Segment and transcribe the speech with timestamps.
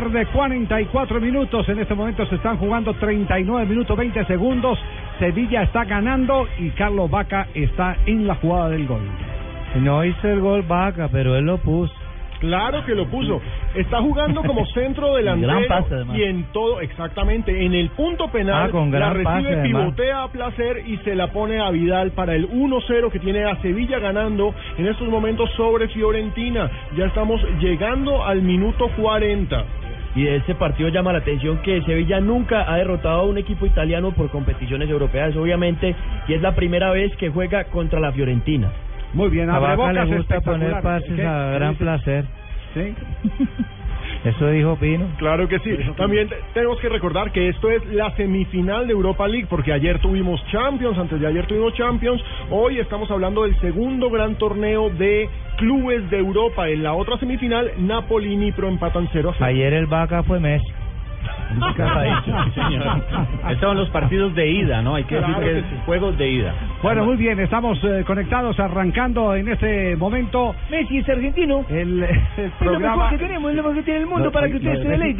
[0.00, 1.66] Tarde, 44 minutos.
[1.70, 4.78] En este momento se están jugando 39 minutos 20 segundos.
[5.18, 9.00] Sevilla está ganando y Carlos Vaca está en la jugada del gol.
[9.76, 11.94] No hizo el gol Vaca, pero él lo puso.
[12.40, 13.40] Claro que lo puso.
[13.74, 16.18] Está jugando como centro delantero Gran pase, además.
[16.18, 20.28] y en todo, exactamente, en el punto penal Ah, con la recibe, pase, pivotea a
[20.28, 24.54] placer y se la pone a Vidal para el 1-0 que tiene a Sevilla ganando
[24.76, 26.70] en estos momentos sobre Fiorentina.
[26.94, 29.64] Ya estamos llegando al minuto 40.
[30.16, 33.66] Y de este partido llama la atención que Sevilla nunca ha derrotado a un equipo
[33.66, 35.94] italiano por competiciones europeas, obviamente,
[36.26, 38.72] y es la primera vez que juega contra la Fiorentina.
[39.12, 41.24] Muy bien, A Vaca le gusta poner pases ¿Qué?
[41.24, 42.24] a ¿Qué gran placer.
[42.74, 42.94] Sí.
[44.28, 45.06] Eso dijo Pino.
[45.18, 45.70] Claro que sí.
[45.96, 49.98] También te- tenemos que recordar que esto es la semifinal de Europa League, porque ayer
[50.00, 52.20] tuvimos Champions, antes de ayer tuvimos Champions.
[52.50, 56.68] Hoy estamos hablando del segundo gran torneo de clubes de Europa.
[56.68, 59.46] En la otra semifinal, Napoli y Nipro empatan 0 a 0.
[59.46, 60.66] Ayer el Vaca fue Messi.
[63.50, 64.94] Estos son los partidos de ida, ¿no?
[64.96, 65.74] Hay que Claro decir que que sí.
[65.76, 66.54] es juegos de ida.
[66.82, 71.64] Bueno, muy bien, estamos eh, conectados, arrancando en este momento Messi es argentino.
[71.68, 72.02] el,
[72.36, 73.10] el programa.
[73.18, 74.30] tenemos, es lo mejor que tiene el Lo- lo
[74.70, 75.16] de Messi-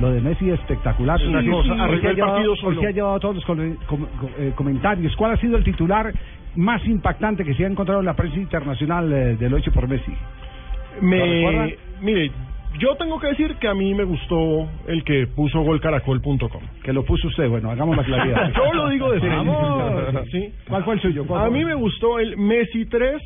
[0.00, 1.20] Lo de Messi es espectacular.
[1.20, 2.34] Es una cosa, hoy se ha llevado-
[2.68, 4.06] hoy se ha llevado todos los com- com-
[4.38, 5.14] eh, comentarios.
[5.16, 6.12] ¿Cuál ha sido el titular
[6.56, 10.10] más impactante que se ha encontrado en la prensa internacional eh, del 8 por Messi?
[10.12, 11.02] ¿Lo?
[11.06, 12.30] Me, mire,
[12.78, 16.62] yo tengo que decir que a mí me gustó el que puso golcaracol.com.
[16.82, 18.52] Que lo puso usted, bueno, hagamos la claridad.
[18.56, 20.24] Yo lo digo de Vamos.
[20.30, 20.52] Sí.
[20.68, 21.26] ¿Cuál fue el suyo?
[21.26, 21.58] ¿Cuál A fue?
[21.58, 23.20] mí me gustó el Messi 3,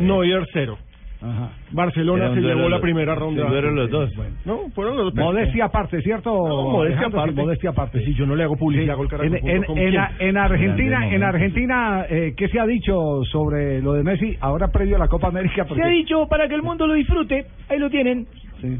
[0.00, 0.78] Neuer 0.
[1.22, 1.50] Ajá.
[1.70, 3.46] Barcelona se llevó la primera ronda.
[3.46, 4.10] fueron los dos.
[4.44, 5.24] No, fueron los dos.
[5.24, 6.30] Modestia aparte, ¿cierto?
[6.30, 7.10] No, modestia Alejandro?
[7.10, 7.40] Sí, aparte.
[7.42, 8.04] modestia aparte.
[8.04, 9.48] Sí, yo no le hago publicidad a En, golcaracol.com.
[9.78, 11.22] en, en, Argentina, en.
[11.22, 15.28] Argentina eh, ¿qué se ha dicho sobre lo de Messi ahora previo a la Copa
[15.28, 15.64] América?
[15.64, 18.26] Porque, Se ha dicho para que el mundo lo disfrute, ahí lo tienen.
[18.60, 18.76] Sí.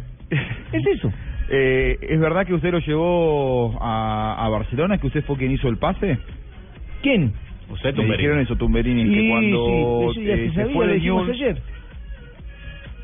[0.72, 1.10] Es eso.
[1.48, 5.68] Eh, ¿Es verdad que usted lo llevó a, a Barcelona, que usted fue quien hizo
[5.68, 6.18] el pase?
[7.02, 7.32] ¿Quién?
[7.70, 10.74] Usted, Me dijeron eso, Tumberini, que Sí, cuando sí, eso ya eh, se se sabía,
[10.74, 11.62] fue de ayer.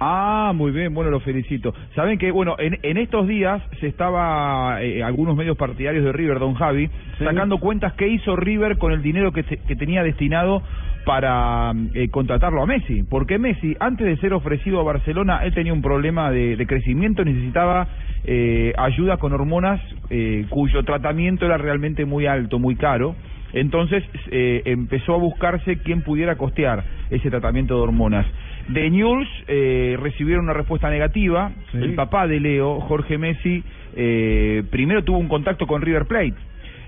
[0.05, 1.73] Ah, muy bien, bueno, lo felicito.
[1.95, 6.41] Saben que, bueno, en, en estos días se estaba, eh, algunos medios partidarios de River,
[6.41, 6.91] don Javi,
[7.25, 10.65] sacando cuentas qué hizo River con el dinero que, se- que tenía destinado
[11.05, 13.05] para eh, contratarlo a Messi.
[13.09, 17.25] Porque Messi, antes de ser ofrecido a Barcelona, él tenía un problema de, de crecimiento,
[17.25, 17.87] necesitaba
[18.25, 19.81] eh, ayuda con hormonas
[20.11, 23.15] eh, cuyo tratamiento era realmente muy alto, muy caro.
[23.53, 28.27] Entonces eh, empezó a buscarse quién pudiera costear ese tratamiento de hormonas.
[28.69, 31.53] De Newell's eh, recibieron una respuesta negativa.
[31.73, 31.79] Sí.
[31.79, 33.63] El papá de Leo, Jorge Messi,
[33.95, 36.35] eh, primero tuvo un contacto con River Plate.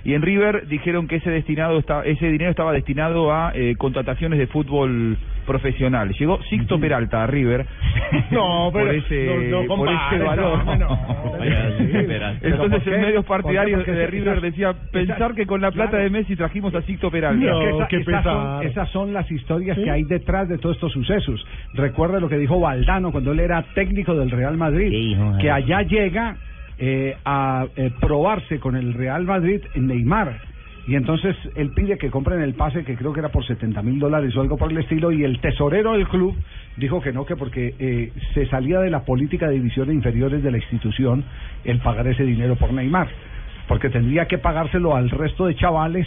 [0.04, 4.38] Y en River dijeron que ese destinado está, ese dinero estaba destinado a eh, contrataciones
[4.38, 5.16] de fútbol
[5.46, 6.10] profesional.
[6.18, 7.66] Llegó Sixto Peralta a River
[8.30, 10.64] No, pero por ese, no, no por ese valor.
[10.64, 10.98] no, no.
[12.42, 16.74] Entonces en medios partidarios de River decía pensar que con la plata de Messi trajimos
[16.74, 17.44] a Sixto Peralta.
[17.44, 19.84] No, Es que esa- esas, son, esas son las historias Sí.
[19.84, 21.44] que hay detrás de todos estos sucesos.
[21.74, 26.36] Recuerda lo que dijo Valdano cuando él era técnico del Real Madrid, que allá llega
[26.78, 30.40] eh, a eh, probarse con el Real Madrid en Neymar.
[30.86, 33.98] Y entonces él pide que compren el pase, que creo que era por 70 mil
[33.98, 36.36] dólares o algo por el estilo, y el tesorero del club
[36.76, 40.50] dijo que no, que porque eh, se salía de la política de divisiones inferiores de
[40.50, 41.24] la institución
[41.64, 43.08] el pagar ese dinero por Neymar,
[43.66, 46.06] porque tendría que pagárselo al resto de chavales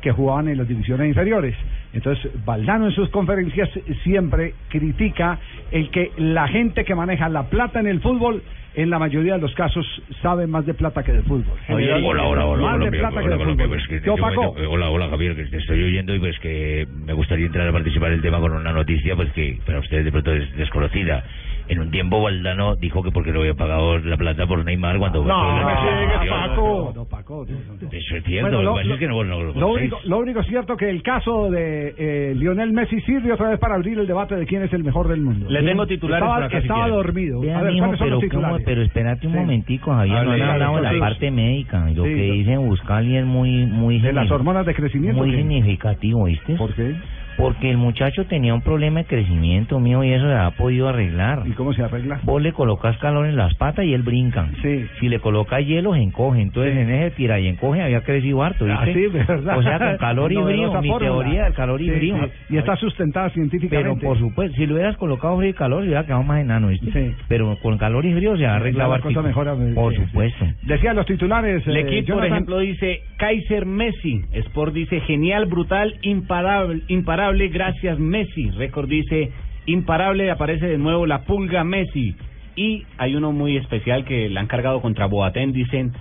[0.00, 1.54] que jugaban en las divisiones inferiores.
[1.92, 3.68] Entonces, Valdano en sus conferencias
[4.04, 5.38] siempre critica
[5.70, 8.42] el que la gente que maneja la plata en el fútbol,
[8.74, 9.86] en la mayoría de los casos,
[10.20, 11.56] sabe más de plata que de fútbol.
[11.70, 14.66] Oye, hola, hola, hola, Más hola, de plata que fútbol.
[14.68, 18.08] hola, hola, Javier, que te estoy oyendo y pues que me gustaría entrar a participar
[18.08, 21.24] en el tema con una noticia pues que para ustedes de pronto es desconocida.
[21.68, 25.24] En un tiempo Valdano dijo que porque no había pagado la plata por Neymar cuando
[25.24, 26.92] No, llegues, Paco.
[26.94, 27.88] No, Paco, no, no, no.
[27.90, 31.02] Eso es cierto, Bueno, lo, lo- lo- lo Lo único, lo único cierto que el
[31.02, 34.72] caso de eh, Lionel Messi sirve otra vez para abrir el debate de quién es
[34.72, 35.46] el mejor del mundo.
[35.50, 37.40] Le tengo titulares estaba, por acá, estaba dormido.
[37.40, 38.58] Vea, a ver, mijo, ¿cuáles son pero, ¿cómo?
[38.64, 39.38] pero espérate un Sí.
[39.40, 41.90] momentico, Javier, no han hablado de la parte médica.
[41.90, 45.18] Lo Sí, que lo- dicen Buscali es muy, muy, De las hormonas de crecimiento.
[45.18, 46.54] muy significativo, ¿viste?
[46.54, 46.94] ¿Por qué?
[47.36, 51.42] Porque el muchacho tenía un problema de crecimiento mío y eso se ha podido arreglar.
[51.46, 52.20] ¿Y cómo se arregla?
[52.22, 54.48] Vos le colocas calor en las patas y él brinca.
[54.62, 54.86] Sí.
[55.00, 56.40] Si le colocas hielo, se encoge.
[56.40, 56.80] Entonces Sí.
[56.80, 58.80] en ese tira y encoge había crecido harto, ¿viste?
[58.82, 59.58] Ah, sí, de verdad.
[59.58, 60.80] O sea, con calor y frío.
[60.80, 62.12] Mi teoría del calor y Sí.
[62.50, 64.06] Y está sustentada Pero científicamente.
[64.06, 66.90] por supuesto, si le hubieras colocado frío y calor, se hubiera quedado más enano, ¿viste?
[66.92, 67.14] Sí.
[67.28, 69.54] Pero con calor y frío se arregla la cosa mejora.
[69.74, 70.06] Por Sí, sí.
[70.06, 70.44] supuesto.
[70.62, 71.66] Decía los titulares.
[71.66, 74.22] El eh, equipo, por ejemplo, dice Kaiser Messi.
[74.32, 76.82] Sport dice genial, brutal, imparable,
[77.26, 78.50] imparable, gracias Messi.
[78.50, 79.30] Récord dice
[79.66, 82.14] imparable, aparece de nuevo la pulga Messi.
[82.54, 85.92] Y hay uno muy especial que le han cargado contra Boateng, dicen,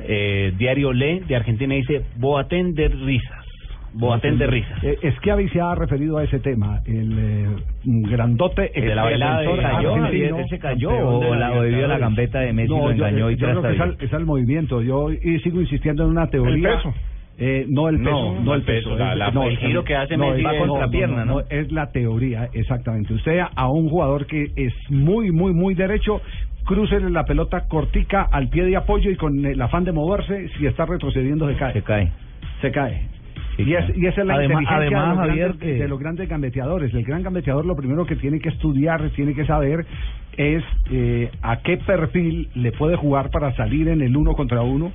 [0.00, 3.44] eh, Diario Le de Argentina dice Boateng de risas.
[3.94, 4.78] Boateng de risas.
[4.84, 6.80] Eh, Schiavi se ha referido a ese tema.
[6.84, 7.46] El eh,
[7.84, 11.98] grandote El de la bailada de- cayó, ¿se cayó o, la, o debido a la
[11.98, 14.26] gambeta de Messi No, lo yo, engañó y yo creo que es al, es al
[14.26, 14.82] movimiento.
[14.82, 16.70] Yo y sigo insistiendo en una teoría.
[16.72, 16.92] El peso.
[17.38, 20.16] Eh, no el peso, No, no, el peso, la- la- no, el giro que hace
[20.16, 21.40] no, es- es- no, contra no, pierna, no, ¿no?
[21.50, 23.12] Es la teoría, exactamente.
[23.12, 26.22] Usted a un jugador que es muy, muy, muy derecho,
[26.64, 30.66] crucele la pelota cortica al pie de apoyo y con el afán de moverse, si
[30.66, 31.72] está retrocediendo se cae.
[31.74, 32.12] Se cae.
[32.62, 33.08] Se cae.
[33.58, 35.88] Y, es, y esa es la Además- inteligencia además, de, los Javier, grandes, que- de
[35.88, 36.94] los grandes gambeteadores.
[36.94, 39.84] El gran gambeteador lo primero que tiene que estudiar, tiene que saber
[40.38, 44.92] es eh, a qué perfil le puede jugar para salir en el uno contra uno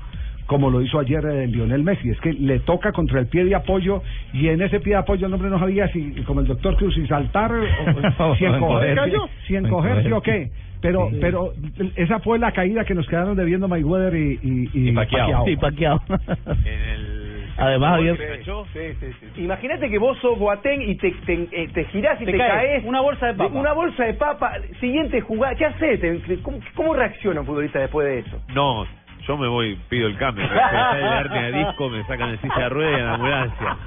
[0.52, 3.56] como lo hizo ayer eh, Lionel Messi, es que le toca contra el pie de
[3.56, 4.04] apoyo
[4.34, 6.94] y en ese pie de apoyo el hombre no sabía si, como el doctor Cruz,
[6.94, 9.18] si saltar o, si encogerse, encogerse.
[9.48, 10.52] si encogerse O qué.
[10.82, 11.18] Pero, Sí.
[11.22, 11.54] pero
[11.96, 14.40] esa fue la caída que nos quedaron debiendo Mayweather y,
[14.74, 15.46] y, y Pacquiao.
[15.46, 16.02] Sí, paqueado.
[17.58, 18.18] Además, Javier,
[19.38, 22.52] Imagínate que vos sos Boateng y te, te, eh, te girás y Te te, caes,
[22.54, 22.84] caes.
[22.86, 23.54] una bolsa de papa.
[23.60, 24.54] Una bolsa de papa.
[24.80, 25.54] Siguiente jugada.
[25.56, 26.00] ¿Qué haces?
[26.00, 28.42] Te- ¿Cómo, ¿Cómo reacciona un futbolista después de eso?
[28.56, 28.86] No,
[29.28, 30.46] yo me voy, pido el cambio.
[30.48, 33.78] Me hernia de disco, me sacan el silla de ruedas y en la ambulancia.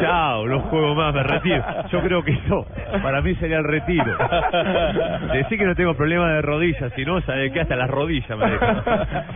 [0.00, 1.64] Chao, no juego más, me retiro.
[1.90, 2.66] Yo creo que eso,
[3.02, 4.16] para mí sería el retiro.
[5.32, 8.50] Decir que no tengo problema de rodillas, si no, sabe que hasta las rodillas me
[8.50, 8.82] dejan.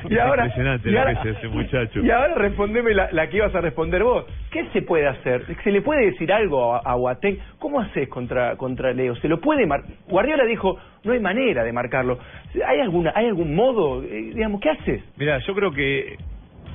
[0.09, 2.01] Y ahora- impresionante y lo ahora- que es ese muchacho.
[2.01, 4.25] Y ahora respondeme la, la que ibas a responder vos.
[4.51, 5.45] ¿Qué se puede hacer?
[5.65, 6.97] ¿Se le puede decir algo a, a?
[7.59, 9.17] ¿Cómo haces contra, contra Leo?
[9.17, 12.19] ¿Se lo puede mar Guardiola dijo, no hay manera de marcarlo.
[12.67, 14.03] ¿Hay alguna hay algún modo?
[14.03, 15.03] Eh, digamos, ¿qué haces?
[15.17, 16.17] Mira, yo creo que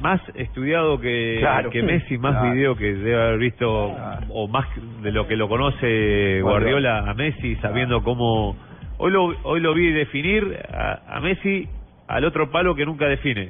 [0.01, 1.69] más estudiado que, Claro.
[1.69, 2.53] que Messi, más Claro.
[2.53, 3.95] video que debe haber visto,
[4.29, 4.67] o más
[5.01, 8.55] de lo que lo conoce Guardiola a Messi, sabiendo cómo...
[8.97, 11.67] Hoy lo, hoy lo vi definir a, a Messi
[12.07, 13.49] al otro palo que nunca define.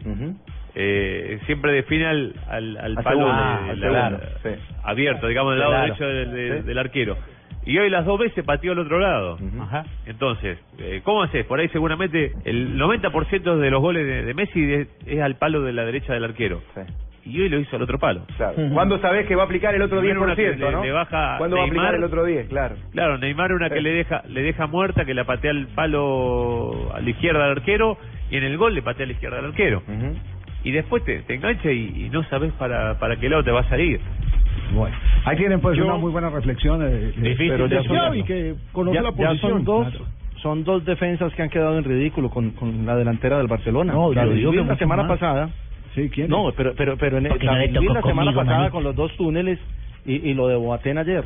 [0.76, 4.62] Eh, siempre define al, al, al Al palo segundo, de- sí.
[4.84, 6.68] abierto, digamos, del lado derecho del, del- Sí.
[6.68, 7.18] del arquero.
[7.66, 9.38] Y hoy las dos veces pateó al otro lado.
[9.62, 9.86] Ajá.
[10.06, 11.46] Entonces, eh, ¿cómo haces?
[11.46, 15.62] Por ahí seguramente el 90% de los goles de, de Messi es, es al palo
[15.62, 16.62] de la derecha del arquero.
[17.26, 18.26] Y hoy lo hizo al otro palo.
[18.36, 18.56] Claro.
[18.74, 20.84] ¿Cuándo sabés que va a aplicar el otro Primero una que 10%, le- no?
[20.84, 22.48] le baja ¿Cuándo va a aplicar el otro 10?
[22.50, 22.76] Claro.
[22.92, 27.00] Claro, Neymar una que le deja le deja muerta, que la patea al palo a
[27.00, 27.98] la izquierda del arquero
[28.30, 29.84] y en el gol le patea a la izquierda del arquero.
[30.66, 33.62] Y después te, te engancha y, y no sabes para, para qué lado te va
[33.62, 34.02] a salir.
[34.74, 36.82] Bueno, ahí tienen pues Yo- una muy buena reflexión.
[36.82, 39.52] eh, eh, Difícil pero ya son- Xavi, que conoce Ya, la ya posición.
[39.52, 40.06] son dos, Claro.
[40.42, 43.94] son dos defensas que han quedado en ridículo con, con la delantera del Barcelona.
[43.94, 45.20] No, digo que la semana más.
[45.20, 45.50] pasada.
[45.96, 46.28] Sí, ¿quién?
[46.28, 48.72] No, pero pero pero en no semana conmigo, pasada manito.
[48.74, 49.60] con los dos túneles
[50.06, 51.24] y, y lo de Boateng ayer.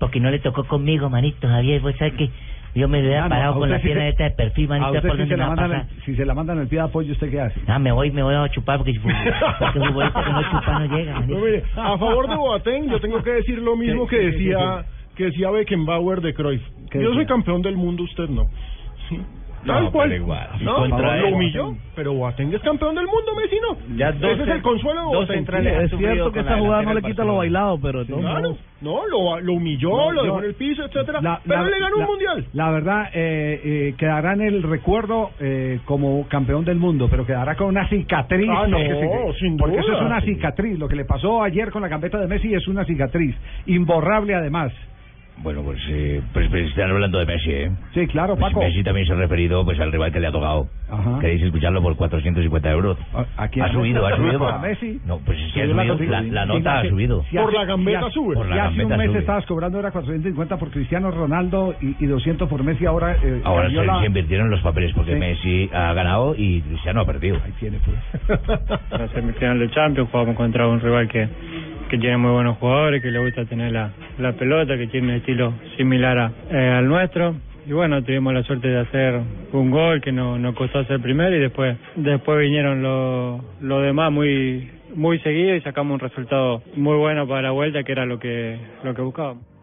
[0.00, 1.80] Porque no le tocó conmigo, manito, Javier.
[1.80, 2.30] Vos sabés que
[2.78, 5.16] yo me hubiera Ah, parado con la pierna esta de perfil, a manito, usted por
[5.16, 7.30] si donde se, me la va si se la mandan el pie de apoyo, ¿usted
[7.30, 7.60] qué hace?
[7.66, 8.92] Ah, me voy, me voy a chupar porque,
[9.58, 13.30] porque futbolista que no chupa no llega, mire, a favor de Boateng, yo tengo que
[13.32, 14.84] decir lo mismo ¿Qué- que decía
[15.16, 16.62] que decía Beckenbauer de Cruyff.
[16.90, 18.46] ¿Qué Yo soy campeón del mundo, usted no.
[19.68, 20.08] Tal No, cual.
[20.10, 20.48] pero igual.
[20.62, 23.96] No, contra lo humilló, pero Boateng es campeón del mundo, Messi no.
[23.96, 25.36] Ya dos Ese es el consuelo de dos Boateng.
[25.36, 28.58] centrales han Es cierto que la jugada no le quita lo bailado, pero Claro, modos-
[28.80, 31.20] no, lo, lo humilló, No, lo yo- dejó en el piso, etcétera.
[31.20, 32.46] La- pero la- le ganó la- un mundial.
[32.52, 37.54] La verdad, eh, eh, quedará en el recuerdo eh, como campeón del mundo, pero quedará
[37.56, 38.48] con una cicatriz.
[38.50, 40.78] Ah, no, eh, sin porque eso es una cicatriz.
[40.78, 43.36] Lo que le pasó ayer con la gambeta de Messi es una cicatriz.
[43.66, 44.72] Imborrable además.
[45.42, 47.70] Bueno, pues, eh, pues, pues están hablando de Messi, ¿eh?
[47.94, 48.60] Sí, claro, Pues Paco.
[48.64, 50.68] Messi también se ha referido pues al rival que le ha tocado.
[50.90, 51.18] Ajá.
[51.20, 52.98] ¿Queréis escucharlo por 450 euros?
[53.14, 53.64] ¿A- a quién?
[53.64, 54.48] ha subido, ha subido.
[54.48, 55.00] ¿A Messi?
[55.06, 57.24] No, pues es que ha subido, la, la Sí, nota ha subido.
[57.30, 58.34] si Por la gambeta si sube.
[58.34, 59.18] Por la si hace un mes sube.
[59.20, 62.84] estabas cobrando era 450 por Cristiano Ronaldo y, y 200 por Messi.
[62.86, 65.18] Ahora, eh, Ahora se, invirtieron los papeles porque Sí.
[65.20, 67.38] Messi ha ganado y Cristiano ha perdido.
[67.44, 68.38] Ahí tiene, pues.
[68.90, 71.28] la semifinal de Champions jugamos contra un rival que,
[71.88, 75.14] que tiene muy buenos jugadores, que le gusta tener la, la pelota, que tiene un
[75.14, 77.34] estilo similar a, eh, al nuestro.
[77.66, 79.20] Y bueno, tuvimos la suerte de hacer
[79.52, 84.10] un gol que no, nos costó hacer primero y después después vinieron los los demás
[84.10, 88.18] muy muy seguido y sacamos un resultado muy bueno para la vuelta que era lo
[88.18, 89.57] que lo que buscábamos.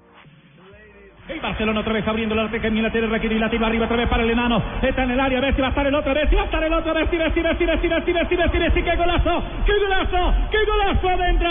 [1.27, 3.97] El Barcelona otra vez abriendo la pequeña la tiene Raquel y la tira arriba otra
[3.97, 4.61] vez para el enano.
[4.79, 6.71] Está en el área, Messi va a estar el otro, Messi va a estar el
[6.71, 11.09] otro, Messi, Messi, Messi, Messi, Messi, Messi, Messi, Messi, qué golazo, qué golazo, qué golazo
[11.09, 11.49] adentro.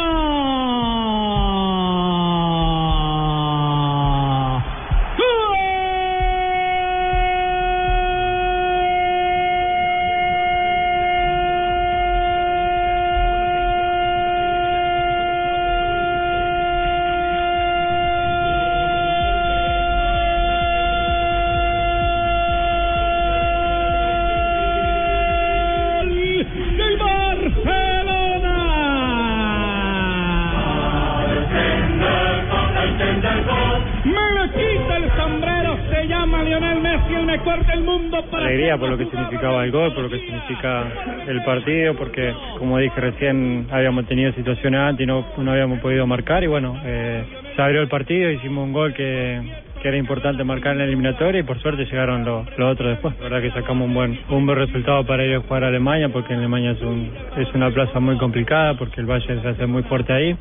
[39.14, 40.85] Significaba el gol, por lo que significa
[41.26, 46.06] el partido, porque como dije recién habíamos tenido situaciones antes y no, no habíamos podido
[46.06, 49.40] marcar y bueno, eh, se abrió el partido, hicimos un gol que,
[49.80, 53.14] que era importante marcar en la eliminatoria y por suerte llegaron los, otros después.
[53.18, 56.09] La verdad que sacamos un buen un buen resultado para ir a jugar a Alemania
[56.09, 59.66] porque en Alemania es, un, es una plaza muy complicada porque el Valle se hace
[59.66, 60.37] muy fuerte ahí.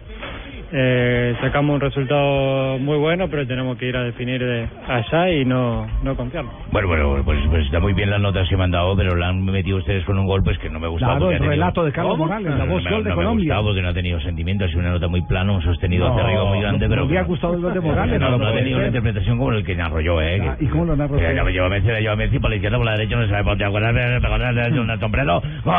[0.75, 5.45] Eh, sacamos un resultado muy bueno, pero tenemos que ir a definir de allá y
[5.45, 6.51] no, no confiarnos.
[6.71, 9.27] Bueno, bueno, pues, pues está muy bien las notas que me han dado, pero la
[9.27, 11.05] han metido ustedes con un gol pues que no me gusta.
[11.05, 12.25] Claro, el tenido- relato de Carlos ¿Cómo?
[12.25, 14.65] Morales, la No, voz no, gol de no me ha porque no ha tenido sentimiento,
[14.65, 17.05] ha sido una nota muy plana, un sostenido No, hacia arriba muy grande, no, pero...
[17.05, 18.87] no le ha gustado el gol de Morales, No, no lo no ha tenido una
[18.87, 20.41] interpretación como el que narró yo, ¿eh?
[20.41, 22.85] Ah, que- ¿y cómo lo narró lleva Messi, la lleva Messi por la izquierda, por
[22.87, 25.41] la derecha, no se sabe por dónde acuerdas, me pegó en el- sombrero.
[25.63, 25.73] ¡Gol!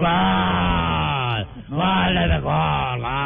[0.00, 1.01] ¡Gol!
[1.68, 3.00] ¡Gol de gol!
[3.00, 3.22] ¡Gol!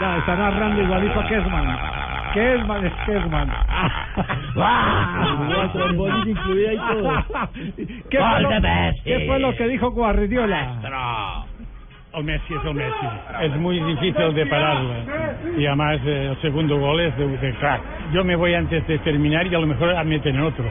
[0.00, 1.78] Ya, está narrando igualito a Kesman.
[2.34, 3.48] Kesman es Kesman.
[8.10, 8.48] ¿Qué fue, lo.
[9.04, 11.46] ¿Qué fue lo que dijo Guardiola?
[12.16, 13.06] El Messi es el Messi.
[13.42, 14.90] Es muy difícil de pararlo.
[15.58, 17.82] Y además eh, el segundo gol es de, de crack.
[18.12, 20.64] Yo me voy antes de terminar y a lo mejor meten otro.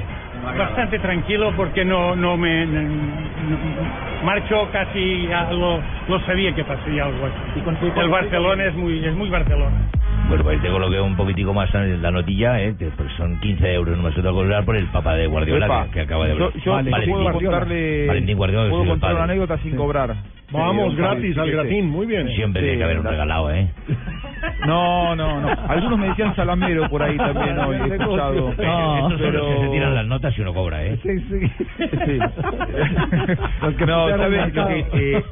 [0.58, 6.64] Bastante tranquilo porque no no me no- no- marcho casi a lo, lo sabía que
[6.64, 8.00] pasaría algo así.
[8.00, 9.92] El Barcelona es muy es muy Barcelona.
[10.28, 12.76] Bueno, pues te coloqué un poquitico más en la notilla, ¿eh?
[12.80, 15.86] que, pues son 15 euros, no me suelto cobrar por el papá de Guardiola Epa,
[15.86, 19.24] que, que acaba de yo, yo Valentín puedo contarle, Valentín Guardiola, que puedo contar una
[19.26, 20.16] anécdota sin cobrar.
[20.52, 22.28] Vamos, gratis, al gratín, muy bien.
[22.30, 23.68] Siempre Sí, tiene que haber un regalado, ¿eh?
[24.66, 25.48] No, no, no.
[25.68, 27.74] Algunos me decían salamero por ahí también, ¿no?
[27.74, 28.50] He escuchado.
[28.52, 30.16] Estos son los que se tiran las pero...
[30.16, 31.00] notas y uno cobra, ¿eh?
[31.02, 31.52] Sí, sí.
[31.78, 32.20] Sí.
[33.62, 34.54] Los que no, ¿sabes?
[34.54, 35.24] Lo que, eh,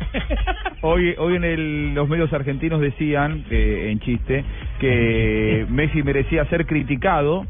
[0.81, 4.43] hoy hoy en el, los medios argentinos decían, eh, en chiste,
[4.79, 7.45] que Messi merecía ser criticado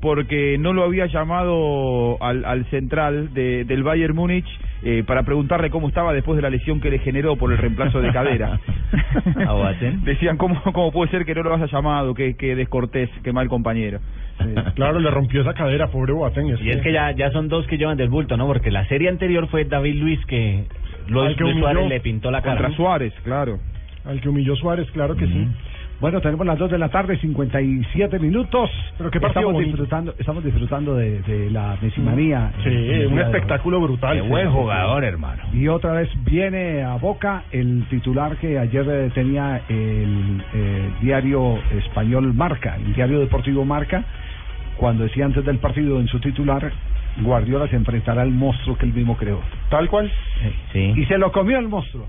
[0.00, 4.46] porque no lo había llamado al, al central de, del Bayern Múnich
[4.82, 8.00] eh, para preguntarle cómo estaba después de la lesión que le generó por el reemplazo
[8.00, 8.60] de cadera.
[10.04, 12.14] Decían, ¿cómo, ¿cómo puede ser que no lo haya llamado?
[12.14, 13.98] Que, que descortés, que mal compañero.
[14.74, 16.56] Claro, le rompió esa cadera, pobre Boateng.
[16.60, 18.46] Y es que ya, ya son dos que llevan del bulto, ¿no?
[18.46, 20.64] Porque la serie anterior fue David Luis que
[21.08, 21.70] Luis, Al que Luis humilló.
[21.72, 22.60] Suárez le pintó la cara.
[22.60, 23.58] Contra Suárez, claro.
[24.04, 25.48] Al que humilló Suárez, claro que sí.
[26.00, 28.70] Bueno, tenemos las 2 de la tarde, 57 minutos.
[28.96, 29.70] Pero qué partido estamos bonito.
[29.70, 32.52] disfrutando, estamos disfrutando de, de la Mesimanía.
[32.62, 32.68] Sí,
[33.06, 34.14] un espectáculo brutal.
[34.14, 35.42] Qué buen jugador, hermano.
[35.52, 41.58] Y otra vez viene a boca el titular que ayer eh, tenía el eh, diario
[41.72, 44.04] español Marca, el diario deportivo Marca,
[44.76, 46.72] cuando decía antes del partido en su titular,
[47.20, 49.40] Guardiola se enfrentará al monstruo que él mismo creó.
[49.68, 50.10] Tal cual.
[50.72, 50.92] Sí.
[50.96, 52.06] Y se lo comió el monstruo.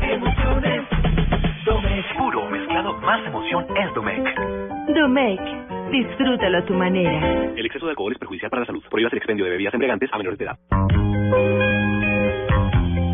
[0.00, 0.84] Emociones,
[1.64, 2.16] Domec.
[2.18, 4.40] Puro mezclado, más emoción es Domec.
[4.94, 5.40] Domec,
[5.92, 7.52] disfrútalo a tu manera.
[7.54, 8.82] El exceso de alcohol es perjudicial para la salud.
[8.90, 10.58] Prohíbas el expendio de bebidas embriagantes a menores de edad.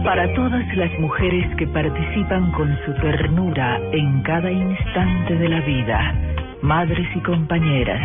[0.05, 6.15] Para todas las mujeres que participan con su ternura en cada instante de la vida,
[6.63, 8.01] madres y compañeras,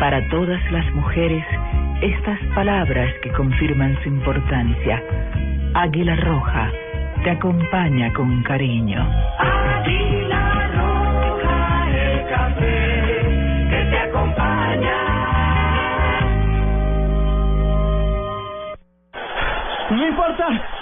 [0.00, 1.44] para todas las mujeres,
[2.00, 5.02] estas palabras que confirman su importancia.
[5.74, 6.70] Águila Roja
[7.22, 9.00] te acompaña con cariño.
[9.38, 13.02] Águila roja, el café
[13.70, 14.96] que te acompaña.
[19.90, 20.81] No importa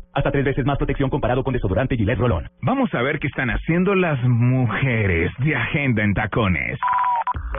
[0.13, 2.49] Hasta tres veces más protección comparado con desodorante Gillette Rolón.
[2.61, 6.79] Vamos a ver qué están haciendo las mujeres de Agenda en Tacones.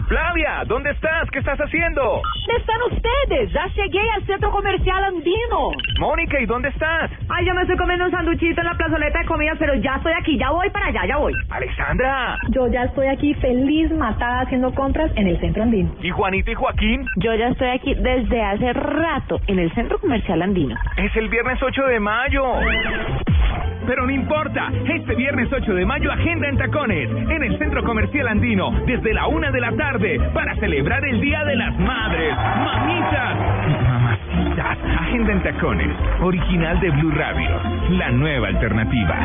[0.08, 1.30] Flavia, ¿dónde estás?
[1.30, 2.22] ¿Qué estás haciendo?
[2.58, 5.70] Están ustedes, ya llegué al centro comercial andino.
[6.00, 7.10] Mónica, ¿y dónde estás?
[7.28, 10.12] Ay, yo me estoy comiendo un sanduchito en la plazoleta de comidas, pero ya estoy
[10.18, 11.34] aquí, ya voy para allá, ya voy.
[11.50, 12.38] Alexandra.
[12.48, 15.94] Yo ya estoy aquí feliz, matada, haciendo compras en el centro andino.
[16.00, 17.06] ¿Y Juanita y Joaquín?
[17.16, 20.74] Yo ya estoy aquí desde hace rato en el centro comercial andino.
[20.96, 22.44] Es el viernes 8 de mayo.
[23.86, 28.28] Pero no importa, este viernes 8 de mayo agenda en tacones en el Centro Comercial
[28.28, 29.81] Andino desde la una de la tarde
[30.32, 33.36] para celebrar el Día de las Madres, mamitas
[33.82, 34.78] mamacitas.
[35.00, 37.50] Agenda en tacones, original de Blue Radio,
[37.90, 39.18] la nueva alternativa.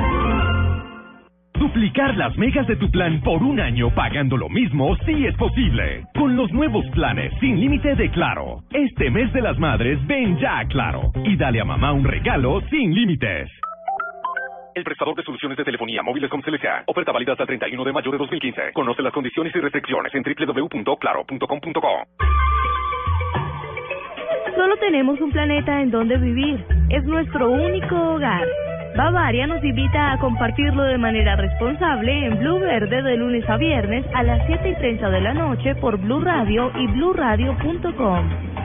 [1.60, 6.04] Duplicar las megas de tu plan por un año pagando lo mismo sí es posible.
[6.16, 8.64] Con los nuevos planes sin límite de Claro.
[8.72, 12.62] Este mes de las madres ven ya a Claro y dale a mamá un regalo
[12.70, 13.50] sin límites.
[14.78, 16.84] El prestador de soluciones de telefonía móviles con CLK.
[16.86, 18.74] Oferta válida hasta el 31 de mayo de 2015.
[18.74, 22.08] Conoce las condiciones y restricciones en www.claro.com.co.
[24.56, 26.64] Solo tenemos un planeta en donde vivir.
[26.92, 28.48] Es nuestro único hogar.
[28.96, 34.06] Bavaria nos invita a compartirlo de manera responsable en Blue Verde de lunes a viernes
[34.14, 38.57] a las 7 y 30 de la noche por Blue Radio y bluradio.com.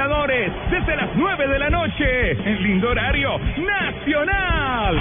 [0.00, 4.98] Libertadores, desde las 9 de la noche, en lindo horario nacional.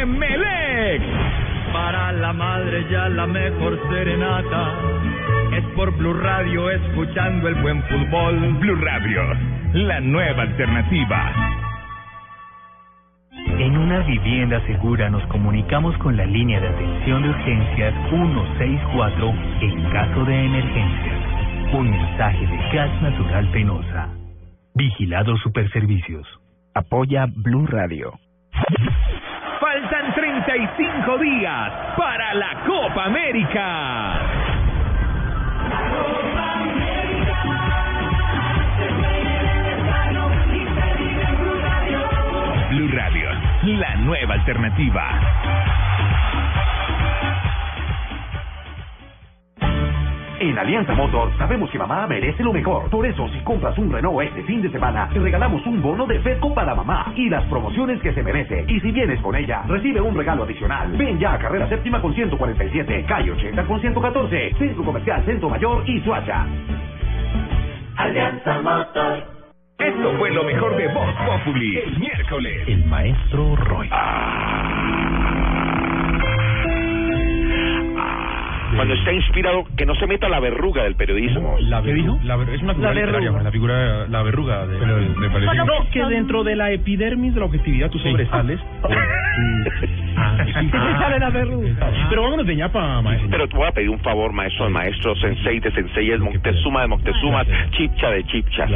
[0.00, 1.02] Emelec.
[1.72, 4.74] Para la madre ya la mejor serenata
[5.56, 8.40] es por Blue Radio escuchando el buen fútbol.
[8.58, 9.22] Blue Radio,
[9.74, 11.32] la nueva alternativa.
[13.56, 19.90] En una vivienda segura nos comunicamos con la línea de atención de urgencias 164 en
[19.92, 21.19] caso de emergencia.
[21.72, 24.08] Un mensaje de Gas Natural Penosa.
[24.74, 26.26] Vigilado Superservicios.
[26.74, 28.18] Apoya Blue Radio.
[29.60, 34.18] Faltan 35 días para la Copa América.
[42.70, 43.28] Blue Radio,
[43.62, 45.79] la nueva alternativa.
[50.40, 52.88] En Alianza Motor sabemos que mamá merece lo mejor.
[52.88, 56.18] Por eso, si compras un Renault este fin de semana, te regalamos un bono de
[56.20, 58.64] Fedco para mamá y las promociones que se merece.
[58.66, 60.92] Y si vienes con ella, recibe un regalo adicional.
[60.96, 65.82] Ven ya a Carrera Séptima con 147, Calle 80 con 114, Centro Comercial Centro Mayor
[65.86, 66.46] y Suacha.
[67.96, 69.22] Alianza Motor.
[69.78, 71.76] Esto fue lo mejor de Voz Populi.
[71.76, 72.66] El miércoles.
[72.66, 73.90] El maestro Roy.
[78.76, 81.56] Cuando está inspirado, que no se meta la verruga del periodismo.
[81.60, 82.18] La ¿Qué dijo?
[82.24, 83.42] La, es una figura La literaria, verruga.
[83.42, 84.78] la figura, la verruga de,
[85.16, 85.54] me parece.
[85.56, 88.60] No, No, que dentro de la epidermis de la objetividad tú sobresales.
[88.82, 88.96] por tu-
[90.16, 90.70] Ah, sí.
[90.70, 91.68] sale la verruga.
[92.08, 93.28] Pero vámonos de ñapa, maestro.
[93.30, 97.46] Pero te voy a pedir un favor, maestro de maestros, sensei de Moctezuma de Moctezumas,
[97.72, 98.70] chipcha de chipchas.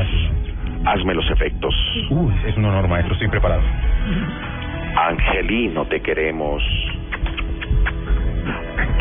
[0.87, 1.75] Hazme los efectos.
[2.11, 3.63] Uy, es un honor, maestro, estoy preparado.
[4.97, 6.63] Angelino, te queremos.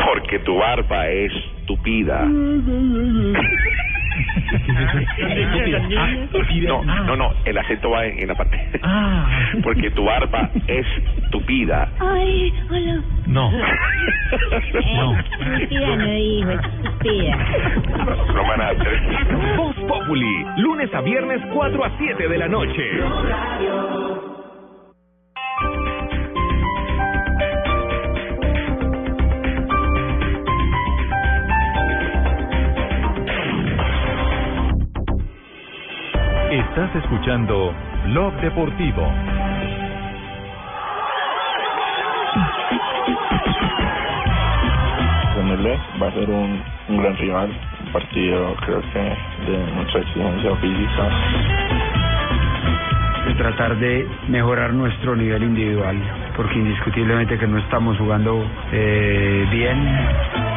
[0.06, 1.32] Porque tu barba es
[1.66, 2.24] tupida.
[6.84, 8.60] No, no, no, el acento va en, en la parte.
[9.62, 10.86] Porque tu barba es
[11.30, 11.88] tupida.
[11.98, 13.02] Ay, hola.
[13.26, 13.50] No.
[13.50, 15.18] No.
[15.18, 17.36] Estúpida no dijo, estúpida.
[18.34, 19.00] No me van a hacer.
[19.56, 22.82] Voz Populi, lunes a viernes 4 a 7 de la noche.
[36.76, 37.72] Estás escuchando
[38.06, 39.08] Blog Deportivo.
[45.38, 47.50] Emelec va a ser un, un gran rival,
[47.86, 51.10] un partido creo que de mucha exigencia física.
[53.28, 55.96] de tratar de mejorar nuestro nivel individual,
[56.36, 60.53] porque indiscutiblemente que no estamos jugando eh, bien.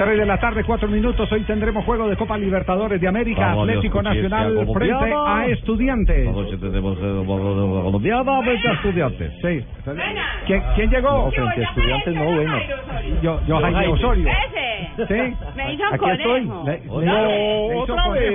[0.00, 1.30] 3 de la tarde, 4 minutos.
[1.30, 6.24] Hoy tendremos juego de Copa Libertadores de América, Atlético Nacional frente a Estudiantes.
[6.24, 9.32] Frente a Estudiantes.
[9.42, 9.62] Sí.
[10.46, 11.28] ¿Quién, llegó?
[11.28, 12.58] Estudiantes no, bueno.
[13.20, 14.28] Yo, yo Jaime Osorio.
[15.06, 15.14] Sí.
[15.54, 16.06] Me hizo Aquí
[17.04, 18.32] no, otra, vez.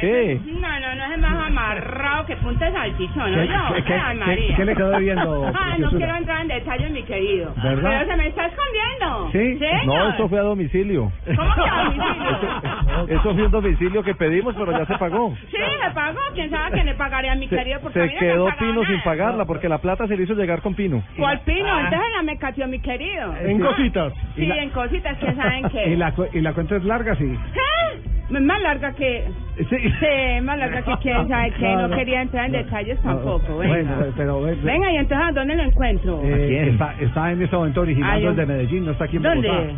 [0.00, 0.40] qué?
[0.44, 1.34] No, no, no es más
[1.72, 3.38] amarrado que punta de salchichón, ¿no?
[3.42, 4.56] ¿Qué- yo, qué- qué- Ay, qué- María.
[4.56, 7.52] qué le quedó debiendo, Ah, no quiero entrar en detalles, mi querido.
[7.62, 7.90] ¿Verdad?
[8.00, 9.30] Pero se me está escondiendo.
[9.32, 9.86] ¿Sí?
[9.86, 11.12] No, eso fue a domicilio.
[11.36, 13.18] ¿Cómo que a domicilio?
[13.20, 15.34] Eso fue un domicilio que pedimos, pero ya se pagó.
[15.50, 16.18] Sí, me pagó.
[16.34, 17.80] ¿Quién sabe que le pagaré a mi querido?
[17.80, 20.34] Porque a mí Se no quedó Pino sin pagarla porque la plata se le hizo
[20.34, 21.02] llegar con Pino.
[21.16, 21.68] ¿Cuál pino?
[21.80, 23.34] Entonces ya me cateó mi querido.
[23.42, 24.12] En Ah, cositas.
[24.34, 25.88] Sí, Y la- en cositas que saben que...
[25.92, 27.24] ¿Y la, cu- y la cuenta es larga, sí.
[27.24, 28.40] ¿Eh?
[28.40, 29.24] Más larga que...
[29.70, 29.76] Sí.
[30.02, 31.96] es más larga que quién sabe que No, no, no.
[31.96, 33.58] quería entrar en detalles No, tampoco.
[33.58, 33.96] Venga.
[33.96, 34.40] Bueno, pero...
[34.42, 36.20] ve- ve- Venga, y entonces ¿a dónde lo encuentro?
[36.24, 39.16] eh, está, está en este momento originando Ah, yo- el de Medellín, no está aquí
[39.16, 39.48] en ¿Dónde?
[39.48, 39.72] Bogotá.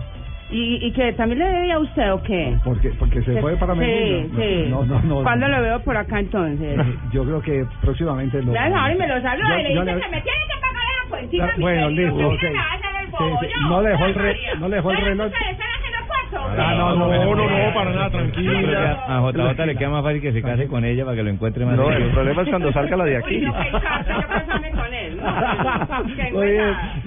[0.53, 2.57] ¿Y, ¿Y que también le debía a usted o qué?
[2.65, 4.33] Porque, porque se fue para Medellín.
[4.35, 4.67] Sí, sí.
[4.69, 5.23] No, no, no.
[5.23, 6.77] ¿Cuándo lo veo por acá entonces?
[7.13, 8.53] Yo creo que próximamente lo...
[8.53, 10.83] Dale, ahora me lo saluda Yo- y le dice le- que me tiene que pagar
[11.05, 12.33] la cuentita, Bueno, listo, que ok.
[12.33, 13.11] mira, me hace el
[13.51, 14.55] Sí, no le dejó el Ay, re- María.
[14.59, 15.33] no le dejó el ¿Pero reloj.
[16.33, 19.05] Ah, no, no, no, para nada, tranquila.
[19.09, 21.65] A JJ le queda más fácil que se case con ella para que lo encuentre
[21.65, 23.45] más No, el problema es cuando salga la de aquí.
[26.35, 26.61] Oye,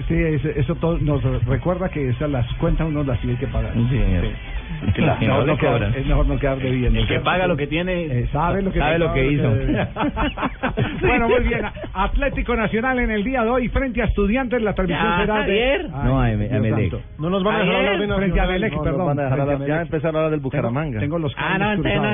[0.08, 3.72] sí, eso, eso todo nos recuerda que esas las cuentas uno las tiene que pagar.
[3.74, 4.24] Sí, señor.
[4.94, 6.98] Que la- no, no quedar- es mejor no quedar debiendo.
[7.00, 9.48] El que paga lo que tiene, Eh, sabe lo que, sabe lo que hizo.
[11.00, 11.62] bueno, muy bien.
[11.92, 14.62] Atlético Nacional en el día de hoy frente a Estudiantes.
[14.62, 15.40] La transmisión Ya, será de...
[15.42, 15.86] Javier.
[15.94, 16.94] Ay, No, a Emelec.
[17.18, 18.44] No nos van a dejar Ayer, hablar de frente a.
[18.44, 19.18] Emelec, perdón.
[19.18, 21.00] a ya empezaron a hablar del Bucaramanga.
[21.00, 22.10] Tengo, tengo los Ah, no, entonces, no, ¿de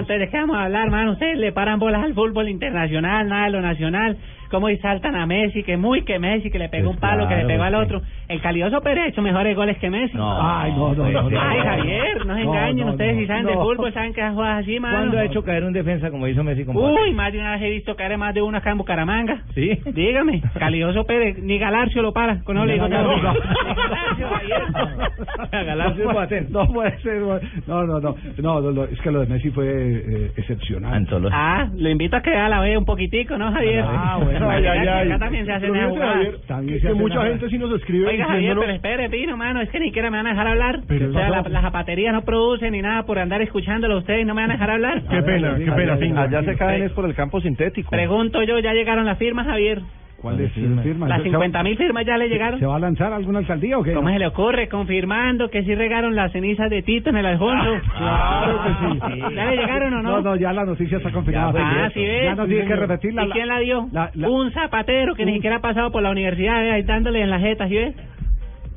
[0.57, 1.13] a hablar, mano?
[1.13, 4.17] Ustedes le paran bolas al fútbol internacional, nada de lo nacional.
[4.51, 7.29] Cómo y saltan a Messi, que muy que Messi, que le pegó Pues un palo,
[7.29, 8.03] que le pegó al pues otro.
[8.29, 10.17] El Calidoso Pérez ha hecho mejores goles que Messi.
[10.17, 11.41] No, Ay, no, no, no, no.
[11.41, 12.87] Ay, Javier, no se No, engañen.
[12.87, 13.51] no, ustedes no, si saben no.
[13.51, 14.97] de fútbol, saben que esas jugadas así, mano.
[14.97, 16.77] ¿Cuándo ha hecho caer un defensa como hizo Messi con?
[16.77, 19.43] Uy, más de una vez he visto caer más de uno acá en Bucaramanga.
[19.55, 19.71] ¿Sí?
[19.93, 22.41] Dígame, Calidoso Pérez, ni Galarcio lo para.
[22.43, 23.17] Con eso le digo No, todo.
[23.23, 23.33] no, no.
[23.71, 25.67] Ni Galarcio, Javier.
[25.67, 26.47] Galarcio No, Boateng.
[26.51, 27.21] No puede ser.
[27.67, 28.17] No, no, no.
[28.39, 31.07] No, no, no, es que lo de Messi fue eh, excepcional.
[31.33, 33.85] Ah, lo invito a que vea la vea un poquitico, ¿no, Javier?
[33.87, 34.40] Ah, bueno.
[34.49, 35.09] Ay, ay, ay.
[35.09, 36.15] Acá también se hacen jugadas.
[36.15, 37.29] Javier, También que mucha nada.
[37.29, 40.17] gente sí nos escribe Oiga, Javier, pero espere, Pino, mano, es que ni siquiera me
[40.19, 40.81] van a dejar hablar.
[40.87, 44.27] Pero o sea, la, la zapatería no produce ni nada por andar escuchándolo a ustedes,
[44.27, 45.03] no me van a dejar hablar.
[45.11, 46.23] Qué pena, qué pena.
[46.23, 47.91] Allá se caen es por el campo sintético.
[47.91, 49.81] Pregunto yo, ¿ya llegaron las firmas, Javier?
[50.21, 51.09] ¿Cuál es la firma?
[51.09, 52.61] Las ¿Se- 50 mil firmas ya le llegaron.
[52.61, 53.95] ¿Se va a lanzar alguna alcaldía o qué?
[53.95, 54.69] ¿Cómo se le ocurre?
[54.69, 57.81] Confirmando que sí regaron las cenizas de Tito en el Alfonso.
[57.97, 58.71] Claro que
[59.15, 59.21] sí.
[59.35, 60.11] ¿Ya le llegaron o no?
[60.17, 61.53] No, no, ya la noticia está confirmada.
[61.57, 62.25] Ah, sí ves.
[62.25, 63.25] Ya no tiene que repetirla.
[63.25, 63.89] ¿Y quién la dio?
[63.93, 66.71] la- la- Un zapatero que ni siquiera ha pasado por la universidad, ¿eh?
[66.73, 67.95] ahí dándole en la jeta, ¿sí ves?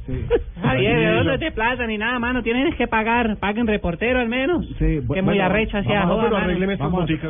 [0.06, 0.26] Sí.
[0.62, 2.42] Javier, ¿de dónde te plata ni nada, mano?
[2.44, 3.38] Tienen que pagar.
[3.38, 4.66] Paguen reportero al menos.
[4.78, 6.04] Sí, que muy bueno, arrecho hacia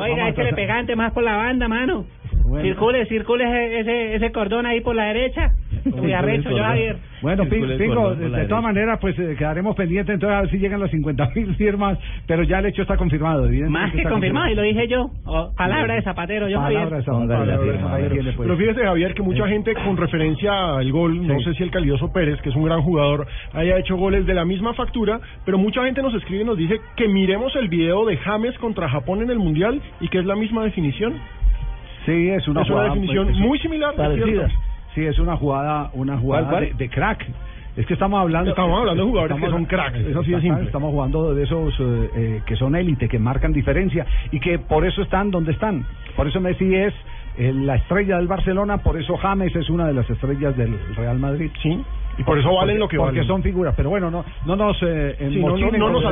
[0.00, 0.54] Oiga, échale tratar.
[0.54, 2.04] pegante más por la banda, mano.
[2.44, 2.62] Bueno.
[2.68, 5.52] Circule, circule ese, ese, ese cordón ahí por la derecha.
[5.84, 6.96] Muy arrecho, yo, Javier.
[7.22, 10.58] Bueno, Pin- Pingo, de, de todas maneras, pues eh, quedaremos pendientes entonces a ver si
[10.58, 13.46] llegan las 50 mil firmas, pero ya el hecho está confirmado.
[13.46, 15.10] evidentemente Más que está confirmado, y lo dije yo.
[15.24, 16.98] Oh, palabra de Zapatero, yo Palabra Javier.
[16.98, 17.28] de Zapatero.
[17.38, 17.94] Palabra de Zapatero.
[18.06, 18.46] Ahí tiene, pues.
[18.48, 22.12] Pero fíjese, Javier, que mucha gente con referencia al gol, no sé si el Calioso
[22.12, 25.82] Pérez, que es un gran jugador, haya hecho goles de la misma factura, pero mucha
[25.84, 29.30] gente nos escribe y nos dice que miremos el video de James contra Japón en
[29.30, 31.14] el Mundial y que es la misma definición.
[32.06, 34.48] Sí, es una Es una jugada definición pues, muy similar, es parecida.
[34.94, 36.78] Sí, es una jugada, una jugada ¿Cuál, de, cuál?
[36.78, 37.26] de crack.
[37.76, 40.42] Es que estamos hablando Estamos hablando de jugadores que son cracks, es así de Estamos-
[40.42, 40.64] simple.
[40.66, 44.86] Estamos jugando de esos eh, eh, que son élite, que marcan diferencia y que por
[44.86, 45.84] eso están donde están.
[46.14, 46.94] Por eso Messi es
[47.36, 51.18] eh, la estrella del Barcelona, por eso James es una de las estrellas del Real
[51.18, 51.50] Madrid.
[51.62, 51.82] Sí.
[52.18, 53.26] Y por eso valen lo que porque valen.
[53.26, 53.74] son figuras.
[53.76, 56.04] Pero bueno, no, no nos eh, Sí, no, no, no nos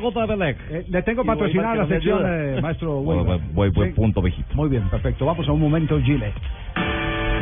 [0.00, 0.58] contra Emelec.
[0.70, 2.94] Eh, le tengo voy patrocinada la sección, eh, maestro.
[3.02, 3.40] Buen- Weimar.
[3.52, 3.94] buen- buen Sí.
[3.94, 4.54] punto, viejito.
[4.54, 5.26] Muy bien, perfecto.
[5.26, 6.34] Vamos a un momento, Gillette.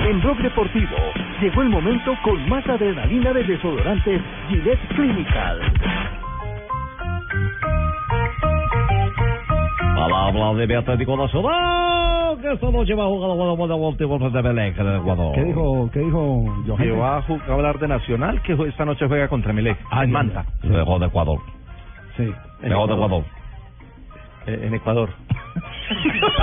[0.09, 0.97] En Blog Deportivo
[1.41, 5.59] llegó el momento con más adrenalina de desodorantes Gillette Clinical.
[9.95, 12.16] Palabra de Atlético Nacional,
[12.49, 13.35] que esta noche va a jugar la
[13.89, 15.35] último de Melec en el Ecuador.
[15.35, 16.79] ¿Qué dijo, qué dijo Johan?
[16.83, 20.05] Que va a ju- a hablar de Nacional, que esta noche juega contra Melec, Ah,
[20.05, 20.45] en Manta.
[20.63, 21.39] Lejos de Ecuador.
[22.17, 22.33] Sí.
[22.63, 23.25] Lejos de Ecuador.
[24.47, 25.11] Eh, en Ecuador.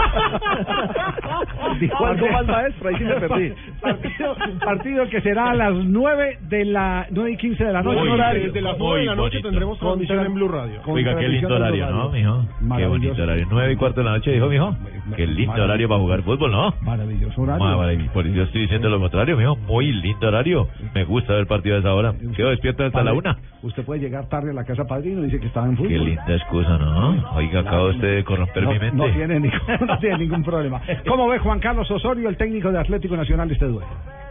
[1.79, 3.53] Dijo Algo mal maestro, ahí sí me perdí.
[3.81, 8.01] Partido, partido que será a las 9 de la 9 y 15 de la noche.
[8.01, 8.43] Uy, horario.
[8.45, 10.81] desde las nueve de la noche tendremos transmisión en Blue Radio.
[10.85, 12.45] Oiga, qué lindo horario, ¿no, mijo?
[12.77, 13.47] Qué bonito horario.
[13.49, 14.75] Nueve y cuarto de la noche, dijo, mijo.
[15.15, 16.73] Qué lindo horario para jugar fútbol, ¿no?
[16.81, 17.63] Maravilloso horario.
[17.65, 18.21] Maravilloso.
[18.21, 19.55] Yo estoy diciendo lo contrario, mijo.
[19.55, 20.67] Muy lindo horario.
[20.93, 22.13] Me gusta ver partido a esa hora.
[22.35, 23.37] Quedo despierto hasta la Padre, una.
[23.61, 25.89] Usted puede llegar tarde a la casa padrino y dice que estaba en fútbol.
[25.89, 27.31] Qué linda excusa, ¿no?
[27.35, 28.97] Oiga, acaba usted de corromper no, mi mente.
[28.97, 30.81] no tiene ningún, no tiene ningún problema.
[31.07, 33.87] ¿Cómo ve Juan Carlos Osorio, el técnico de Atlético Nacional, este duelo?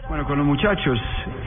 [0.09, 0.99] Bueno, con los muchachos,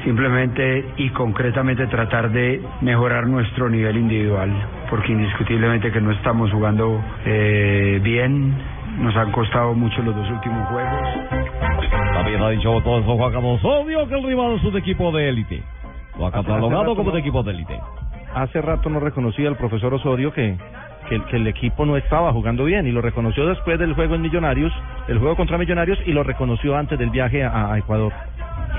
[0.03, 4.51] simplemente y concretamente tratar de mejorar nuestro nivel individual,
[4.89, 8.57] porque indiscutiblemente que no estamos jugando eh, bien,
[8.99, 11.01] nos han costado mucho los dos últimos juegos.
[12.15, 15.29] También ha dicho todo eso Juan Carlos Osorio que el rival es un equipo de
[15.29, 15.63] élite.
[16.19, 17.79] Lo ha catalogado como un equipo de élite.
[18.35, 20.57] Hace rato no reconocía al profesor Osorio que,
[21.09, 24.23] que, que el equipo no estaba jugando bien y lo reconoció después del juego en
[24.23, 24.73] Millonarios,
[25.09, 28.13] el juego contra Millonarios y lo reconoció antes del viaje a, a Ecuador.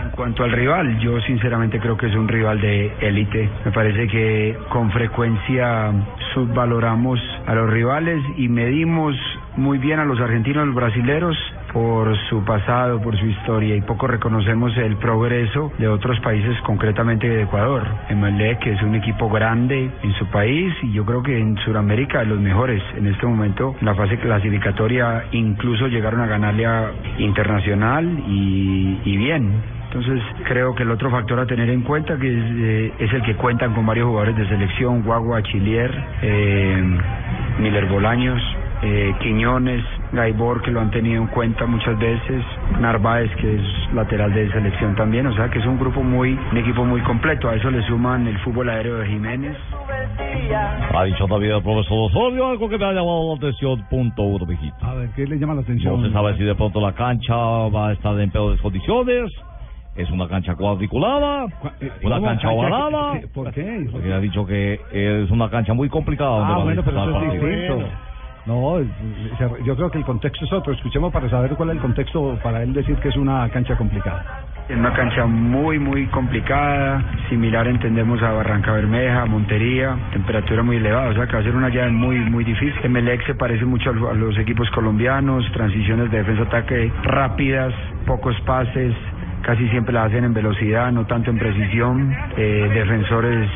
[0.03, 3.49] En cuanto al rival, yo sinceramente creo que es un rival de élite.
[3.65, 5.91] Me parece que con frecuencia
[6.33, 9.15] subvaloramos a los rivales y medimos
[9.55, 11.37] muy bien a los argentinos y los brasileros
[11.77, 17.29] por su pasado, por su historia y poco reconocemos el progreso de otros países, concretamente
[17.29, 17.83] de Ecuador.
[18.09, 22.21] Emelec, que es un equipo grande en su país y yo creo que en Sudamérica
[22.21, 22.81] de los mejores.
[22.95, 29.17] En este momento, en la fase clasificatoria, incluso llegaron a ganarle a Internacional y, y
[29.17, 29.61] bien.
[29.91, 33.21] Entonces creo que el otro factor a tener en cuenta que es, eh, es el
[33.21, 35.91] que cuentan con varios jugadores de selección, Guagua, Chilier,
[36.23, 36.97] eh,
[37.59, 38.41] Miller Bolaños,
[38.81, 42.43] eh, Quiñones, Gaibor, que lo han tenido en cuenta muchas veces,
[42.79, 43.61] Narváez, que es
[43.93, 47.49] lateral de selección también, o sea que es un grupo muy, un equipo muy completo,
[47.49, 49.57] a eso le suman el fútbol aéreo de Jiménez.
[50.93, 53.83] Ha dicho también el profesor Osorio algo que me ha llamado la atención.
[53.89, 54.85] Punto uno, mijito.
[54.85, 56.01] A ver, ¿qué le llama la atención?
[56.01, 59.31] No se sabe si de pronto la cancha va a estar en peores condiciones.
[59.95, 61.45] Es una cancha cuadriculada,
[62.03, 62.27] una ¿cómo?
[62.27, 63.19] cancha ovalada.
[63.19, 63.87] ¿qué- ¿Por qué?
[63.91, 66.37] Porque ha dicho que es una cancha muy complicada.
[66.37, 67.89] donde Ah, bueno, pero eso es distinto.
[68.47, 68.79] No,
[69.65, 70.71] yo creo que el contexto es otro.
[70.73, 74.45] Escuchemos para saber cuál es el contexto para él decir que es una cancha complicada.
[74.69, 81.09] En una cancha muy, muy complicada, similar entendemos a Barranca Bermeja, Montería, temperatura muy elevada,
[81.09, 82.73] o sea que va a ser una llave muy, muy difícil.
[82.83, 87.73] Emelec se parece mucho a los equipos colombianos, transiciones de defensa-ataque rápidas,
[88.05, 88.93] pocos pases,
[89.41, 93.49] casi siempre la hacen en velocidad, no tanto en precisión, eh, defensores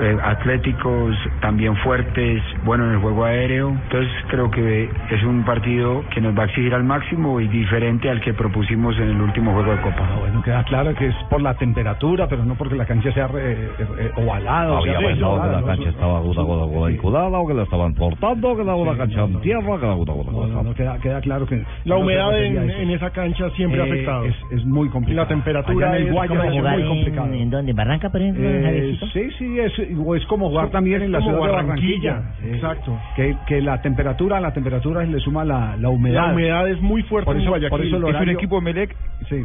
[0.00, 6.04] eh, atléticos, también fuertes, bueno en el juego aéreo, entonces creo que es un partido
[6.14, 9.52] que nos va a exigir al máximo y diferente al que propusimos en el último
[9.52, 10.16] juego de Copa.
[10.20, 13.70] Bueno, queda claro que es por la temperatura, pero no porque la cancha sea eh,
[13.98, 14.72] eh, ovalada.
[14.78, 15.66] o sea, Había pensado que la ¿no?
[15.66, 19.40] cancha estaba una cosa cuadriculada o que la estaban cortando, que era una cancha en
[19.40, 20.30] tierra, que era una cosa.
[20.32, 21.56] No, no, no, queda, queda claro que...
[21.84, 24.24] La no humedad en, en esa cancha siempre ha Eh, afectado.
[24.24, 25.24] Es, es muy complicado.
[25.24, 27.32] La temperatura Allá en el Guayas como es muy en- complicado.
[27.32, 27.72] ¿En dónde?
[27.72, 29.67] ¿Barranca, por ejemplo, Eh, sí, sí, es,
[30.04, 32.98] o es como jugar también en la ciudad de Barranquilla, exacto.
[33.16, 36.26] Que, que la temperatura, la temperatura le suma la, la humedad.
[36.28, 37.70] La humedad es muy fuerte Por en eso, Guayaquil.
[37.70, 38.94] por eso el Es un horario, equipo Melec
[39.28, 39.44] sí.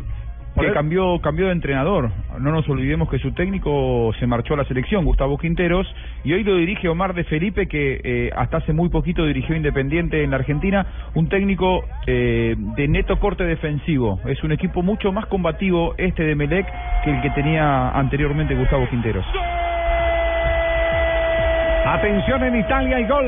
[0.60, 2.12] que cambió cambió de entrenador.
[2.40, 5.88] No nos olvidemos que su técnico se marchó a la selección, Gustavo Quinteros,
[6.24, 10.24] y hoy lo dirige Omar de Felipe, que eh, hasta hace muy poquito dirigió Independiente
[10.24, 14.20] en la Argentina, un técnico eh, de neto corte defensivo.
[14.26, 16.68] Es un equipo mucho más combativo este de Melec
[17.04, 19.26] que el que tenía anteriormente Gustavo Quinteros.
[21.94, 23.28] Atención en Italia y gol.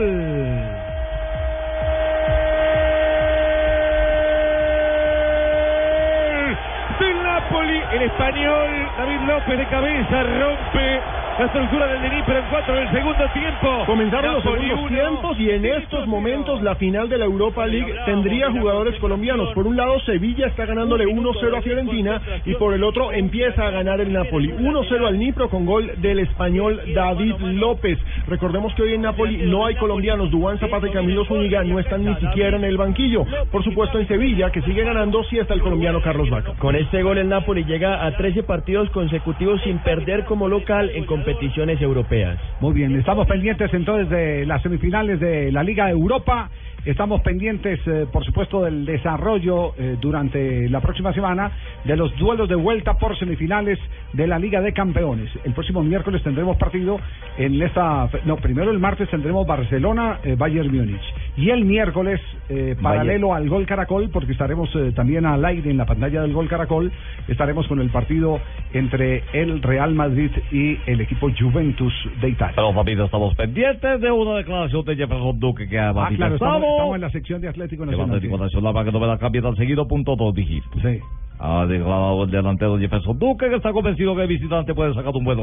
[7.00, 11.02] del Napoli, el español David López de cabeza rompe
[11.38, 13.84] la estructura del Denis, pero en cuatro del segundo tiempo.
[13.86, 17.94] Comenzaron los segundos uno, tiempos y en estos momentos la final de la Europa League
[18.06, 19.54] tendría jugadores colombianos.
[19.54, 23.72] Por un lado, Sevilla está ganándole 1-0 a Fiorentina y por el otro empieza a
[23.72, 24.50] ganar el Napoli.
[24.50, 28.00] 1-0 al Nipro con gol del español David López.
[28.28, 30.32] Recordemos que hoy en Napoli no hay colombianos.
[30.32, 33.26] Dubán Zapata y Camilo Zúñiga no están ni siquiera en el banquillo.
[33.52, 36.54] Por supuesto, en Sevilla, que sigue ganando, sí está el colombiano Carlos Vaca.
[36.60, 41.06] Con este gol el Napoli llega a 13 partidos consecutivos sin perder como local en
[41.26, 42.38] competiciones europeas.
[42.60, 46.50] Muy bien, estamos pendientes entonces de las semifinales de la Liga Europa.
[46.86, 51.52] Estamos pendientes, eh, por supuesto, del desarrollo eh, durante la próxima semana
[51.84, 53.80] de los duelos de vuelta por semifinales
[54.14, 55.32] de la Liga de Campeones.
[55.44, 57.00] El próximo miércoles tendremos partido
[57.40, 58.08] en esta.
[58.26, 61.02] No, primero el martes tendremos Barcelona, eh, Bayern Múnich.
[61.38, 65.86] Y el miércoles, eh, paralelo al Gol Caracol, porque estaremos también al aire en la
[65.86, 66.92] pantalla del Gol Caracol,
[67.28, 68.40] estaremos con el partido
[68.74, 72.54] entre el Real Madrid y el equipo Juventus de Italia.
[72.56, 76.62] Pero, papito, estamos pendientes de una declaración de Jefferson Duque que ha Ah, claro, estamos,
[76.62, 76.75] manifestado.
[76.76, 78.16] Estamos en la sección de Atlético El Nacional.
[78.16, 80.80] Atlético Nacional para que no me la cambie tan seguido, punto dos dijiste.
[80.82, 81.00] Sí.
[81.40, 85.26] Ha declarado el delantero Jefferson Duque que está convencido que el visitante puede sacar un
[85.26, 85.38] buen,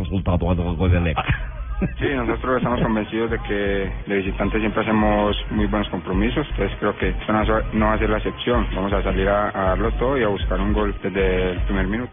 [0.00, 0.38] resultado
[1.06, 1.14] el.
[1.98, 6.96] Sí, nosotros estamos convencidos de que de visitante siempre hacemos muy buenos compromisos, entonces creo
[6.96, 8.66] que esto no va a ser- no va a ser la excepción.
[8.74, 11.88] Vamos a salir a, a darlo todo y a buscar un gol desde el primer
[11.88, 12.12] minuto.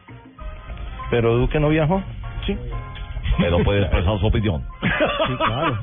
[1.12, 2.02] Pero Duque no viajó.
[2.46, 2.58] Sí.
[3.42, 4.64] Pero puede expresar su opinión.
[4.82, 5.78] Sí, claro.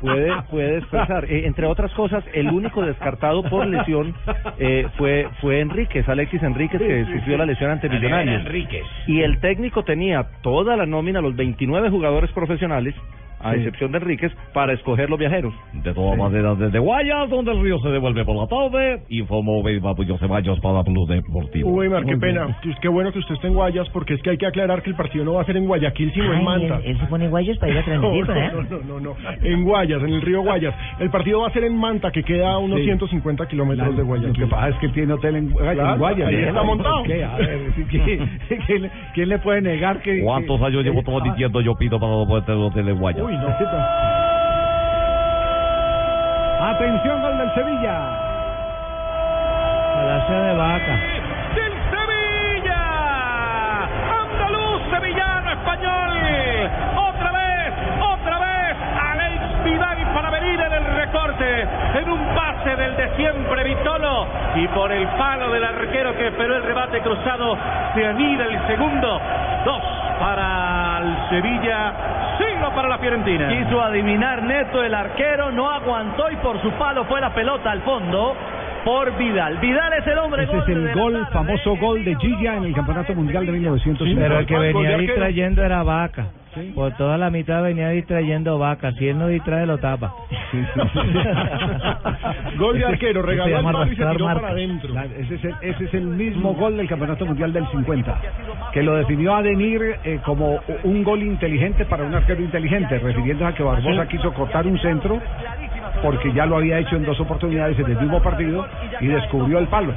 [0.00, 1.24] Puede, puede expresar.
[1.26, 4.14] Eh, entre otras cosas, el único descartado por lesión
[4.58, 8.40] eh, fue fue Enríquez, Alexis Enríquez, que sufrió la lesión ante Millonarios.
[8.42, 8.84] Enríquez.
[9.06, 12.94] Y el técnico tenía toda la nómina, los 29 jugadores profesionales,
[13.42, 13.58] a Sí.
[13.58, 15.52] excepción de Enríquez, para escoger los viajeros.
[15.72, 19.94] De todas maneras, desde Guayas, donde el río se devuelve por la tarde, informó Beima
[19.94, 21.70] Puyo Ceballos para Blue Deportivo.
[21.70, 22.34] Weimar, qué Muy bien.
[22.34, 22.56] pena.
[22.62, 24.90] Pues Qué bueno que usted esté en Guayas, porque es que hay que aclarar que
[24.90, 26.76] el partido no va a ser en Guayaquil, sino en Manta.
[26.78, 28.52] él, él se pone guayos para ir a transmitir, No, ¿verdad?
[28.52, 29.16] no, no, no, no.
[29.42, 30.74] En Guayas, en el río Guayas.
[30.98, 32.84] El partido va a ser en Manta, que queda a unos Sí.
[32.84, 34.32] 150 kilómetros de Lo Guayaquil.
[34.44, 36.28] que pasa es que tiene hotel en, en Claro, Guayas.
[36.28, 36.48] ahí ¿no?
[36.48, 37.02] está montado.
[37.04, 37.24] ¿Qué?
[37.24, 37.58] A ver,
[37.90, 38.28] ¿quién,
[38.66, 40.22] quién- quién le puede negar que...
[40.22, 43.22] ¿Cuántos que- años llevo todo diciendo yo pido para no poder tener hotel en Guayas?
[43.22, 43.48] Uy, no.
[46.60, 47.98] Atención gol del Sevilla.
[49.94, 50.98] Palacio de vaca.
[51.54, 52.82] del Sevilla.
[54.22, 56.10] Andaluz, sevillano, español.
[56.96, 58.76] Otra vez, otra vez.
[59.12, 61.68] Alex Vidal para venir en el recorte.
[61.94, 64.26] En un pase del de siempre Vitolo.
[64.56, 67.56] Y por el palo del arquero que esperó el rebate cruzado.
[67.94, 69.20] Se anida el segundo.
[69.64, 71.94] Dos para el Sevilla.
[72.38, 73.48] Cero para la Fiorentina.
[73.48, 77.80] Quiso adivinar Neto el arquero, no aguantó y por su palo fue la pelota al
[77.80, 78.36] fondo
[78.84, 79.58] por Vidal.
[79.58, 83.14] Vidal es el hombre Ese es el gol, famoso gol de Gilla en el Campeonato
[83.14, 84.22] Mundial de 1950.
[84.22, 85.00] Pero el que Gol venía arquero.
[85.00, 86.26] distrayendo era Vaca.
[86.74, 88.90] Por toda la mitad venía distrayendo Vaca.
[88.92, 90.12] Si él no distrae, lo tapa.
[92.58, 94.94] Gol de arquero, regaló el llama palo y se arrastrar tiró para adentro.
[95.18, 98.20] Ese es, el, ese es el mismo gol del Campeonato Mundial del 50,
[98.72, 103.54] que lo definió Adenir eh, como un gol inteligente para un arquero inteligente, refiriéndose a
[103.54, 105.20] que Barbosa quiso cortar un centro
[106.02, 108.66] porque ya lo había hecho en dos oportunidades en el mismo partido
[109.00, 109.92] y descubrió el palo.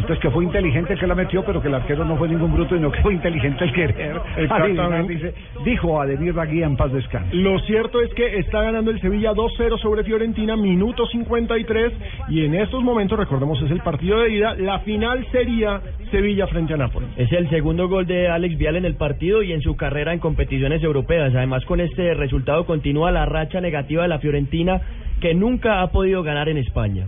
[0.00, 2.52] Entonces que fue inteligente el que la metió, pero que el arquero no fue ningún
[2.52, 4.20] bruto, sino que fue inteligente el querer.
[4.36, 4.80] Exactamente.
[4.80, 5.34] adivinar, dice,
[5.64, 7.34] dijo Adenir Raguía en paz descanse.
[7.36, 11.92] Lo cierto es que está ganando el Sevilla 2-0 sobre Fiorentina, minuto 53,
[12.28, 16.74] y en estos momentos, recordemos, es el partido de ida, la final sería Sevilla frente
[16.74, 17.10] a Nápoles.
[17.16, 20.18] Es el segundo gol de Alex Vial en el partido y en su carrera en
[20.18, 21.34] competiciones europeas.
[21.34, 24.80] Además, con este resultado continúa la racha negativa de la Fiorentina
[25.20, 27.06] que nunca ha podido ganar en España.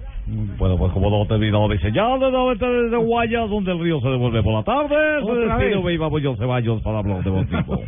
[0.58, 4.42] Bueno, pues como no terminó de señal nuevamente desde Guayas, donde el río se devuelve
[4.42, 5.84] por la tarde, se Otra despide vez.
[5.84, 7.82] Beima Puyo Ceballos para Blog Deportivo.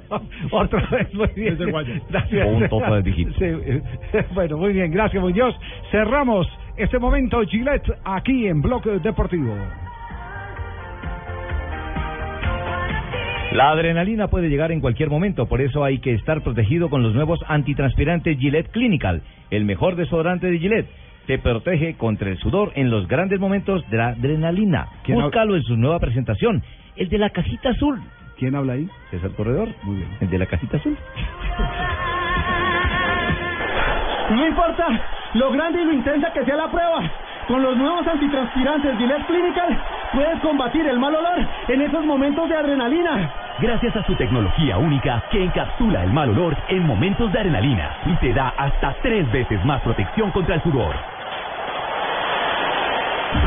[0.52, 1.56] Otra vez, muy bien.
[1.56, 2.02] Desde Guayas.
[2.08, 2.46] Gracias.
[2.46, 3.34] Punto tres dígitos.
[3.36, 5.54] Sí, bueno, muy bien, gracias Muñoz.
[5.90, 9.54] Cerramos este momento Gillette aquí en Bloque Deportivo.
[13.52, 17.14] La adrenalina puede llegar en cualquier momento, por eso hay que estar protegido con los
[17.14, 20.88] nuevos antitranspirantes Gillette Clinical, el mejor desodorante de Gillette.
[21.28, 24.88] Te protege contra el sudor en los grandes momentos de la adrenalina.
[25.04, 26.62] ¿Quién hab- Búscalo en su nueva presentación,
[26.96, 28.00] el de la cajita azul.
[28.38, 28.88] ¿Quién habla ahí?
[29.10, 29.68] César Corredor.
[29.82, 30.08] Muy bien.
[30.22, 30.96] El de la cajita azul.
[34.30, 34.86] No importa
[35.34, 37.00] lo grande y lo intensa que sea la prueba.
[37.46, 39.78] Con los nuevos antitranspirantes Gillette Clinical
[40.14, 41.38] puedes combatir el mal olor
[41.68, 43.30] en esos momentos de adrenalina.
[43.58, 48.14] Gracias a su tecnología única que encapsula el mal olor en momentos de adrenalina y
[48.16, 50.94] te da hasta tres veces más protección contra el sudor.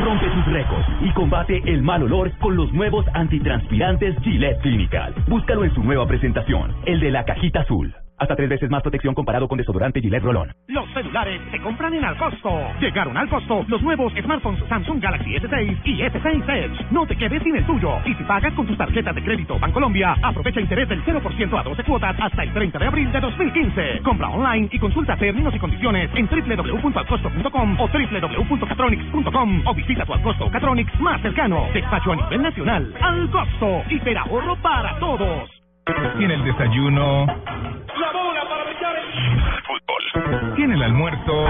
[0.04, 5.14] Rompe tus récords y combate el mal olor con los nuevos antitranspirantes Gillette Clinical.
[5.28, 7.94] Búscalo en su nueva presentación, el de la cajita azul.
[8.22, 10.54] Hasta tres veces más protección comparado con desodorante Gillette Rolón.
[10.68, 12.50] Los celulares se compran en Alcosto.
[12.80, 16.86] Llegaron al costo los nuevos smartphones Samsung Galaxy S6 y S6 Edge.
[16.92, 17.98] No te quedes sin el tuyo.
[18.04, 21.82] Y si pagas con tus tarjetas de crédito Bancolombia, aprovecha interés del 0% a 12
[21.82, 24.02] cuotas hasta el 30 de abril de 2015.
[24.04, 30.48] Compra online y consulta términos y condiciones en www.alcosto.com o www.catronics.com o visita tu Alcosto
[30.48, 31.66] Catronics más cercano.
[31.74, 32.94] Despacho a nivel nacional.
[33.00, 33.82] Alcosto.
[33.90, 35.61] Hiperahorro para todos.
[35.84, 40.54] Tiene el desayuno, La bola para brillar el fútbol.
[40.54, 41.46] Tiene el almuerzo,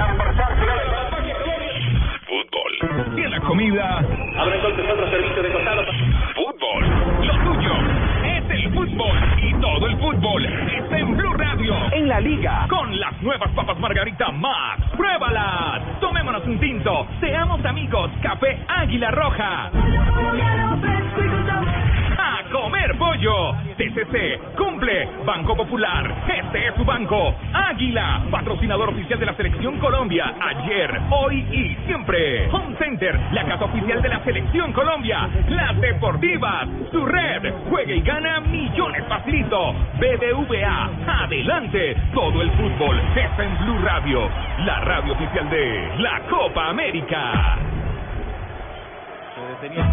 [2.25, 3.13] fútbol.
[3.15, 3.97] Tiene la comida,
[4.39, 5.83] Abre entonces otro servicio de costado.
[6.33, 7.27] fútbol.
[7.27, 7.73] Lo tuyo
[8.25, 11.75] es el fútbol y todo el fútbol está en Blue Radio.
[11.91, 14.81] En la liga con las nuevas papas Margarita Max.
[14.97, 15.99] Pruébalas.
[15.99, 17.05] Tomémonos un tinto.
[17.19, 18.09] Seamos amigos.
[18.23, 19.69] Café Águila Roja.
[22.53, 23.55] Comer pollo.
[23.75, 25.09] TCC cumple.
[25.25, 26.23] Banco Popular.
[26.27, 27.33] Este es su banco.
[27.51, 30.35] Águila, patrocinador oficial de la Selección Colombia.
[30.39, 32.47] Ayer, hoy y siempre.
[32.51, 35.27] Home Center, la casa oficial de la Selección Colombia.
[35.49, 37.51] Las Deportivas, su red.
[37.71, 39.73] Juega y gana millones facilito.
[39.97, 41.97] BBVA, adelante.
[42.13, 44.29] Todo el fútbol está en Blue Radio,
[44.59, 47.82] la radio oficial de la Copa América.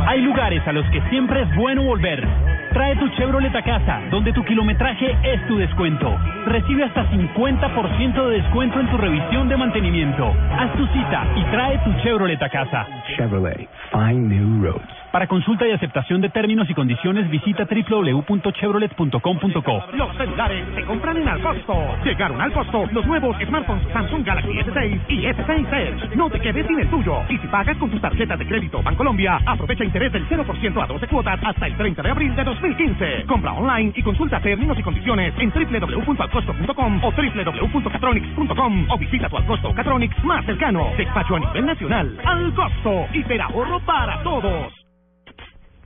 [0.06, 2.26] Hay lugares a los que siempre es bueno volver.
[2.72, 6.16] Trae tu Chevrolet a casa, donde tu kilometraje es tu descuento.
[6.46, 10.34] Recibe hasta 50% de descuento en tu revisión de mantenimiento.
[10.58, 12.86] Haz tu cita y trae tu Chevrolet a casa.
[13.16, 14.99] Chevrolet, find new roads.
[15.12, 19.84] Para consulta y aceptación de términos y condiciones, visita www.chevrolet.com.co.
[19.94, 21.74] Los celulares se compran en Alcosto.
[22.04, 26.14] Llegaron al costo los nuevos smartphones Samsung Galaxy S6 y S6 Edge.
[26.14, 27.24] No te quedes sin el tuyo.
[27.28, 31.08] Y si pagas con tus tarjetas de crédito Bancolombia, aprovecha interés del 0% a 12
[31.08, 33.24] cuotas hasta el 30 de abril de 2015.
[33.26, 39.74] Compra online y consulta términos y condiciones en www.alcosto.com o www.catronics.com o visita tu Alcosto
[39.74, 40.92] Catronics más cercano.
[40.96, 42.16] Despacho a nivel nacional.
[42.24, 43.06] Al costo.
[43.12, 44.79] Hiperahorro para todos.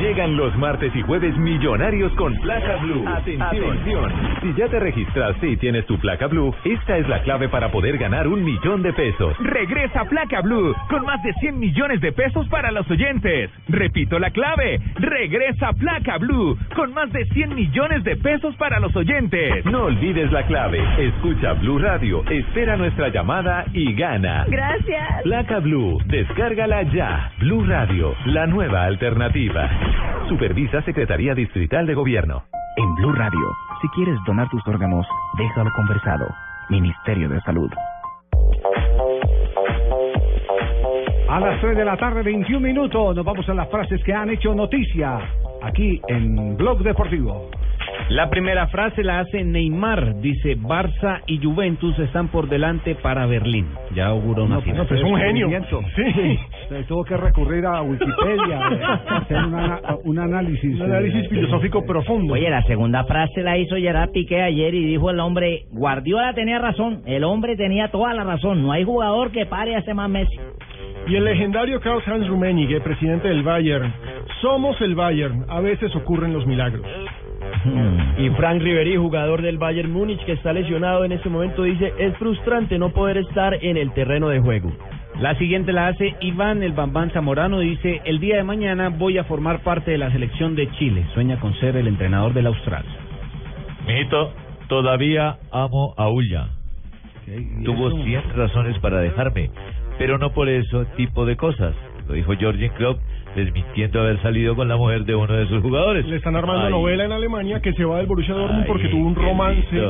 [0.00, 3.04] Llegan los martes y jueves millonarios con placa blue.
[3.08, 4.12] Atención.
[4.42, 7.96] Si ya te registraste y tienes tu placa blue, esta es la clave para poder
[7.96, 9.36] ganar un millón de pesos.
[9.38, 13.50] Regresa Placa Blue con más de 100 millones de pesos para los oyentes.
[13.68, 14.80] Repito la clave.
[14.96, 19.64] Regresa Placa Blue con más de 100 millones de pesos para los oyentes.
[19.64, 20.78] No olvides la clave.
[20.98, 24.44] Escucha Blue Radio, espera nuestra llamada y gana.
[24.48, 25.22] Gracias.
[25.22, 27.32] Placa Blue, descárgala ya.
[27.38, 29.70] Blue Radio, la nueva alternativa.
[30.28, 32.44] Supervisa Secretaría Distrital de Gobierno.
[32.76, 35.06] En Blue Radio, si quieres donar tus órganos,
[35.38, 36.26] déjalo conversado.
[36.68, 37.70] Ministerio de Salud.
[41.28, 44.30] A las 3 de la tarde, 21 minutos, nos vamos a las frases que han
[44.30, 45.18] hecho noticia
[45.66, 47.50] aquí en Blog Deportivo.
[48.08, 50.20] La primera frase la hace Neymar.
[50.20, 53.66] Dice, Barça y Juventus están por delante para Berlín.
[53.94, 54.86] Ya augura una final.
[54.86, 55.80] pues, descubrimiento.
[55.96, 56.38] Sí.
[56.68, 60.76] Se tuvo que recurrir a Wikipedia, eh, hacer una- un análisis.
[60.76, 62.34] Un análisis eh, filosófico profundo.
[62.34, 66.58] Oye, la segunda frase la hizo Gerard Piqué ayer y dijo el hombre, Guardiola tenía
[66.58, 70.10] razón, el hombre tenía toda la razón, no hay jugador que pare a ese más
[70.10, 70.36] Messi.
[71.06, 73.92] Y el legendario Klaus-Hans Rummenigge, presidente del Bayern.
[74.40, 75.44] Somos el Bayern.
[75.48, 76.84] A veces ocurren los milagros.
[78.18, 82.16] Y Frank Ribery, jugador del Bayern Múnich, que está lesionado en este momento, dice, es
[82.16, 84.72] frustrante no poder estar en el terreno de juego.
[85.20, 89.24] La siguiente la hace Iván el Bambán Zamorano, dice, el día de mañana voy a
[89.24, 91.06] formar parte de la selección de Chile.
[91.14, 92.84] Sueña con ser el entrenador del Austral.
[93.86, 94.32] Mijito,
[94.68, 96.48] todavía amo a Ulla.
[97.64, 99.50] Tuvo 100 razones para dejarme,
[99.98, 101.74] pero no por eso tipo de cosas.
[102.08, 103.00] Lo dijo Jorgen Klopp
[103.34, 106.06] desmintiendo haber salido con la mujer de uno de sus jugadores.
[106.06, 108.88] Le están armando Ay, novela en Alemania que se va del Borussia Dortmund Ay, porque
[108.88, 109.82] tuvo un romance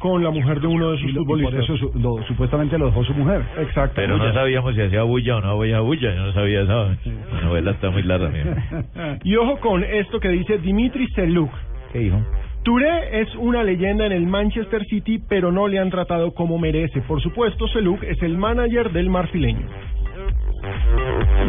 [0.00, 1.66] con la mujer de uno de sus Y, lo- y futbolistas.
[1.66, 3.42] por eso su- lo- supuestamente lo dejó su mujer.
[3.58, 3.94] Exacto.
[3.96, 6.14] Pero no sabíamos si hacía bulla o no hacía bulla.
[6.14, 6.88] Yo no sabía eso.
[7.34, 8.30] La novela está muy larga.
[9.24, 11.50] Y ojo con esto que dice Dimitri Seluk.
[11.92, 12.22] ¿Qué dijo?
[12.64, 17.02] Touré es una leyenda en el Manchester City, pero no le han tratado como merece.
[17.02, 19.66] Por supuesto, Seluk es el manager del marfileño.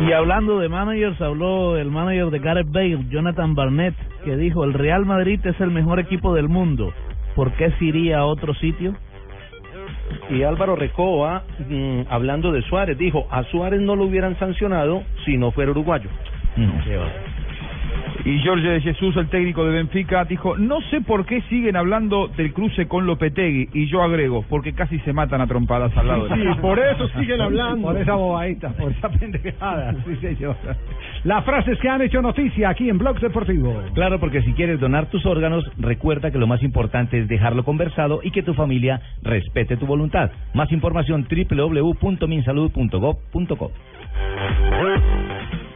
[0.05, 3.95] Y hablando de managers, habló el manager de Gareth Bale, Jonathan Barnett,
[4.25, 6.91] que dijo, el Real Madrid es el mejor equipo del mundo.
[7.33, 8.93] ¿Por qué se iría a otro sitio?
[10.29, 15.37] Y Álvaro Recoba, mm, hablando de Suárez, dijo, a Suárez no lo hubieran sancionado si
[15.37, 16.09] no fuera uruguayo.
[18.25, 22.27] Y Jorge de Jesús, el técnico de Benfica, dijo, no sé por qué siguen hablando
[22.29, 23.69] del cruce con Lopetegui.
[23.71, 26.27] Y yo agrego, porque casi se matan a trompadas al lado.
[26.27, 27.87] de Sí, por eso siguen hablando.
[27.87, 29.93] Por esa bobadita, por esa pendejada.
[30.03, 30.55] Sí, señor.
[31.23, 33.83] Las frases que han hecho noticia aquí en Blog Deportivo.
[33.93, 38.21] Claro, porque si quieres donar tus órganos, recuerda que lo más importante es dejarlo conversado
[38.23, 40.31] y que tu familia respete tu voluntad.
[40.55, 43.71] Más información www.minsalud.gov.co.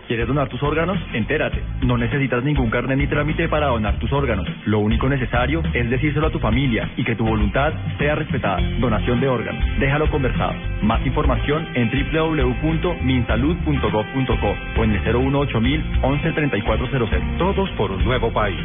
[0.09, 0.97] ¿Quieres donar tus órganos?
[1.13, 1.61] Entérate.
[1.83, 4.47] No necesitas ningún carnet ni trámite para donar tus órganos.
[4.65, 8.59] Lo único necesario es decírselo a tu familia y que tu voluntad sea respetada.
[8.79, 9.63] Donación de órganos.
[9.79, 10.55] Déjalo conversado.
[10.81, 15.59] Más información en www.minsalud.gov.co o en el 018
[16.01, 17.37] 11 3400.
[17.37, 18.57] Todos por un nuevo país.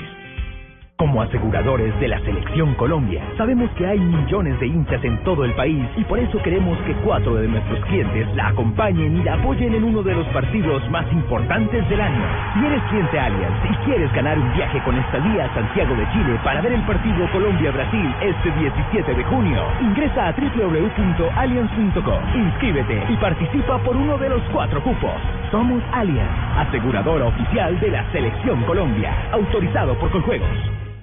[0.97, 5.53] Como aseguradores de la Selección Colombia, sabemos que hay millones de hinchas en todo el
[5.55, 9.75] país y por eso queremos que cuatro de nuestros clientes la acompañen y la apoyen
[9.75, 12.25] en uno de los partidos más importantes del año.
[12.55, 16.39] Si eres cliente Allianz y quieres ganar un viaje con estadía a Santiago de Chile
[16.45, 23.79] para ver el partido Colombia-Brasil este 17 de junio, ingresa a www.allianz.co, inscríbete y participa
[23.79, 25.21] por uno de los cuatro cupos.
[25.51, 30.94] Somos Allianz, aseguradora oficial de la Selección Colombia, autorizado por Coljuegos.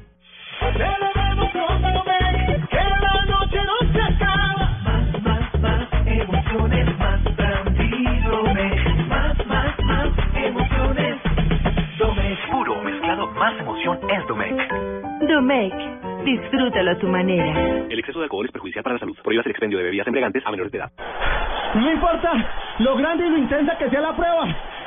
[16.24, 17.86] Disfrútalo a tu manera.
[17.90, 19.18] El exceso de alcohol es perjudicial para la salud.
[19.24, 20.92] Prohíbas el expendio de bebidas embriagantes a menores de edad.
[21.76, 22.32] No importa
[22.80, 24.48] lo grande y lo intensa que sea la prueba.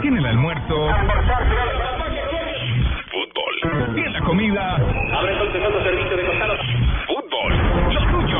[0.00, 0.88] Tiene el almuerzo.
[3.10, 3.94] Fútbol.
[3.94, 4.74] Tiene la comida.
[4.74, 6.60] Abre entonces otro servicio de costados.
[7.06, 7.94] Fútbol.
[7.94, 8.38] Lo tuyo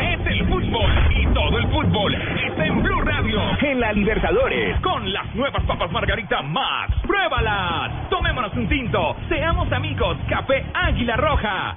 [0.00, 0.90] es el fútbol.
[1.10, 3.40] Y todo el fútbol está en Blue Radio.
[3.60, 4.80] En la Libertadores.
[4.80, 6.90] Con las nuevas papas Margarita más.
[7.06, 8.08] ¡Pruébalas!
[8.10, 9.16] Tomémonos un tinto.
[9.28, 10.18] Seamos amigos.
[10.28, 11.76] Café Águila Roja.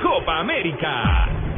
[0.00, 1.51] Copa América.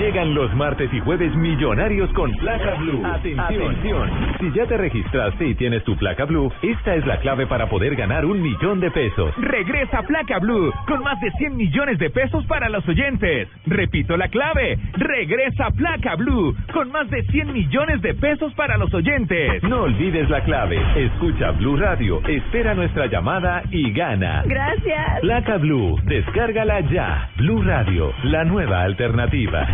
[0.00, 3.04] Llegan los martes y jueves millonarios con placa blue.
[3.04, 4.10] Atención.
[4.40, 7.94] Si ya te registraste y tienes tu placa blue, esta es la clave para poder
[7.96, 9.34] ganar un millón de pesos.
[9.36, 13.46] Regresa Placa Blue con más de 100 millones de pesos para los oyentes.
[13.66, 14.78] Repito la clave.
[14.94, 19.62] Regresa Placa Blue con más de 100 millones de pesos para los oyentes.
[19.64, 20.80] No olvides la clave.
[20.96, 24.44] Escucha Blue Radio, espera nuestra llamada y gana.
[24.46, 25.20] Gracias.
[25.20, 27.28] Placa Blue, descárgala ya.
[27.36, 29.68] Blue Radio, la nueva alternativa.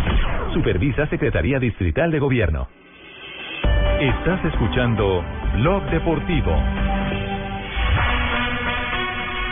[0.53, 2.67] Supervisa Secretaría Distrital de Gobierno.
[3.99, 5.23] Estás escuchando
[5.55, 6.55] Blog Deportivo.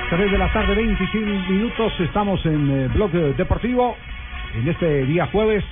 [0.09, 1.93] 3 de la tarde, 25 minutos.
[1.99, 3.95] Estamos en eh, Blog Deportivo.
[4.53, 5.63] En este día jueves,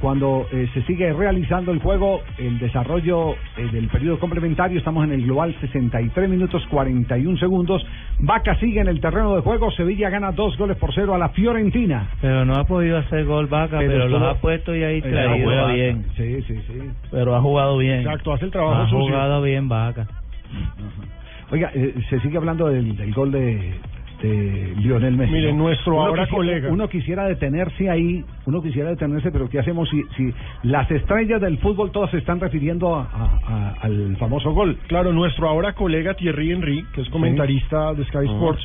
[0.00, 4.78] cuando eh, se sigue realizando el juego, el desarrollo eh, del periodo complementario.
[4.78, 7.84] Estamos en el global 63 minutos 41 segundos.
[8.18, 9.70] Vaca sigue en el terreno de juego.
[9.72, 12.08] Sevilla gana dos goles por cero a la Fiorentina.
[12.20, 14.98] Pero no ha podido hacer gol Vaca, Pero pero, los estuvo- ha puesto y ahí
[14.98, 15.72] Eh, traído Vaca.
[15.72, 16.04] bien.
[16.16, 16.80] Sí, sí, sí.
[17.10, 18.00] Pero ha jugado bien.
[18.00, 18.98] Exacto, hace el trabajo ha sucio.
[19.08, 20.06] jugado bien Vaca.
[21.50, 23.74] Oiga, eh, se sigue hablando del, del gol de,
[24.22, 25.32] de Lionel Messi.
[25.32, 26.68] Mire, nuestro Uno ahora quisiera- colega.
[26.72, 31.58] Uno quisiera detenerse ahí, uno quisiera detenerse, pero ¿qué hacemos si, si las estrellas del
[31.58, 34.78] fútbol todas se están refiriendo a- a- a- al famoso gol?
[34.86, 38.62] Claro, nuestro ahora colega Thierry Henry, que es comentarista de Sky Sports,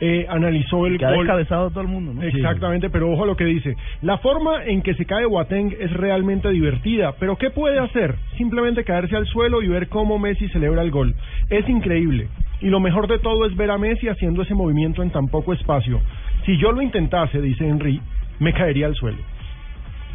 [0.00, 1.18] eh, analizó el Que ha gol.
[1.20, 2.22] descabezado a todo el mundo, ¿no?
[2.22, 3.76] Exactamente, pero ojo a lo que dice.
[4.02, 8.16] La forma en que se cae Boateng es realmente divertida, pero ¿qué puede hacer?
[8.36, 11.14] Simplemente caerse al suelo y ver cómo Messi celebra el gol.
[11.48, 12.26] Es increíble.
[12.64, 15.52] Y lo mejor de todo es ver a Messi haciendo ese movimiento en tan poco
[15.52, 16.00] espacio.
[16.46, 18.00] Si yo lo intentase, dice Henry,
[18.38, 19.18] me caería al suelo.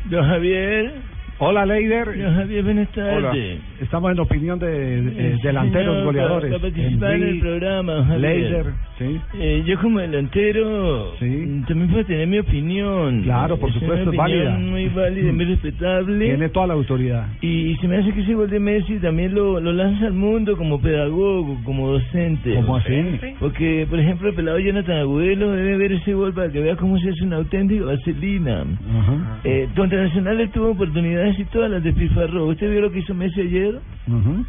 [0.09, 1.18] Javier.
[1.41, 2.05] Hola, Leider.
[2.35, 3.15] Javier, buenas tardes.
[3.17, 3.33] Hola.
[3.81, 4.67] Estamos en opinión de,
[5.01, 6.49] de- delanteros Señor, goleadores.
[6.51, 8.19] Para participar en Henry, el programa, Javier.
[8.19, 8.65] Leider,
[8.97, 9.21] sí.
[9.39, 13.21] Eh, yo como delantero mm, también puedo tener mi opinión.
[13.23, 14.69] Claro, por Es supuesto, es una opinión válida.
[14.69, 16.25] muy válida, muy respetable.
[16.25, 17.27] Tiene toda la autoridad.
[17.41, 20.57] Y se me hace que ese gol de Messi también lo, lo lanza al mundo
[20.57, 22.53] como pedagogo, como docente.
[22.55, 22.91] ¿Cómo así?
[23.39, 26.99] Porque, por ejemplo, el pelado Jonathan Agudelo debe ver ese gol para que vea cómo
[26.99, 28.65] se hace una auténtica vaselina.
[29.45, 32.45] Eh, contra Nacional tuvo oportunidades y todas las despilfarró.
[32.45, 33.79] ¿Usted vio lo que hizo Messi ayer?
[34.07, 34.45] Ujú.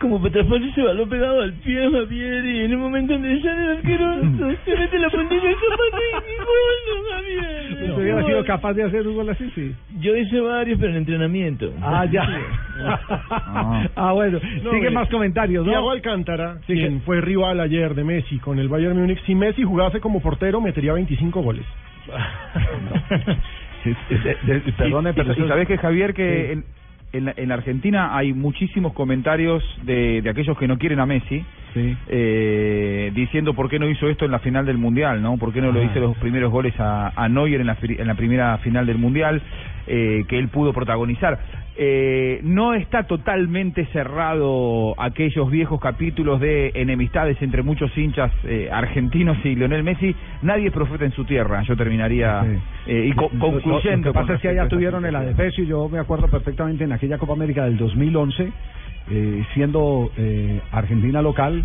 [0.00, 3.78] Como Petrafoli ese balón pegado al pie, Javier, y en un momento donde sale el
[3.78, 4.14] arquero,
[4.64, 7.72] se mete la puntilla del zapato y no, Javier.
[7.72, 9.50] ¿Usted hubiera sido capaz de hacer un gol así?
[9.56, 9.74] Sí.
[9.98, 11.72] Yo hice varios, pero en entrenamiento.
[11.82, 12.22] Ah, ya.
[13.96, 14.38] ah, bueno.
[14.62, 15.72] No, Sigue más comentarios, ¿no?
[15.72, 19.98] Thiago Alcántara, quien fue rival ayer de Messi con el Bayern Múnich, si Messi jugase
[20.00, 21.66] como portero, metería 25 goles.
[24.76, 26.52] Perdone, pero y, sabés que Javier que Sí.
[26.52, 26.64] en,
[27.12, 31.44] en, la- en Argentina hay muchísimos comentarios de, de aquellos que no quieren a Messi
[32.08, 35.36] eh, diciendo por qué no hizo esto en la final del mundial, ¿no?
[35.36, 35.84] ¿Por qué no lo Ah.
[35.84, 39.40] hizo los primeros goles a, a Neuer en la, en la primera final del mundial
[39.88, 41.38] eh, que él pudo protagonizar?
[41.80, 49.38] Eh, no está totalmente cerrado aquellos viejos capítulos de enemistades entre muchos hinchas eh, argentinos
[49.44, 50.14] y Lionel Messi.
[50.42, 51.62] Nadie es profeta en su tierra.
[51.62, 52.42] Yo terminaría
[52.86, 54.08] eh, y co- Lo- lo- concluyendo.
[54.08, 57.16] Lo que pasa es que allá tuvieron el adefesio, yo me acuerdo perfectamente en aquella
[57.18, 58.52] Copa América del 2011,
[59.10, 61.64] eh, siendo eh, Argentina local,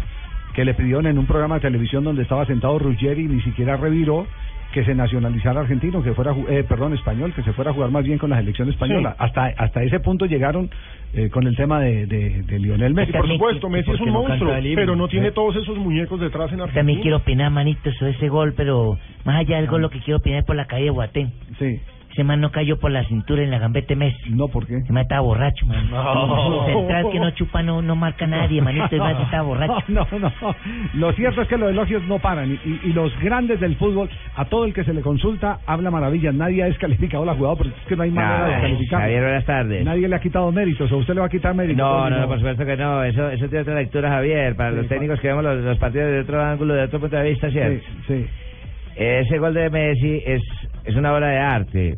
[0.54, 3.76] que le pidieron en un programa de televisión donde estaba sentado Ruggeri y ni siquiera
[3.78, 4.28] reviró
[4.74, 8.04] que se nacionalizara argentino, que fuera, eh, perdón, español, que se fuera a jugar más
[8.04, 9.12] bien con la selección española.
[9.12, 9.16] Sí.
[9.20, 10.70] Hasta hasta ese punto llegaron
[11.14, 13.12] eh, con el tema de, de, de Lionel Messi.
[13.14, 16.60] Por supuesto, Messi es un monstruo, pero no tiene Eh, todos esos muñecos detrás en
[16.60, 16.80] Argentina.
[16.80, 20.18] También quiero opinar, manito, sobre ese gol, pero más allá del gol, lo que quiero
[20.18, 21.32] opinar es por la caída de Boateng.
[21.60, 21.80] Sí.
[22.14, 24.30] Ese man no cayó por la cintura en la gambete Messi.
[24.30, 24.78] No, ¿por qué?
[24.78, 25.90] Ese man estaba borracho, man.
[25.90, 26.66] No.
[26.68, 28.96] Central que no chupa no, no marca a nadie, manito.
[28.98, 29.74] Man estaba borracho.
[29.88, 30.56] No, no, no.
[30.94, 34.10] Lo cierto es que los elogios no paran y, y- y los grandes del fútbol,
[34.36, 36.36] a todo el que se le consulta, habla maravillas.
[36.36, 39.02] Nadie ha descalificado la jugada porque es que no hay manera de descalificar.
[39.02, 39.86] Javier, buenas tardes.
[39.86, 41.78] Nadie le ha quitado méritos o usted le va a quitar méritos.
[41.84, 43.04] No, no, no, por supuesto que no.
[43.04, 44.56] Eso, eso tiene otra lectura, Javier.
[44.56, 47.16] Para Sí, los técnicos que vemos los, los partidos de otro ángulo, de otro punto
[47.16, 47.84] de vista, ¿cierto?
[48.08, 48.26] Sí, sí.
[48.96, 50.42] Ese gol de Messi es,
[50.86, 51.98] es una obra de arte.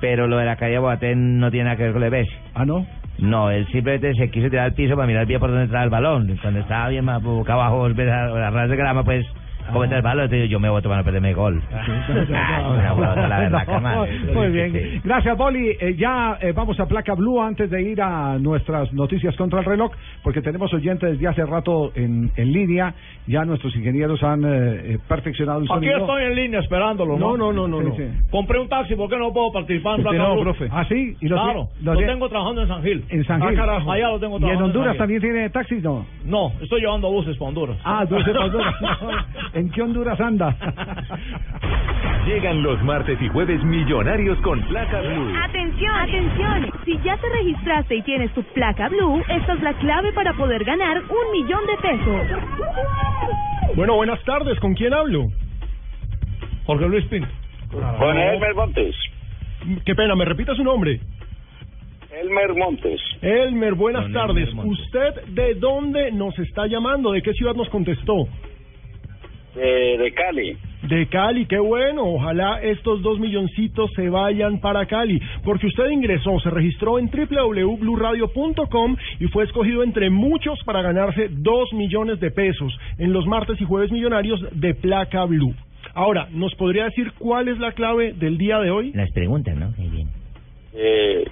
[0.00, 2.34] Pero lo de la de Boateng no tiene nada que ver con lo de Messi.
[2.54, 2.86] ¿Ah, no?
[3.18, 5.90] No, él simplemente se quiso tirar al piso para mirar bien por dónde entraba el
[5.90, 6.38] balón.
[6.40, 9.26] Cuando estaba bien más boca abajo, a ras de grama, pues,
[9.70, 11.62] balón, entonces yo me voy a tomar a perderme el gol.
[12.32, 14.06] Ah, una huevada, la verdad, No, cama.
[14.34, 15.00] Muy bien.
[15.04, 15.70] Gracias, Boli.
[15.80, 19.64] Eh, ya eh, vamos a placa blue antes de ir a nuestras noticias contra el
[19.66, 19.92] reloj,
[20.22, 22.94] porque tenemos oyentes desde hace rato en, en línea.
[23.26, 25.98] Ya nuestros ingenieros han eh, eh, perfeccionado el Aquí sonido.
[25.98, 27.36] estoy en línea esperándolo, ¿no?
[27.36, 28.10] No, no, no, no, Sí, no.
[28.12, 28.20] sí.
[28.30, 30.42] Compré un taxi, ¿por qué no puedo participar en Placa no, Blue?
[30.42, 30.68] profe.
[30.70, 31.16] ¿Ah, sí?
[31.20, 33.04] ¿Y lo claro, lo tengo trabajando en San Gil.
[33.08, 33.58] En San Gil.
[33.60, 34.98] Allá lo tengo ¿Y trabajando en Honduras Gil.
[34.98, 35.82] también tiene taxis?
[35.82, 36.06] No.
[36.24, 37.76] No, estoy llevando buses para Honduras.
[37.84, 38.74] Ah, dulce para Honduras.
[39.60, 40.56] ¿En qué Honduras anda?
[42.26, 45.34] Llegan los martes y jueves millonarios con placa blue.
[45.36, 46.70] Atención, atención.
[46.86, 50.64] Si ya te registraste y tienes tu placa blue, esta es la clave para poder
[50.64, 52.40] ganar un millón de pesos.
[53.76, 54.58] Bueno, buenas tardes.
[54.60, 55.26] ¿Con quién hablo?
[56.64, 57.28] Jorge Luis Pinto.
[57.70, 58.96] Con Elmer Montes.
[59.84, 61.00] Qué pena, ¿me repita su nombre?
[62.10, 63.00] Elmer Montes.
[63.20, 64.48] Elmer, buenas Don tardes.
[64.48, 64.84] Elmer Montes.
[64.86, 67.12] ¿Usted de dónde nos está llamando?
[67.12, 68.26] ¿De qué ciudad nos contestó?
[69.54, 70.56] De, de Cali.
[70.82, 72.04] De Cali, qué bueno.
[72.04, 75.20] Ojalá estos dos milloncitos se vayan para Cali.
[75.44, 81.72] Porque usted ingresó, se registró en www.bluradio.com y fue escogido entre muchos para ganarse dos
[81.72, 85.54] millones de pesos en los martes y jueves millonarios de placa blue.
[85.94, 88.92] Ahora, ¿nos podría decir cuál es la clave del día de hoy?
[88.92, 89.74] Las preguntas, ¿no?
[89.74, 90.08] Qué bien.
[90.74, 91.24] Eh,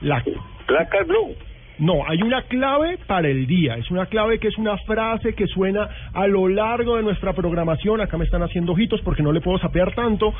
[0.00, 0.22] La
[0.66, 1.34] placa blue.
[1.78, 3.74] No, hay una clave para el día.
[3.76, 8.00] Es una clave que es una frase que suena a lo largo de nuestra programación.
[8.00, 10.32] Acá me están haciendo ojitos porque no le puedo sapear tanto.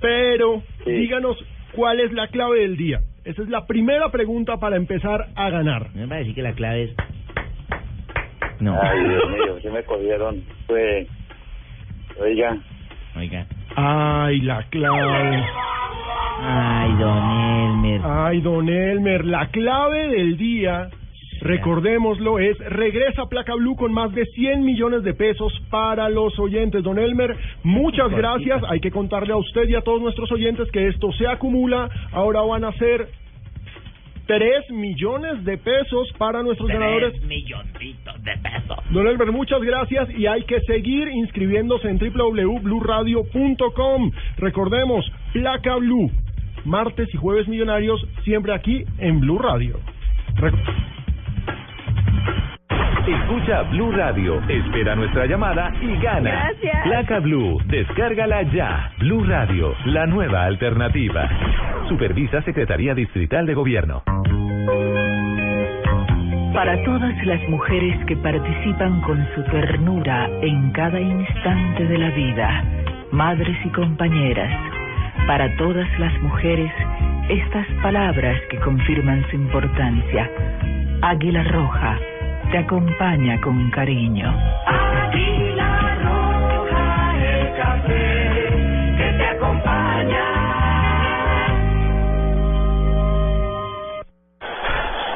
[0.00, 1.36] Pero díganos
[1.72, 3.00] cuál es la clave del día.
[3.24, 5.90] Esa es la primera pregunta para empezar a ganar.
[5.94, 6.90] Me va a decir que la clave es...
[8.60, 8.78] No.
[8.80, 10.42] Ay, Dios mío, se me cogieron.
[10.66, 11.08] Pues,
[12.18, 12.58] oiga.
[13.16, 13.46] Oiga.
[13.76, 15.44] Ay, la clave.
[16.42, 18.00] Ay, don Elmer.
[18.04, 20.88] Ay, don Elmer, la clave del día,
[21.40, 26.82] recordémoslo, es regresa Placa Blue con más de 100 millones de pesos para los oyentes.
[26.82, 28.62] Don Elmer, muchas gracias.
[28.68, 31.88] Hay que contarle a usted y a todos nuestros oyentes que esto se acumula.
[32.12, 33.08] Ahora van a ser
[34.26, 37.12] 3 millones de pesos para nuestros ganadores.
[37.12, 38.78] Tres milloncitos de pesos.
[38.90, 44.12] Don Elmer, muchas gracias y hay que seguir inscribiéndose en www.bluradio.com.
[44.38, 46.10] Recordemos, Placa Blue,
[46.64, 49.80] martes y jueves millonarios, siempre aquí en Blue Radio.
[53.06, 56.30] Escucha Blue Radio, espera nuestra llamada y gana.
[56.30, 56.82] Gracias.
[56.84, 58.92] Placa Blue, descárgala ya.
[58.98, 61.28] Blue Radio, la nueva alternativa.
[61.88, 64.02] Supervisa Secretaría Distrital de Gobierno.
[66.52, 72.64] Para todas las mujeres que participan con su ternura en cada instante de la vida,
[73.12, 74.52] madres y compañeras,
[75.26, 76.70] para todas las mujeres,
[77.30, 80.30] estas palabras que confirman su importancia.
[81.02, 81.98] Águila Roja
[82.50, 84.28] te acompaña con cariño.
[84.66, 90.24] Águila roja, el café que te acompaña.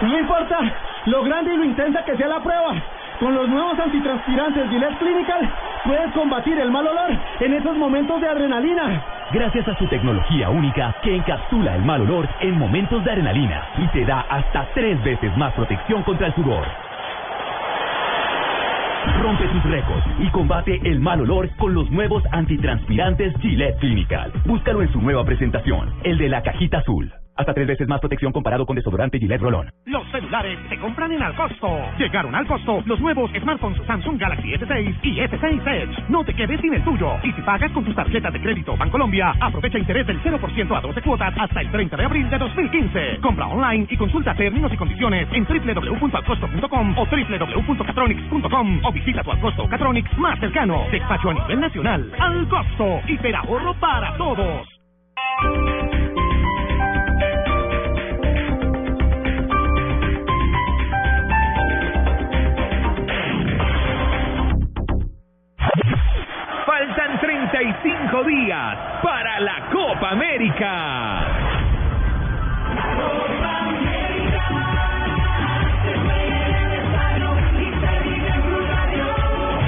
[0.02, 0.58] No importa
[1.06, 2.74] lo grande y lo intensa que sea la prueba.
[3.18, 5.50] Con los nuevos antitranspirantes Gillette Clinical
[5.84, 7.10] puedes combatir el mal olor
[7.40, 9.02] en esos momentos de adrenalina.
[9.32, 13.86] Gracias a su tecnología única que encapsula el mal olor en momentos de adrenalina y
[13.88, 16.93] te da hasta tres veces más protección contra el sudor.
[19.22, 24.32] Rompe tus récords y combate el mal olor con los nuevos antitranspirantes Gillette Clinical.
[24.44, 27.12] Búscalo en su nueva presentación, el de la cajita azul.
[27.36, 29.70] Hasta tres veces más protección comparado con desodorante Gillette Rolón.
[29.86, 31.68] Los celulares se compran en Al Costo.
[31.98, 36.04] Llegaron al costo los nuevos smartphones Samsung Galaxy S6 y S6 Edge.
[36.08, 37.12] No te quedes sin el tuyo.
[37.22, 41.02] Y si pagas con tus tarjetas de crédito Bancolombia, aprovecha interés del 0% a 12
[41.02, 43.18] cuotas hasta el 30 de abril de 2015.
[43.20, 49.68] Compra online y consulta términos y condiciones en www.alcosto.com o www.catronics.com o visita tu Alcosto
[49.68, 50.84] Catronics más cercano.
[50.90, 52.12] Despacho a nivel nacional.
[52.18, 53.00] Al Costo.
[53.08, 54.68] Hiperahorro para todos.
[67.64, 71.24] Faltan 35 días para la Copa América.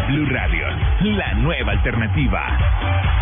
[0.08, 0.66] Blue Radio,
[1.00, 3.15] la nueva alternativa.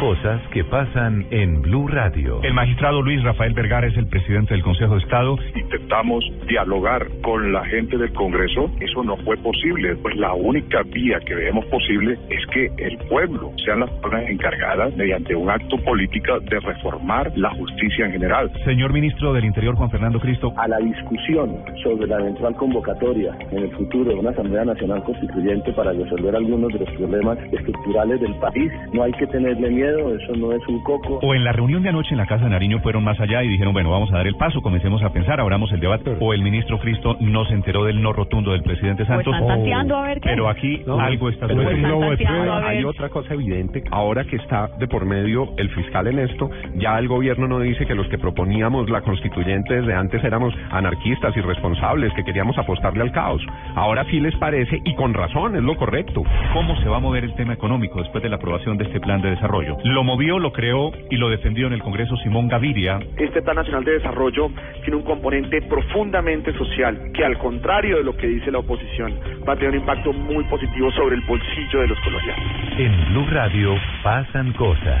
[0.00, 2.40] Cosas que pasan en Blue Radio.
[2.44, 5.36] El magistrado Luis Rafael Vergara es el presidente del Consejo de Estado.
[5.56, 9.96] intentamos dialogar con la gente del Congreso, eso no fue posible.
[9.96, 14.94] Pues la única vía que vemos posible es que el pueblo sean las personas encargadas,
[14.96, 18.52] mediante un acto político, de reformar la justicia en general.
[18.64, 20.52] Señor ministro del Interior, Juan Fernando Cristo.
[20.56, 25.72] a la discusión sobre la eventual convocatoria en el futuro de una Asamblea Nacional Constituyente
[25.72, 28.70] para resolver algunos de los problemas estructurales del país.
[28.92, 31.18] No hay que tenerle miedo, eso no es un coco.
[31.22, 33.48] O en la reunión de anoche en la Casa de Nariño fueron más allá y
[33.48, 36.16] dijeron, bueno, vamos a dar el paso, comencemos a pensar, abramos el debate.
[36.20, 39.34] O el ministro Cristo no se enteró del no rotundo del presidente Santos.
[39.34, 40.28] están tanteando a ver qué.
[40.30, 42.26] Pero aquí No, algo está pero es globo de.
[42.26, 46.98] Hay otra cosa evidente, ahora que está de por medio el fiscal en esto, ya
[46.98, 52.12] el gobierno no dice que los que proponíamos la constituyente desde antes éramos anarquistas, irresponsables,
[52.14, 53.42] que queríamos apostarle al caos.
[53.74, 56.22] Ahora sí les parece, y con razón, es lo correcto.
[56.52, 59.20] ¿Cómo se va a mover el tema económico después de la aprobación de este plan
[59.22, 59.77] de desarrollo?
[59.84, 62.98] Lo movió, lo creó y lo defendió en el Congreso Simón Gaviria.
[63.16, 64.50] Este Plan Nacional de Desarrollo
[64.82, 69.14] tiene un componente profundamente social que, al contrario de lo que dice la oposición,
[69.48, 72.44] va a tener un impacto muy positivo sobre el bolsillo de los colombianos.
[72.76, 75.00] En Blue Radio pasan cosas.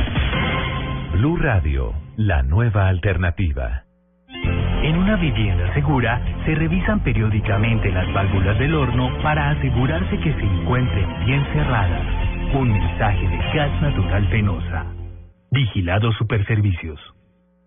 [1.12, 3.82] Blue Radio, la nueva alternativa.
[4.82, 10.42] En una vivienda segura se revisan periódicamente las válvulas del horno para asegurarse que se
[10.42, 12.27] encuentren bien cerradas.
[12.54, 14.86] Un mensaje de Gas Natural Fenosa.
[15.50, 16.98] Vigilado Superservicios.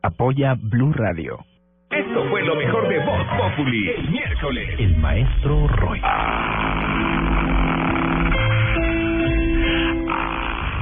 [0.01, 1.37] Apoya Blue Radio.
[1.91, 4.69] Esto fue lo mejor de Voz Populi el miércoles.
[4.79, 6.01] El maestro Roy.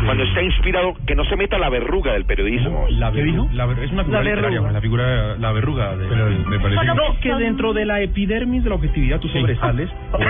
[0.10, 2.88] Cuando está inspirado, que no se meta la verruga del periodismo.
[2.90, 3.48] La ¿Qué dijo?
[3.54, 4.72] La, ver- es una figura La literaria, verruga.
[4.72, 5.96] la figura, la verruga.
[5.96, 6.76] De, me parece.
[6.76, 9.90] Bueno, No, que dentro de la epidermis de la objetividad tú sobresales.
[10.12, 10.26] por tu-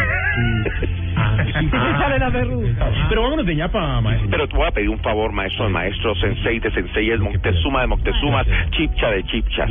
[1.16, 1.70] Ah, sí.
[1.72, 2.92] sale la verruga.
[3.10, 4.30] Pero vámonos de ñapa, maestro.
[4.30, 7.88] Pero te voy a pedir un favor, maestro de maestros, sensei de senseies, Moctezuma de
[7.88, 9.70] Moctezumas, chipcha de chipchas.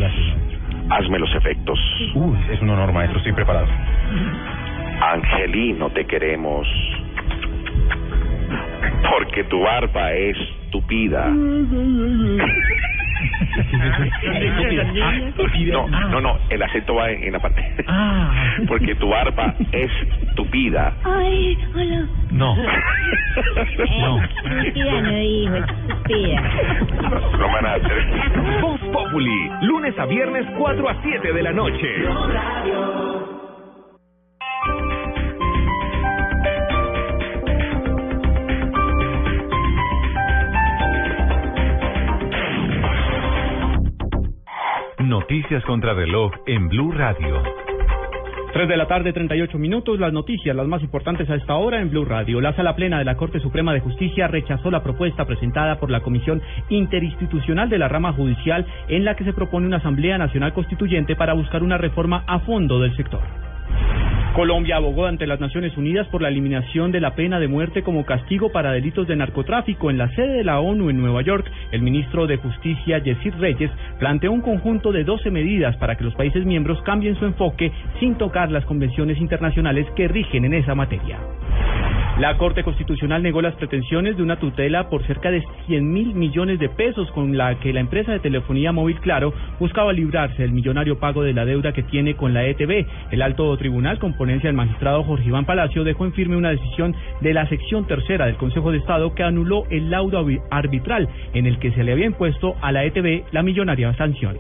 [0.91, 1.79] Hazme los efectos.
[2.15, 3.67] Uy, es un honor, maestro, estoy preparado.
[5.01, 6.67] Angelino, te queremos.
[9.03, 10.37] Porque tu barba es
[10.71, 11.29] tupida.
[15.89, 17.75] No, no, no, el acento va en, en la parte.
[18.67, 19.91] Porque tu barba es
[20.35, 20.95] tupida.
[21.05, 22.07] Ay, hola.
[22.31, 22.57] No.
[22.57, 24.23] No.
[24.23, 26.43] Estúpida no dijo, estúpida.
[27.39, 28.61] No me van a hacer.
[28.61, 31.89] Voz Populi, lunes a viernes 4 a 7 de la noche.
[45.09, 47.43] Noticias contra reloj en Blue Radio.
[48.53, 49.99] 3 de la tarde, 38 minutos.
[49.99, 52.43] Las noticias, las más importantes a esta hora en Blue Radio.
[52.43, 56.03] La Sala Plena de la Corte Suprema de Justicia rechazó la propuesta presentada por la
[56.03, 61.17] Comisión Interinstitucional de la Rama Judicial en la que se propone una Asamblea Nacional Constituyente
[61.17, 63.23] para buscar una reforma a fondo del sector.
[64.35, 68.05] Colombia abogó ante las Naciones Unidas por la eliminación de la pena de muerte como
[68.05, 69.91] castigo para delitos de narcotráfico.
[69.91, 73.71] En la sede de la ONU en Nueva York, el ministro de Justicia, Yesid Reyes,
[73.99, 78.17] planteó un conjunto de 12 medidas para que los países miembros cambien su enfoque sin
[78.17, 81.19] tocar las convenciones internacionales que rigen en esa materia.
[82.19, 86.59] La Corte Constitucional negó las pretensiones de una tutela por cerca de 100 mil millones
[86.59, 90.99] de pesos con la que la empresa de telefonía móvil Claro buscaba librarse del millonario
[90.99, 92.87] pago de la deuda que tiene con la ETB.
[93.13, 96.93] El alto tribunal, con ponencia del magistrado Jorge Iván Palacio, dejó en firme una decisión
[97.21, 101.47] de la sección tercera del Consejo de Estado que anuló el laudo arbi- arbitral en
[101.47, 104.37] el que se le había impuesto a la ETB la millonaria sanción.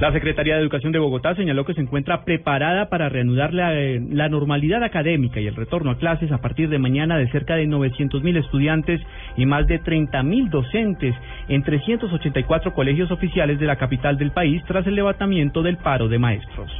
[0.00, 4.00] La Secretaría de Educación de Bogotá señaló que se encuentra preparada para reanudar la, eh,
[4.10, 7.66] la normalidad académica y el retorno a clases a partir de mañana de cerca de
[7.66, 8.98] 900 mil estudiantes
[9.36, 11.14] y más de 30 mil docentes
[11.48, 16.18] en 384 colegios oficiales de la capital del país tras el levantamiento del paro de
[16.18, 16.72] maestros.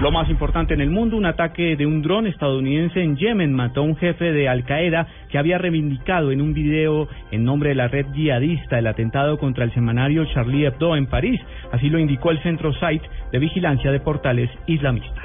[0.00, 3.80] Lo más importante en el mundo, un ataque de un dron estadounidense en Yemen mató
[3.80, 7.76] a un jefe de Al Qaeda que había reivindicado en un video en nombre de
[7.76, 11.40] la red yihadista el atentado contra el semanario Charlie Hebdo en París.
[11.72, 15.24] Así lo indicó el Centro Site de Vigilancia de Portales Islamistas.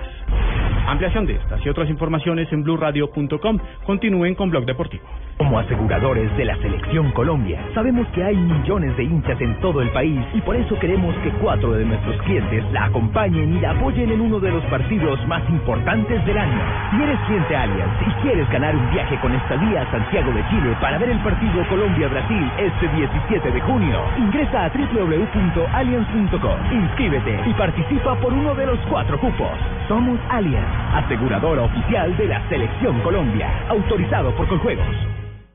[0.88, 3.60] Ampliación de estas y otras informaciones en blurradio.com.
[3.86, 5.04] Continúen con Blog Deportivo.
[5.38, 9.90] Como aseguradores de la Selección Colombia, sabemos que hay millones de hinchas en todo el
[9.90, 14.12] país y por eso queremos que cuatro de nuestros clientes la acompañen y la apoyen
[14.12, 16.62] en uno de los partidos más importantes del año.
[16.92, 20.76] Si eres cliente Allianz y quieres ganar un viaje con estadía a Santiago de Chile
[20.80, 28.16] para ver el partido Colombia-Brasil este 17 de junio, ingresa a www.allianz.com, inscríbete y participa
[28.16, 29.58] por uno de los cuatro cupos.
[29.88, 35.31] Somos Allianz, aseguradora oficial de la Selección Colombia, autorizado por Coljuegos.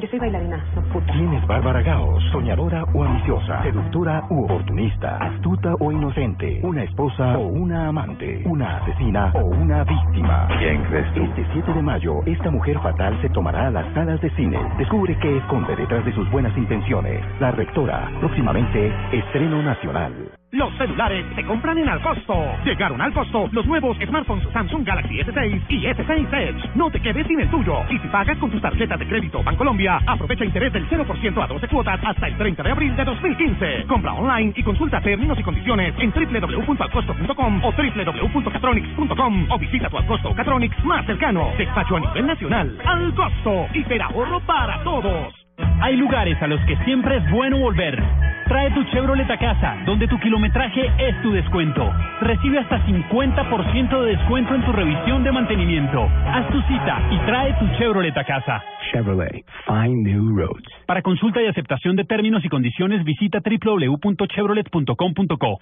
[0.00, 1.12] Yo soy bailarina, no puta.
[1.12, 2.20] ¿Quién es Bárbara Gao?
[2.30, 3.64] ¿Soñadora o ambiciosa?
[3.64, 5.16] ¿Seductora u oportunista?
[5.16, 6.60] ¿Astuta o inocente?
[6.62, 8.44] ¿Una esposa o una amante?
[8.46, 10.46] ¿Una asesina o una víctima?
[10.56, 11.24] ¿Quién crees tú?
[11.24, 14.60] Este 7 de mayo, esta mujer fatal se tomará a las salas de cine.
[14.78, 17.20] Descubre qué esconde detrás de sus buenas intenciones.
[17.40, 20.37] La rectora, próximamente, estreno nacional.
[20.50, 22.34] Los celulares se compran en Alcosto.
[22.64, 26.70] Llegaron al costo los nuevos smartphones Samsung Galaxy S6 y S6 Edge.
[26.74, 27.82] No te quedes sin el tuyo.
[27.90, 31.68] Y si pagas con tus tarjetas de crédito Bancolombia, aprovecha interés del 0% a 12
[31.68, 33.84] cuotas hasta el 30 de abril de 2015.
[33.86, 40.34] Compra online y consulta términos y condiciones en www.alcosto.com o www.catronics.com o visita tu Alcosto
[40.34, 41.52] Catronics más cercano.
[41.58, 42.78] Despacho a nivel nacional.
[42.86, 43.66] Al costo.
[43.74, 45.37] Hiperahorro para todos.
[45.80, 48.00] Hay lugares a los que siempre es bueno volver.
[48.48, 51.92] Trae tu Chevrolet a casa, donde tu kilometraje es tu descuento.
[52.20, 56.08] Recibe hasta 50% de descuento en tu revisión de mantenimiento.
[56.26, 58.62] Haz tu cita y trae tu Chevrolet a casa.
[58.90, 60.64] Chevrolet, find new roads.
[60.86, 65.58] Para consulta y aceptación de términos y condiciones, visita www.chevrolet.com.co.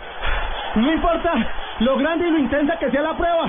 [0.77, 1.33] No importa
[1.81, 3.49] lo grande y lo intensa que sea la prueba.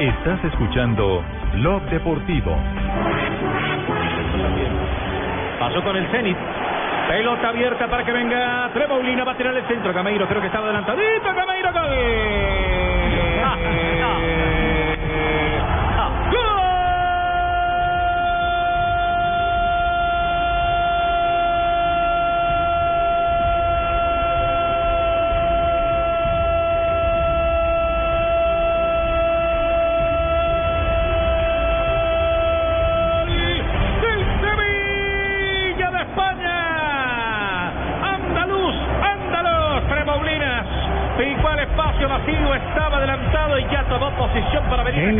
[0.00, 1.22] Estás escuchando
[1.56, 2.56] Blog Deportivo.
[5.58, 6.38] Pasó con el Zenit.
[7.06, 9.24] Pelota abierta para que venga Tremoulina.
[9.24, 9.92] Va a tirar el centro.
[9.92, 11.34] Cameiro creo que estaba adelantadito.
[11.34, 11.90] Cameiro gol.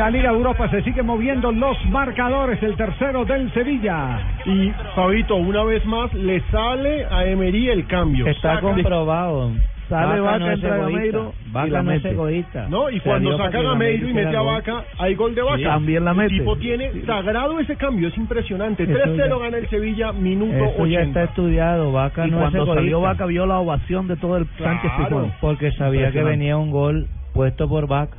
[0.00, 2.62] La Liga de Europa se siguen moviendo los marcadores.
[2.62, 4.18] El tercero del Sevilla.
[4.46, 8.26] Y Fabito, una vez más, le sale a Emery el cambio.
[8.26, 9.50] Está Saca- comprobado.
[9.90, 10.76] Sale Vaca Vaca, no entra.
[10.78, 12.14] Gameiro Vaca y la no es mete.
[12.14, 12.66] egoísta.
[12.70, 15.56] No, y cuando saca Gameiro y mete a Vaca, hay gol de Vaca.
[15.58, 16.38] Sí, también la El mete.
[16.38, 18.84] tipo tiene sagrado ese cambio, es impresionante.
[18.84, 21.02] Eso 3-0 ya- gana el Sevilla, minuto Eso ya 80.
[21.02, 21.92] está estudiado.
[21.92, 22.74] Vaca Y no cuando es egoísta.
[22.80, 25.30] salió Vaca vio la ovación de todo el Sánchez Claro.
[25.42, 28.16] Porque sabía que venía un gol puesto por Vaca.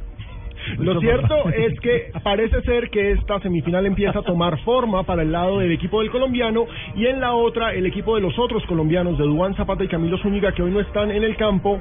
[0.77, 5.31] Lo cierto es que parece ser que esta semifinal empieza a tomar forma para el
[5.31, 9.17] lado del equipo del colombiano y en la otra el equipo de los otros colombianos
[9.17, 11.79] de Duan Zapata y Camilo Zúñiga que hoy no están en el campo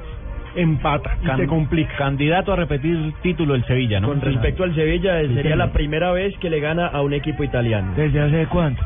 [0.55, 1.95] empata y Can- se complica.
[1.97, 4.09] Candidato a repetir título el Sevilla, ¿no?
[4.09, 7.93] Con respecto al Sevilla, sería la primera vez que le gana a un equipo italiano.
[7.95, 8.83] ¿Desde hace cuánto?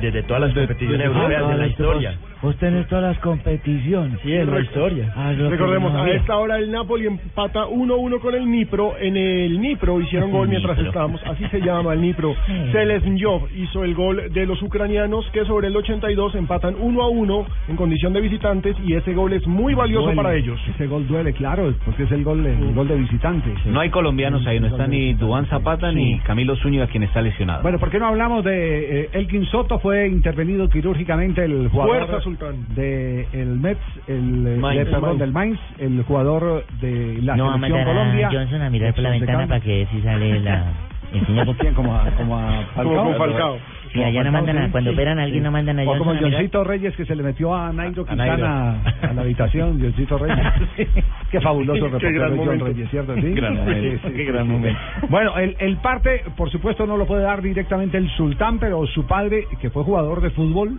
[0.00, 2.14] desde todas las competiciones Ah, europeas de la vale, historia.
[2.40, 4.20] Vos, tenés todas las competiciones.
[4.22, 5.12] Sí, en la historia.
[5.16, 8.96] Ah, Recordemos, a esta hora el Napoli empata 1-1 con el Nipro.
[8.98, 10.90] En el Nipro hicieron gol mientras Nipro.
[10.90, 12.34] estábamos, así se llama el Nipro.
[12.72, 18.12] Selesnyov hizo el gol de los ucranianos que sobre el 82 empatan 1-1 en condición
[18.12, 20.22] de visitantes y ese gol es muy valioso Duele.
[20.22, 20.60] para ellos.
[20.74, 23.52] Ese gol duele, claro, porque es el gol, el gol de visitante.
[23.66, 27.62] No hay colombianos ahí, no está ni Dubán Zapata ni Camilo Zúñiga, quien está lesionado.
[27.62, 29.80] Bueno, ¿por qué no hablamos de eh, Elkin Soto?
[29.80, 32.74] Fue intervenido quirúrgicamente el jugador Fuerza, Sultán.
[32.74, 34.78] de el Mets, el eh, Mainz.
[34.78, 35.18] de- perdón, Mainz.
[35.20, 38.28] del Mainz, el jugador de la no a selección Colombia.
[38.28, 40.64] a Johnson a mirar por la ventana para que si sale la...
[41.12, 41.74] el señor- ¿Como quién?
[41.74, 43.56] Como a, como a Como con Falcao.
[43.90, 46.10] Sí, allá no mandan a, cuando operan a alguien no mandan a O Johnson como
[46.10, 46.30] a mirar.
[46.32, 48.06] Johncito Reyes que se le metió a Nairo A.
[48.06, 50.46] Quintana a, la habitación, Johncito Reyes.
[51.30, 52.64] Qué fabuloso Qué reportero gran es John momento.
[52.66, 53.14] Reyes, ¿cierto?
[53.14, 53.30] Sí.
[53.32, 54.52] Gran momento, Sí, sí, qué sí, gran sí.
[54.52, 54.80] momento.
[55.08, 59.06] Bueno, el, el parte, por supuesto, no lo puede dar directamente el sultán, pero su
[59.06, 60.78] padre, que fue jugador de fútbol,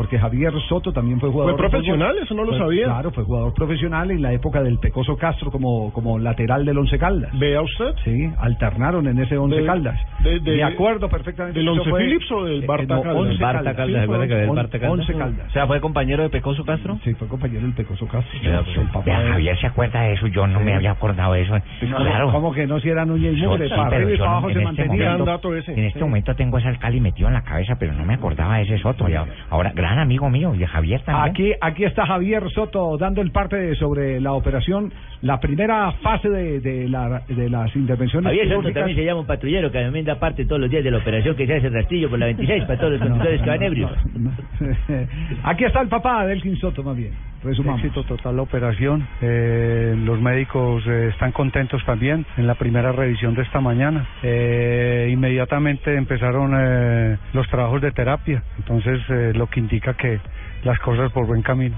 [0.00, 2.16] porque Javier Soto también fue jugador ¿Fue profesional?
[2.22, 2.84] Eso no lo Fue- sabía.
[2.86, 6.98] Claro, fue jugador profesional en la época del Pecoso Castro como, como lateral del Once
[6.98, 7.38] Caldas.
[7.38, 7.94] ¿Vea usted?
[8.02, 10.00] Sí, alternaron en ese Once De- Caldas.
[10.20, 11.58] de- de- Me acuerdo perfectamente.
[11.58, 13.20] ¿Del Once Phillips o del eh, Barta no, Caldas?
[13.22, 14.90] Once Barta Caldas, ¿se acuerda que del Barta Caldas?
[15.00, 15.46] Once Caldas.
[15.48, 16.98] O sea, ¿fue compañero de Pecoso Castro?
[17.04, 18.40] Sí, fue compañero del Pecoso Castro.
[18.42, 18.62] Vea,
[19.04, 21.52] Vea, de- Javier se acuerda de eso, yo no me había acordado de eso.
[21.82, 22.32] ¿Cómo- Claro.
[22.32, 23.68] ¿Cómo que no si era Núñez y Mugre?
[23.68, 24.92] sí, para pero arriba y para no- abajo se este mantenía.
[25.10, 25.72] momento- Gran dato ese.
[25.72, 26.04] En este Sí.
[26.06, 29.04] momento tengo ese alcalde metido en la cabeza, pero no me acordaba de ese Soto.
[29.10, 31.30] Ahora- ahora, gran amigo mío, y de Javier también.
[31.30, 36.28] Aquí, aquí está Javier Soto dando el parte de- sobre la operación, la primera fase
[36.28, 38.26] de, de, la, de las intervenciones.
[38.28, 40.90] Javier Soto también se llama un patrullero que también da parte todos los días de
[40.90, 43.62] la operación que se hace rastrillo por la 26 para todos los conductores que van
[43.62, 43.90] ebrios.
[45.44, 47.12] Aquí está el papá de Elkin Soto, más bien.
[47.42, 47.80] Resumamos.
[47.82, 49.06] Éxito total la operación.
[49.22, 54.06] Eh, los médicos eh, están contentos también en la primera revisión de esta mañana.
[54.22, 60.20] Eh, inmediatamente empezaron eh, los trabajos de terapia, entonces eh, lo que indica que
[60.64, 61.76] las cosas por buen camino.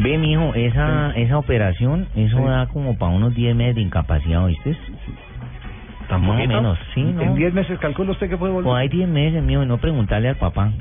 [0.00, 4.76] Ve, mijo, esa, esa operación, eso da como para unos 10 meses de incapacidad, ¿oíste?
[6.08, 7.22] ¿Tan Más o menos, sí, ¿no?
[7.22, 8.70] En 10 meses calcula usted que puede volver.
[8.70, 10.72] O hay 10 meses, mijo, y no preguntarle al papá.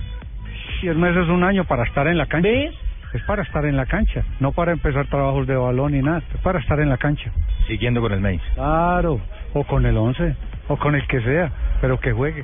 [0.83, 2.49] Diez meses, un año para estar en la cancha.
[2.49, 2.75] ¿Ves?
[3.13, 6.41] Es para estar en la cancha, no para empezar trabajos de balón ni nada, es
[6.41, 7.31] para estar en la cancha.
[7.67, 8.41] Siguiendo con el Mainz.
[8.53, 9.21] Claro,
[9.53, 10.35] o con el 11,
[10.67, 12.43] o con el que sea, pero que juegue.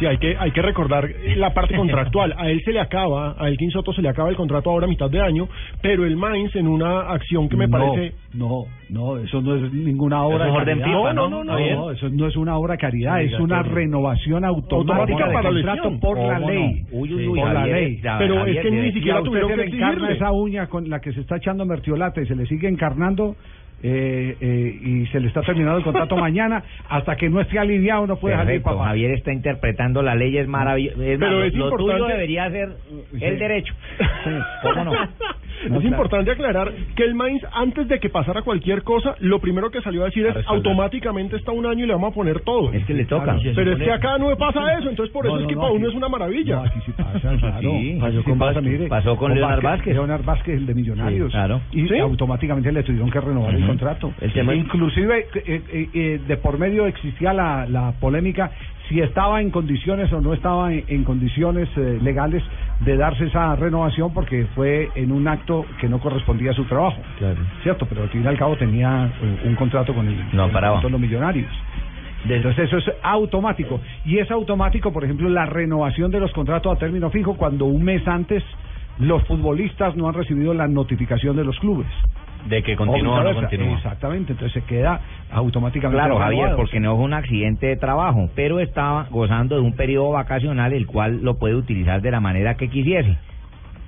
[0.00, 2.34] Sí, hay que, hay que recordar la parte contractual.
[2.38, 4.88] A él se le acaba, a Elkin Soto se le acaba el contrato ahora a
[4.88, 5.46] mitad de año,
[5.82, 8.14] pero el Mainz en una acción que me no, parece...
[8.32, 10.86] No, no, eso no es ninguna obra Eso de caridad.
[10.86, 11.12] ¿no?
[11.12, 15.30] no, No, no, no, eso no es una obra de caridad, es una renovación automática,
[15.30, 16.00] para contrato lesión.
[16.00, 16.86] por la ley.
[16.92, 18.00] Uy, uy, Sí, uy, por la ley.
[18.18, 21.20] Pero es que ni siquiera tuvieron que le encarna esa uña con la que se
[21.20, 23.36] está echando mertiolate y se le sigue encarnando
[23.82, 28.06] eh, eh, y se le está terminando el contrato mañana hasta que no esté aliviado
[28.06, 28.88] no puede salir Perfecto, papá.
[28.88, 31.02] Javier está interpretando la ley, es maravilloso.
[31.02, 32.68] Es Pero es lo, tuyo importante- debería ser
[33.20, 33.74] el derecho.
[34.62, 34.92] ¿Cómo no?
[35.64, 39.80] Es importante aclarar que el Mainz, antes de que pasara cualquier cosa, lo primero que
[39.82, 42.72] salió a decir es automáticamente está un año y le vamos a poner todo.
[42.72, 43.36] Es que le toca.
[43.54, 45.54] Pero es que acá no me pasa eso, entonces por No, eso no, es que
[45.54, 46.56] no, para uno es una maravilla.
[46.56, 47.60] No, aquí sí pasa, claro.
[47.60, 49.94] Sí, pasó sí con pasa, Vázquez, mire, pasó con Leonard Vázquez.
[49.94, 51.30] Leonard Vázquez, el de Millonarios.
[51.30, 51.60] Sí, claro.
[51.72, 51.98] Y ¿Sí?
[51.98, 54.12] automáticamente le tuvieron que renovar el contrato.
[54.20, 58.50] El tema- Inclusive, eh, eh, eh, de por medio existía la, la polémica
[58.90, 62.42] si estaba en condiciones o no estaba en, en condiciones eh, legales
[62.80, 66.98] de darse esa renovación porque fue en un acto que no correspondía a su trabajo.
[67.62, 70.52] Cierto, pero al fin y al cabo tenía eh, un contrato con el No con
[70.52, 70.82] paraba.
[70.82, 71.48] los millonarios.
[72.28, 73.80] Entonces eso es automático.
[74.04, 77.82] Y es automático, por ejemplo, la renovación de los contratos a término fijo cuando un
[77.84, 78.42] mes antes
[78.98, 81.86] los futbolistas no han recibido la notificación de los clubes.
[82.46, 83.76] De que continúa o no continúa.
[83.76, 88.60] Exactamente, entonces se queda automáticamente Claro, Javier, porque no fue un accidente de trabajo, pero
[88.60, 92.68] estaba gozando de un periodo vacacional el cual lo puede utilizar de la manera que
[92.68, 93.16] quisiese.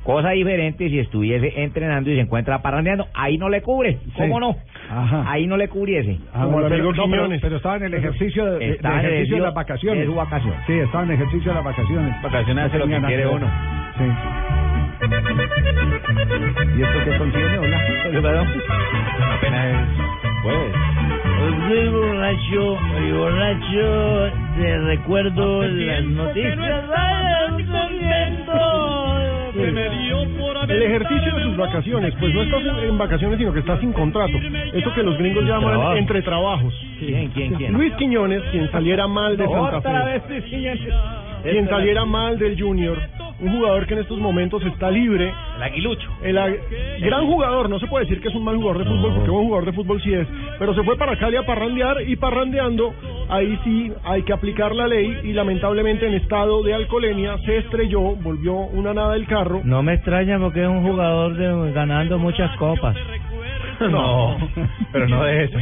[0.05, 4.41] Cosa diferente si estuviese entrenando y se encuentra parrandeando, ahí no le cubre, ¿cómo Sí.
[4.41, 4.57] no?
[4.91, 5.25] Ajá.
[5.31, 6.19] Ahí no le cubriese.
[6.35, 10.01] Ah, bueno, pero, no, pero- pero estaba en el ejercicio de, ejercicio de las vacaciones.
[10.01, 10.55] de su vacación.
[10.67, 12.21] Sí, estaba en ejercicio de las vacaciones.
[12.21, 13.47] Vacaciones hace lo que quiere uno.
[13.97, 14.05] Sí.
[15.03, 17.59] ¿Y esto qué contiene?
[17.59, 18.47] Hola.
[19.35, 20.75] Apenas es jueves.
[21.69, 26.59] Soy borracho, soy borracho, te recuerdo las noticias.
[30.69, 34.33] El ejercicio de sus vacaciones, pues no estás en vacaciones, sino que estás sin contrato.
[34.73, 35.97] Eso que los gringos llaman Trabajo.
[35.97, 36.75] entre trabajos.
[37.01, 37.73] ¿Quién, quién, quién?
[37.73, 40.13] Luis Quiñones, quien saliera mal de Santa Otra Fe.
[40.13, 40.95] vez, Luis Quiñones.
[41.43, 42.99] Quien saliera mal del Junior,
[43.41, 45.33] un jugador que en estos momentos está libre.
[45.57, 46.09] El aguilucho.
[46.23, 46.59] El ag-
[47.01, 49.45] gran jugador, no se puede decir que es un mal jugador de fútbol, porque buen
[49.47, 50.27] jugador de fútbol sí es,
[50.59, 52.95] pero se fue para Cali a parrandear y parrandeando,
[53.29, 58.01] ahí sí hay que aplicar la ley y lamentablemente en estado de alcoholemia se estrelló,
[58.17, 59.61] volvió una nada del carro.
[59.65, 62.97] No me extraña porque es un jugador de, ganando muchas copas.
[63.91, 64.37] No,
[64.93, 65.59] pero no de eso.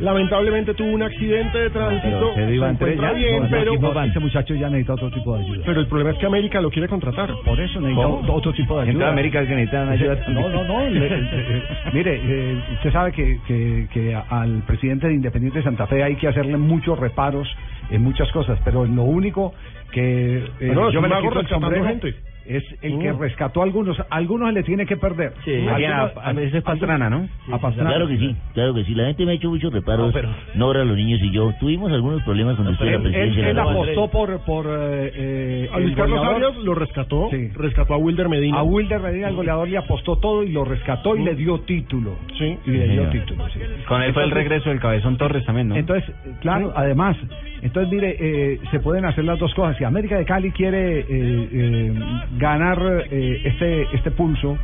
[0.00, 3.12] Lamentablemente tuvo un accidente de tránsito, Pero se tres encuentra ya.
[3.12, 5.62] bien, No, pero, ese muchacho ya necesita otro tipo de ayuda.
[5.66, 7.30] pero el problema es que América lo quiere contratar.
[7.44, 8.34] Por eso necesita ¿Cómo?
[8.34, 8.92] otro tipo de ayuda.
[8.92, 10.88] Entonces América es que necesitan ayuda No, no, no.
[10.90, 15.86] le- le- mire, eh, usted sabe que, que, que al presidente de Independiente de Santa
[15.86, 17.48] Fe hay que hacerle muchos reparos
[17.90, 19.54] en muchas cosas, pero lo único
[19.92, 22.14] que eh, Pero yo me quito el sombrero gente.
[22.46, 23.18] Es el que Mm.
[23.20, 23.98] rescató a algunos.
[24.00, 25.32] A algunos le tiene que perder.
[25.44, 25.66] Sí.
[25.68, 27.28] A Alguien algunos- a- a veces Pastrana, ¿no?
[27.52, 27.90] A Pastrana.
[27.90, 28.94] Claro que sí, claro que sí.
[28.94, 30.06] La gente me ha hecho muchos reparos.
[30.08, 31.52] No, pero- Nora, los niños y yo.
[31.60, 33.42] Tuvimos algunos problemas cuando estuve en la presidencia.
[33.42, 36.42] él- él de la apostó por, por eh, eh, A Luis Carlos goleador.
[36.44, 37.48] Arias lo rescató, Sí.
[37.54, 38.58] rescató a Wilder Medina.
[38.58, 42.16] A Wilder Medina, el goleador, le apostó todo y lo rescató y le dio título.
[42.38, 42.58] Sí.
[42.66, 43.10] Y le dio señor.
[43.12, 43.60] título, sí.
[43.86, 45.76] Con él fue el regreso del Cabezón Torres también, ¿no?
[45.76, 47.16] Entonces, claro, además,
[47.62, 49.76] entonces mire, eh, se pueden hacer las dos cosas.
[49.76, 51.92] Si América de Cali quiere eh, eh,
[52.36, 54.58] ganar eh, este este pulso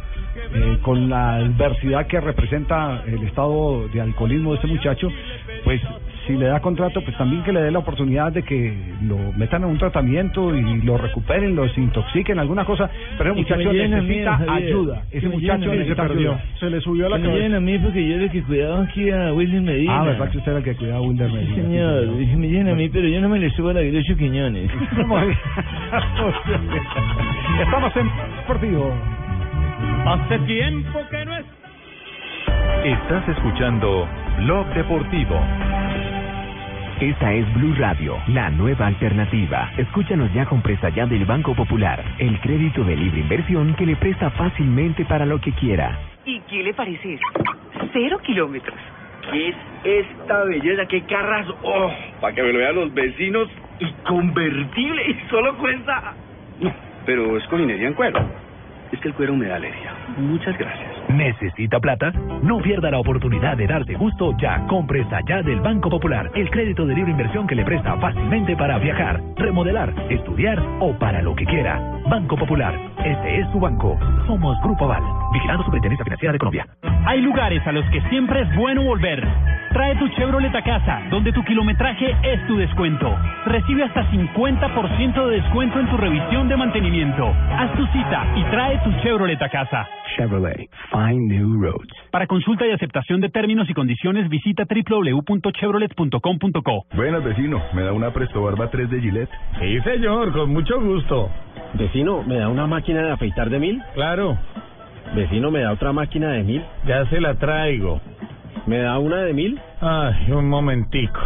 [0.55, 5.09] eh, con la adversidad que representa el estado de alcoholismo de este muchacho,
[5.65, 5.81] pues
[6.29, 8.73] si le da contrato, pues también que le dé la oportunidad de que
[9.03, 12.89] lo metan en un tratamiento y lo recuperen, lo desintoxiquen, alguna cosa.
[13.17, 14.69] Pero me muchacho lleven a mí, necesita Javier.
[14.69, 15.03] ayuda.
[15.11, 16.33] Ese me muchacho se perdió.
[16.33, 16.45] ayuda.
[16.61, 17.45] Se le subió a la Que me cabeza.
[17.49, 20.01] lleven a mí porque yo era el que cuidaba aquí a Wilson Medina.
[20.01, 21.55] Ah, verdad que usted era el que cuidaba a Wilder Sí, Medina.
[21.57, 22.07] señor,
[22.37, 24.71] me lleven a mí, pero yo no me le subo a la Aguilucho Quiñones.
[27.63, 28.95] Estamos en Deportivo.
[30.07, 31.45] Hace tiempo que no es.
[32.85, 34.07] Estás escuchando
[34.45, 35.41] Blog Deportivo.
[37.01, 39.71] Esta es Blue Radio, la nueva alternativa.
[39.77, 43.95] Escúchanos ya con presta ya del Banco Popular, el crédito de libre inversión que le
[43.95, 45.97] presta fácilmente para lo que quiera.
[46.25, 47.25] ¿Y qué le parece eso?
[47.93, 48.77] Cero kilómetros.
[49.31, 50.87] ¿Qué es esta belleza?
[50.87, 51.47] ¿Qué carras?
[51.63, 51.93] ¡Oh!
[52.21, 53.49] Para que me lo vean los vecinos.
[53.79, 55.09] Y convertible.
[55.09, 56.15] Y solo cuesta...
[56.59, 56.75] No,
[57.07, 58.29] pero es con minería en cuero.
[58.91, 59.93] Es que el cuero me da alergia.
[60.17, 60.98] Muchas gracias.
[61.09, 62.13] ¿Necesita plata?
[62.43, 64.67] No pierda la oportunidad de darse gusto ya.
[64.67, 68.79] Compre ya del Banco Popular, el crédito de libre inversión que le presta fácilmente para
[68.79, 71.81] viajar, remodelar, estudiar o para lo que quiera.
[72.09, 73.99] Banco Popular, este es su banco.
[74.27, 75.03] Somos Grupo Aval,
[75.33, 76.67] vigilando Superintendencia Financiera de Colombia.
[77.07, 79.27] Hay lugares a los que siempre es bueno volver.
[79.73, 83.15] Trae tu Chevrolet a casa, donde tu kilometraje es tu descuento.
[83.47, 87.35] Recibe hasta 50% de descuento en tu revisión de mantenimiento.
[87.51, 89.87] Haz tu cita y trae tu Chevrolet a casa.
[90.17, 90.69] Chevrolet,
[90.99, 91.93] find new roads.
[92.11, 96.87] Para consulta y aceptación de términos y condiciones, visita www.chevrolet.com.co.
[96.95, 97.63] Buenas, vecino.
[97.75, 99.31] ¿Me da una Presto Barba 3 de Gillette?
[99.61, 101.31] Sí, señor, con mucho gusto.
[101.75, 103.83] Vecino, ¿me da una máquina de afeitar de mil?
[103.95, 104.39] Claro.
[105.15, 106.65] Vecino, ¿me da otra máquina de mil?
[106.87, 108.01] Ya se la traigo.
[108.67, 109.61] ¿Me da una de mil?
[109.81, 111.21] Ay, un momentico.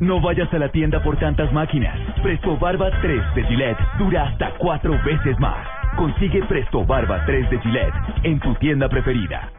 [0.00, 1.98] No vayas a la tienda por tantas máquinas.
[2.22, 5.66] Presto Barba 3 de Gillette dura hasta cuatro veces más.
[5.96, 9.50] Consigue Presto Barba 3 de Gillette en tu tienda preferida.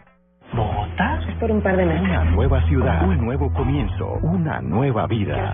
[0.53, 1.19] ¿Bogotá?
[1.39, 2.01] Por un par de meses.
[2.01, 5.53] Una nueva ciudad, un nuevo comienzo, una nueva vida.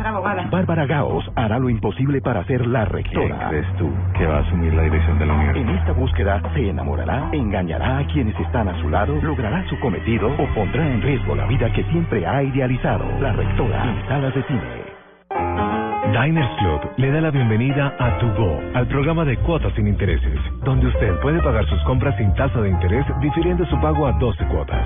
[0.51, 3.49] Bárbara Gaos hará lo imposible para ser la rectora.
[3.49, 5.69] crees tú que va a asumir la dirección de la universidad?
[5.69, 10.27] En esta búsqueda se enamorará, engañará a quienes están a su lado, logrará su cometido
[10.27, 13.05] o pondrá en riesgo la vida que siempre ha idealizado.
[13.19, 15.82] La rectora en salas de cine.
[16.13, 20.39] Diners Club le da la bienvenida a To Go, al programa de cuotas sin intereses,
[20.63, 24.45] donde usted puede pagar sus compras sin tasa de interés, difiriendo su pago a 12
[24.45, 24.85] cuotas.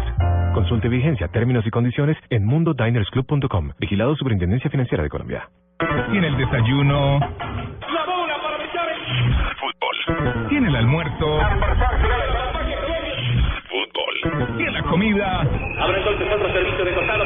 [0.54, 3.72] Consulte vigencia, términos y condiciones en mundodinersclub.com.
[3.78, 5.50] Vigilado Superintendencia Financiera de Colombia.
[6.12, 7.20] Tiene el desayuno.
[7.20, 10.48] La bola para meter el Fútbol.
[10.48, 11.40] Tiene el almuerzo.
[13.68, 14.56] Fútbol.
[14.56, 15.42] Tiene la comida.
[15.42, 17.26] Abre entonces otro servicio de costado.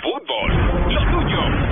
[0.00, 0.94] Fútbol.
[0.94, 1.71] Lo tuyo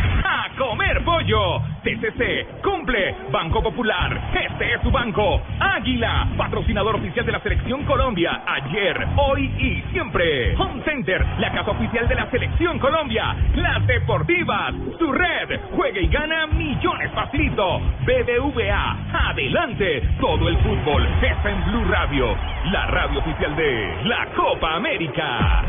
[1.31, 1.61] Pollo.
[1.83, 3.15] TCC cumple.
[3.31, 4.31] Banco Popular.
[4.33, 5.41] Este es su banco.
[5.59, 8.43] Águila, patrocinador oficial de la Selección Colombia.
[8.45, 10.55] Ayer, hoy y siempre.
[10.57, 13.35] Home Center, la casa oficial de la Selección Colombia.
[13.55, 15.59] Las Deportivas, su red.
[15.75, 17.79] Juega y gana millones facilito.
[18.05, 20.01] BBVA, adelante.
[20.19, 22.35] Todo el fútbol está en Blue Radio.
[22.71, 25.63] La radio oficial de la Copa América.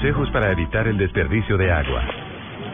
[0.00, 2.00] Consejos para evitar el desperdicio de agua.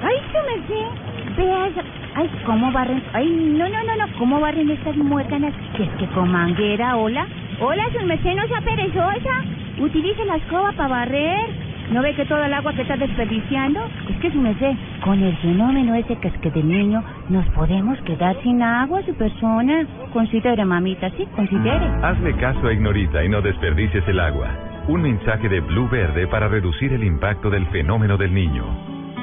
[0.01, 1.83] Ay, su merced, vea esa-
[2.15, 3.03] Ay, ¿cómo barren?
[3.15, 5.53] Ay, no, no, no, no, ¿cómo barren estas muécanas?
[5.77, 7.27] Si es que con manguera, hola.
[7.59, 9.43] Hola, su merced, no sea perezosa.
[9.81, 11.51] Utilice la escoba para barrer.
[11.91, 13.81] ¿No ve que toda el agua que está desperdiciando?
[14.09, 18.01] Es que su merced, con el fenómeno ese que es que de niño nos podemos
[18.03, 19.85] quedar sin agua, su persona.
[20.13, 21.87] Considere, mamita, sí, considere.
[22.05, 24.47] Hazle caso a Ignorita y no desperdicies el agua.
[24.89, 28.65] Un mensaje de Blue Verde para reducir el impacto del fenómeno del niño.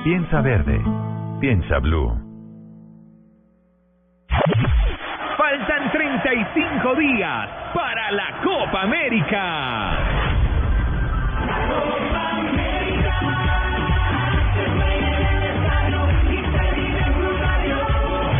[0.03, 0.77] Piensa verde.
[1.39, 2.11] Piensa Blue.
[5.37, 9.97] Faltan 35 días para la Copa América.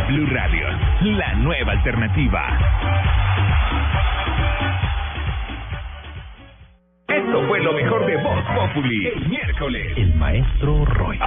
[0.08, 0.66] Blue Radio,
[1.00, 2.93] la nueva alternativa.
[7.34, 9.92] Esto fue lo mejor de Voz Populi el miércoles.
[9.96, 11.18] El maestro Roy.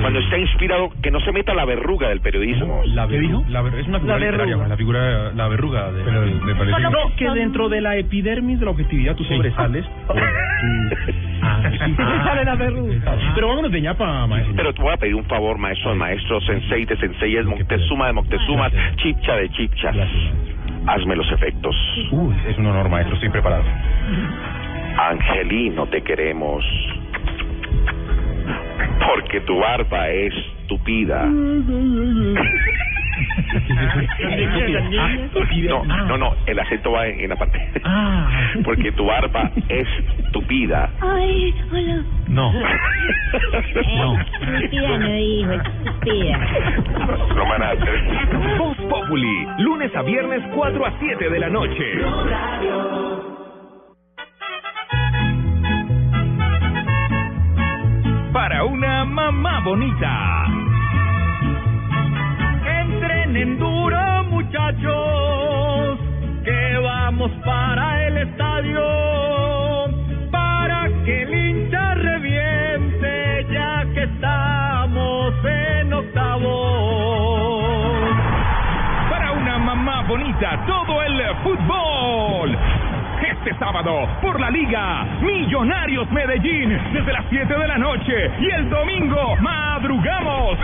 [0.00, 2.82] Cuando está inspirado, que no se meta la verruga del periodismo.
[2.86, 3.44] La verruga.
[3.48, 4.68] La ver- es una figura La literaria, verruga.
[4.68, 8.64] la figura, la verruga de, me parece que- No, que dentro de la epidermis de
[8.64, 9.84] la objetividad tú sobresales.
[9.84, 10.14] tu-
[11.42, 11.94] Ah, sí.
[12.24, 12.94] Sale la verruga.
[13.36, 14.54] Pero vámonos de ñapa, maestro.
[14.56, 18.12] Pero te voy a pedir un favor, maestro de maestros, sensei de senseies, Moctezuma de
[18.14, 19.96] Moctezumas, chipcha de chipchas.
[20.86, 21.76] Hazme los efectos.
[22.10, 23.64] Uy, es un honor, maestro, estoy preparado.
[24.98, 26.64] Angelino, te queremos.
[29.06, 30.34] Porque tu barba es
[30.66, 31.26] tupida.
[35.70, 37.60] No, no, no, el acento va en, en la parte.
[38.64, 39.86] Porque tu barba es
[40.32, 40.90] tupida.
[41.00, 42.02] Ay, hola.
[42.28, 42.52] No.
[42.52, 44.18] No.
[44.20, 46.38] Estúpida no dijo, estúpida.
[47.34, 48.58] No van a hacer.
[48.58, 51.84] Voz Populi, lunes a viernes 4 a 7 de la noche.
[58.32, 60.46] Para una mamá bonita.
[63.40, 65.98] Entrenen duro, muchachos,
[66.44, 68.82] que vamos para el estadio,
[70.30, 77.64] para que el hincha reviente, ya que estamos en octavos.
[79.08, 82.58] Para una mamá bonita, todo el fútbol.
[83.22, 88.30] Este sábado, por la Liga, Millonarios Medellín, desde las 7 de la noche.
[88.38, 90.58] Y el domingo, madrugamos.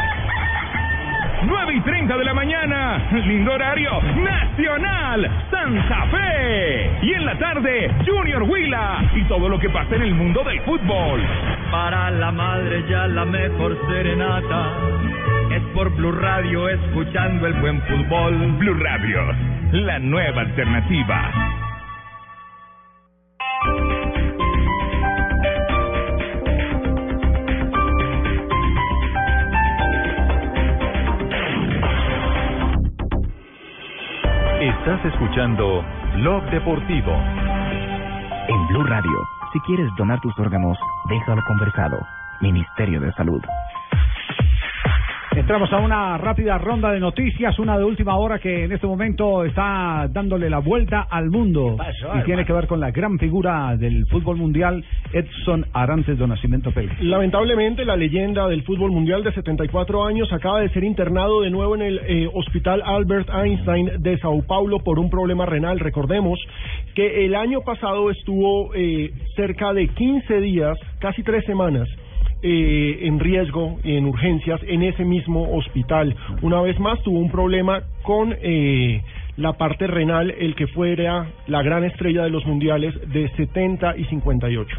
[1.46, 6.90] 9 y 30 de la mañana, lindo horario, Nacional, Santa Fe.
[7.02, 10.60] Y en la tarde, Junior Huila y todo lo que pasa en el mundo del
[10.62, 11.20] fútbol.
[11.70, 14.72] Para la madre ya la mejor serenata
[15.52, 18.34] es por Blue Radio escuchando el buen fútbol.
[18.58, 19.20] Blue Radio,
[19.72, 21.55] la nueva alternativa.
[35.16, 35.82] Escuchando
[36.16, 37.12] Blog Deportivo.
[38.48, 39.18] En Blue Radio,
[39.50, 40.76] si quieres donar tus órganos,
[41.08, 41.98] déjalo conversado.
[42.42, 43.42] Ministerio de Salud.
[45.36, 49.44] Entramos a una rápida ronda de noticias, una de última hora que en este momento
[49.44, 51.76] está dándole la vuelta al mundo
[52.18, 54.82] y tiene que ver con la gran figura del fútbol mundial,
[55.12, 56.98] Edson Arantes de Nacimiento Pérez.
[57.02, 61.74] Lamentablemente, la leyenda del fútbol mundial de 74 años acaba de ser internado de nuevo
[61.74, 65.78] en el eh, Hospital Albert Einstein de Sao Paulo por un problema renal.
[65.80, 66.40] Recordemos
[66.94, 71.90] que el año pasado estuvo eh, cerca de 15 días, casi tres semanas,
[72.48, 76.14] eh, en riesgo y en urgencias en ese mismo hospital.
[76.42, 79.02] Una vez más tuvo un problema con eh,
[79.36, 84.04] la parte renal, el que fuera la gran estrella de los mundiales de 70 y
[84.04, 84.78] 58.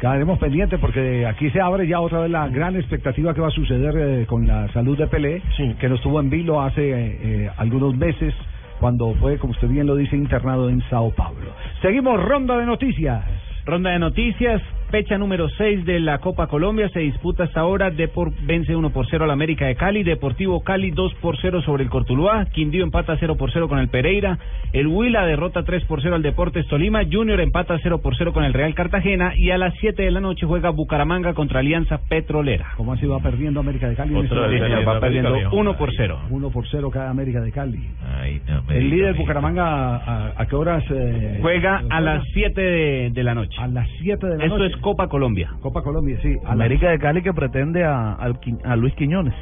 [0.00, 3.50] Quedaremos pendientes porque aquí se abre ya otra vez la gran expectativa que va a
[3.50, 5.42] suceder eh, con la salud de Pelé,
[5.80, 8.32] que nos tuvo en vilo hace eh, algunos meses
[8.78, 11.50] cuando fue, como usted bien lo dice, internado en Sao Paulo.
[11.82, 13.24] Seguimos ronda de noticias.
[13.64, 17.90] Ronda de noticias, fecha número 6 de la Copa Colombia se disputa hasta ahora.
[17.90, 21.82] Depor vence 1 por 0 al América de Cali, Deportivo Cali 2 por 0 sobre
[21.84, 24.38] el Cortuluá, Quindío empata 0 por 0 con el Pereira,
[24.72, 28.44] el Huila derrota 3 por 0 al Deportes Tolima, Junior empata 0 por 0 con
[28.44, 32.66] el Real Cartagena y a las 7 de la noche juega Bucaramanga contra Alianza Petrolera.
[32.76, 34.10] ¿Cómo así va perdiendo América de Cali?
[34.10, 36.18] en Otra este vez va perdiendo 1 por 0.
[36.30, 37.80] 1 por 0 cada América de Cali.
[38.20, 39.14] Ay, no me El líder.
[39.16, 40.84] Bucaramanga, ¿a, a qué horas?
[40.90, 43.56] eh, Juega a las 7 de, de la noche.
[43.60, 44.74] A las 7 de la Esto noche.
[44.74, 45.50] es Copa Colombia.
[45.60, 46.36] Copa Colombia, sí.
[46.44, 49.34] a América de Cali que pretende a, al Qui- a Luis Quiñones.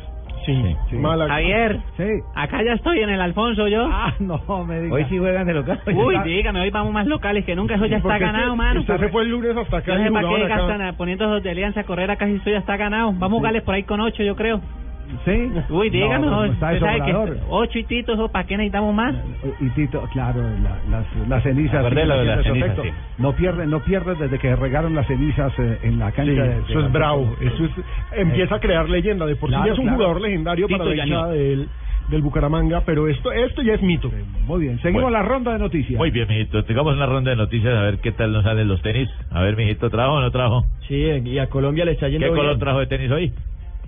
[0.47, 0.55] Sí,
[0.91, 0.99] sí.
[1.03, 2.05] Javier, Sí.
[2.35, 3.89] acá ya estoy en el Alfonso yo.
[3.91, 4.93] Ah, no me digas.
[4.93, 5.81] Hoy sí juegan de local.
[5.95, 8.81] Uy, dígame, hoy vamos más locales que nunca, eso ya Sí, está ganado, usted- mano.
[8.81, 11.43] Usted se fue el lunes hasta acá no sé para qué gastan a- poniendo esos
[11.43, 13.13] de alianza a correr acá si esto ya está ganado.
[13.13, 14.61] Vamos a jugarles por ahí con ocho, yo creo.
[15.25, 15.51] ¿Sí?
[15.71, 17.15] Uy, dígame, No, sabe que
[17.49, 19.15] ocho y titos, ¿o ¿para qué necesitamos más?
[19.61, 21.95] Y Tito, claro, la- las, las cenizas.
[21.95, 22.99] De las haciendo cenizas, efecto.
[23.19, 26.33] No pierden, no pierden desde que regaron las cenizas eh, en la cancha.
[26.33, 27.37] Sí, de- de eso la- es bravo.
[27.41, 27.71] Eso es,
[28.13, 29.25] empieza a crear leyenda.
[29.27, 29.97] De por sí Claro, ya es un claro.
[29.99, 31.69] jugador legendario Tito para la hinchada del,
[32.09, 34.11] del Bucaramanga, pero esto, esto ya es mito.
[34.47, 35.17] Muy bien, seguimos Bueno.
[35.19, 35.99] la ronda de noticias.
[35.99, 36.65] Muy bien, mijito.
[36.65, 39.09] Tengamos una ronda de noticias a ver qué tal nos salen los tenis.
[39.31, 40.65] A ver, mijito, ¿trajo o no trajo?
[40.89, 42.37] Sí, y a Colombia le está yendo ¿Qué bien.
[42.45, 43.33] color trajo de tenis hoy?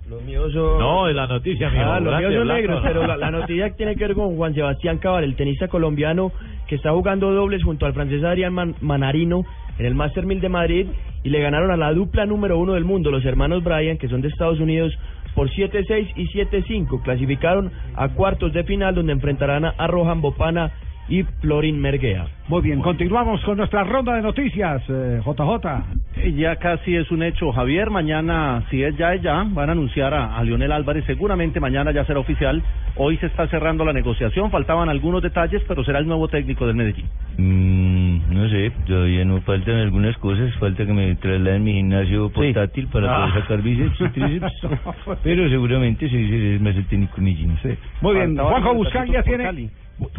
[0.09, 0.78] Los míos son...
[0.78, 1.83] No, es la noticia, mijo.
[1.85, 4.99] Ah, los míos son negros, pero la, la noticia tiene que ver con Juan Sebastián
[4.99, 6.31] Cabal, el tenista colombiano
[6.69, 9.45] que está jugando dobles junto al francés Adrián Man- Manarino
[9.78, 10.87] en el Master 1000 de Madrid
[11.24, 14.20] y le ganaron a la dupla número uno del mundo, los hermanos Bryan, que son
[14.23, 14.97] de Estados Unidos,
[15.35, 17.03] por 7-6 y 7-5.
[17.03, 20.70] Clasificaron a cuartos de final donde enfrentarán a, a Rohan Bopana
[21.09, 22.27] y Florin Merguea.
[22.49, 25.85] Muy bien, continuamos con nuestra ronda de noticias, eh, JJ.
[26.16, 27.91] Eh, Ya casi es un hecho, Javier.
[27.91, 29.45] Mañana, si es ya, es ya.
[29.49, 31.05] Van a anunciar a, a Lionel Álvarez.
[31.07, 32.62] Seguramente mañana ya será oficial.
[32.97, 34.51] Hoy se está cerrando la negociación.
[34.51, 37.07] Faltaban algunos detalles, pero será el nuevo técnico del Medellín.
[37.39, 42.87] Mm, no sé, todavía no faltan algunas cosas, falta que me trasladen mi gimnasio portátil
[42.89, 43.27] para Ah.
[43.28, 44.53] poder sacar bíceps y tríceps,
[45.23, 47.59] pero seguramente sí, sí, es más el técnico Medellín.
[48.01, 49.70] Muy bien, Juanjo tatitos por tiene Cali.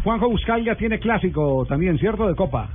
[0.02, 2.26] Juanjo Buscaglia tiene clásico también, ¿cierto?
[2.26, 2.70] De Copa.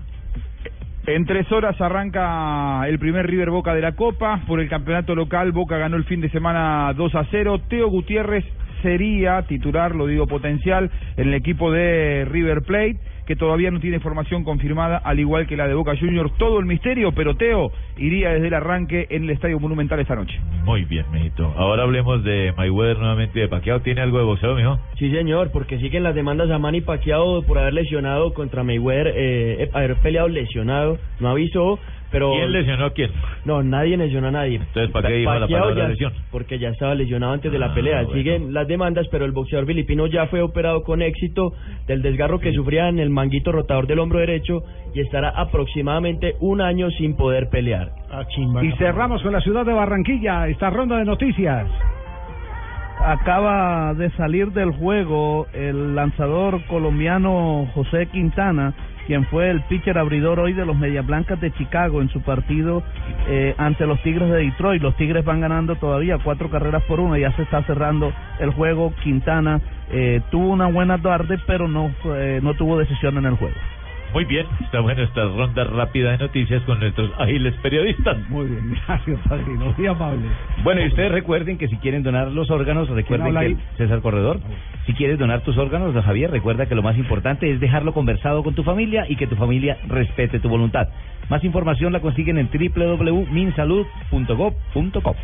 [1.06, 4.42] En tres horas arranca el primer River Boca de la Copa.
[4.48, 7.62] Por el campeonato local, Boca ganó el fin de semana 2 a 0.
[7.68, 8.46] Teo Gutiérrez
[8.82, 14.00] sería titular, lo digo potencial, en el equipo de River Plate, que todavía no tiene
[14.00, 16.34] formación confirmada, al igual que la de Boca Juniors.
[16.38, 20.40] Todo el misterio, pero Teo iría desde el arranque en el Estadio Monumental esta noche.
[20.66, 21.54] Muy bien, mijito.
[21.58, 23.82] Ahora hablemos de Mayweather nuevamente y de Pacquiao.
[23.82, 24.80] ¿Tiene algo de boxeo, mijo?
[24.98, 29.70] Sí, señor, porque siguen las demandas a Manny Pacquiao por haber lesionado contra Mayweather, eh,
[29.74, 31.80] haber peleado lesionado, no avisó,
[32.14, 32.32] pero...
[32.32, 33.12] ¿Quién lesionó a quién?
[33.44, 34.56] No, nadie lesionó a nadie.
[34.58, 36.14] Entonces, ¿para qué dijo la palabra ya- lesión?
[36.32, 38.04] Porque ya estaba lesionado antes de la Ah, pelea.
[38.04, 38.14] bueno.
[38.14, 41.52] Siguen las demandas, pero el boxeador filipino ya fue operado con éxito
[41.88, 44.64] del desgarro que sufría en el manguito rotador del hombro derecho
[44.94, 47.92] y estará aproximadamente un año sin poder pelear.
[48.62, 51.68] Y cerramos con la ciudad de Barranquilla, esta ronda de noticias.
[53.06, 58.74] Acaba de salir del juego el lanzador colombiano José Quintana,
[59.06, 62.84] quien fue el pitcher abridor hoy de los Medias Blancas de Chicago en su partido
[63.28, 64.82] eh, ante los Tigres de Detroit.
[64.82, 68.94] Los Tigres van ganando todavía cuatro carreras por uno, ya se está cerrando el juego.
[69.04, 69.60] Quintana
[69.92, 73.56] eh, tuvo una buena tarde, pero no, fue- no tuvo decisión en el juego.
[74.14, 78.16] Muy bien, estamos en nuestra ronda rápida de noticias con nuestros ágiles periodistas.
[78.30, 79.74] Muy bien, gracias, Padrino.
[79.76, 80.22] Muy amable.
[80.64, 83.58] Bueno, y ustedes recuerden que si quieren donar los órganos, recuerden que?
[83.78, 84.40] César Corredor,
[84.86, 88.54] si quieres donar tus órganos, Javier, recuerda que lo más importante es dejarlo conversado con
[88.54, 90.90] tu familia y que tu familia respete tu voluntad.
[91.30, 95.16] Más información la consiguen en www.minsalud.gov.co.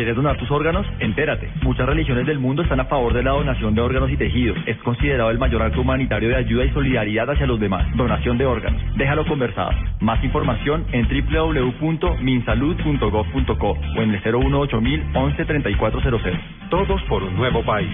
[0.00, 0.86] ¿Quieres donar tus órganos?
[0.98, 1.50] Entérate.
[1.60, 4.56] Muchas religiones del mundo están a favor de la donación de órganos y tejidos.
[4.64, 7.86] Es considerado el mayor acto humanitario de ayuda y solidaridad hacia los demás.
[7.98, 8.80] Donación de órganos.
[8.96, 9.72] Déjalo conversado.
[10.00, 14.80] Más información en www.minsalud.gov.co o en el 018
[15.12, 16.32] 11 3400.
[16.70, 17.90] Todos por un nuevo país.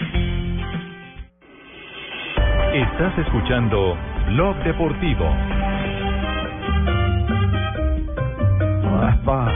[2.73, 5.29] Estás escuchando Blog Deportivo.
[9.01, 9.53] Raspa,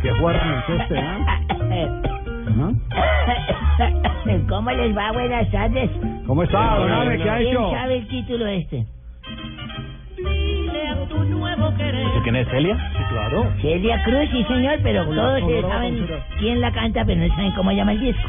[0.00, 1.47] que jugaron el ceste, ¿ah?
[4.48, 5.12] ¿Cómo les va?
[5.12, 5.90] Buenas tardes.
[6.26, 6.88] ¿Cómo está, don?
[7.18, 7.70] ¿Qué ha ¿Quién hecho?
[7.70, 8.86] sabe el título este?
[12.14, 12.76] ¿Tú quién es, Celia?
[12.96, 13.46] Sí, claro.
[13.60, 16.06] Celia Cruz, sí señor, pero todos saben
[16.38, 18.28] quién la canta, pero no saben cómo llama el disco.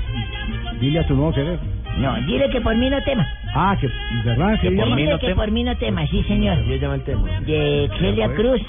[0.79, 1.57] Dile a tu nuevo querer.
[1.97, 3.27] No, dile que por mí no tema.
[3.55, 3.87] Ah, que,
[4.23, 4.57] ¿verdad?
[4.61, 5.19] Sí, Dile llama.
[5.19, 6.57] que por mí no tema, sí señor.
[6.79, 7.27] llama el tema?
[7.41, 8.61] De Celia Cruz.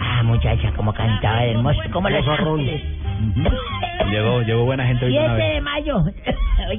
[0.00, 2.60] Ah, muchacha, como cantaba hermoso, como los Bozarrón.
[2.60, 2.82] ángeles.
[4.10, 5.54] Llegó, llegó buena gente hoy de una 7 vez.
[5.54, 6.04] de mayo.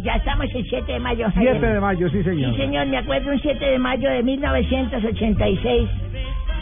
[0.04, 1.28] ya estamos el 7 de mayo.
[1.38, 2.52] 7 de mayo, sí, señor.
[2.52, 5.90] Sí, señor, me acuerdo un 7 de mayo de 1986.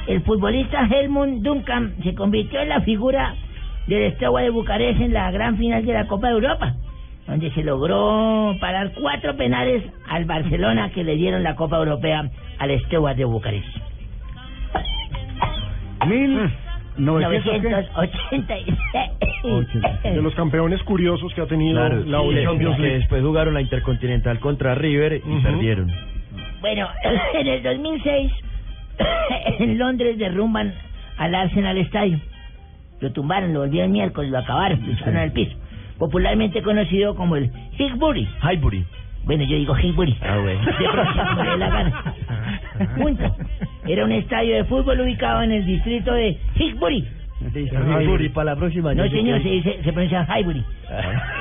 [0.07, 3.35] El futbolista Helmut Duncan se convirtió en la figura
[3.87, 6.73] del Steaua de Bucarest en la gran final de la Copa de Europa,
[7.27, 12.29] donde se logró parar cuatro penales al Barcelona que le dieron la Copa Europea
[12.59, 13.67] al Steaua de Bucarest.
[16.05, 16.49] Mil
[16.97, 18.39] novecientos qué?
[18.39, 20.03] 986.
[20.03, 22.97] De los campeones curiosos que ha tenido Claro, la sí, Champions League.
[22.99, 25.41] después jugaron la Intercontinental contra River y Ujú.
[25.43, 25.91] perdieron.
[26.61, 26.87] Bueno,
[27.35, 28.31] en el 2006,
[29.59, 30.73] en Londres derrumban
[31.17, 32.19] al Arsenal Stadium.
[32.99, 35.55] Lo tumbaron, lo volvieron miércoles, lo acabaron, lo echaron al piso.
[35.99, 38.27] Popularmente conocido como el Highbury.
[38.43, 38.85] Highbury.
[39.27, 40.17] Bueno, yo digo Highbury.
[40.21, 40.61] Ah, bueno.
[40.65, 42.15] De pronto, dé la gana.
[42.97, 43.35] Punto.
[43.85, 47.05] Era un estadio de fútbol ubicado en el distrito de Highbury.
[47.39, 48.93] Highbury para la próxima.
[48.93, 50.63] No, señor, se dice, se pronuncia Highbury.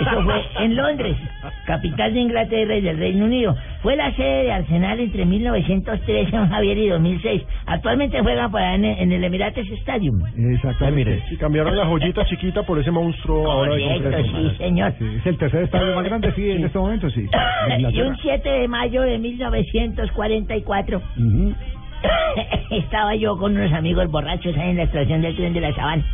[0.01, 1.16] Eso fue en Londres,
[1.66, 3.56] capital de Inglaterra y del Reino Unido.
[3.82, 7.43] Fue la sede de Arsenal entre 1913, don Javier, y 2006.
[7.66, 10.20] Actualmente juegan por allá en, en el Emirates Stadium.
[10.36, 11.23] Exactamente.
[11.28, 14.51] Si cambiaron la joyita chiquita por ese monstruo ahora de Correcto, concreto.
[14.51, 14.93] sí, señor.
[14.98, 17.27] Sí, es el tercer estadio más grande, sí, en este momento, sí.
[17.93, 21.55] Y un 7 de mayo de 1944 Ujú.
[22.70, 26.05] estaba yo con unos amigos borrachos ahí en la estación del tren de la Sabana.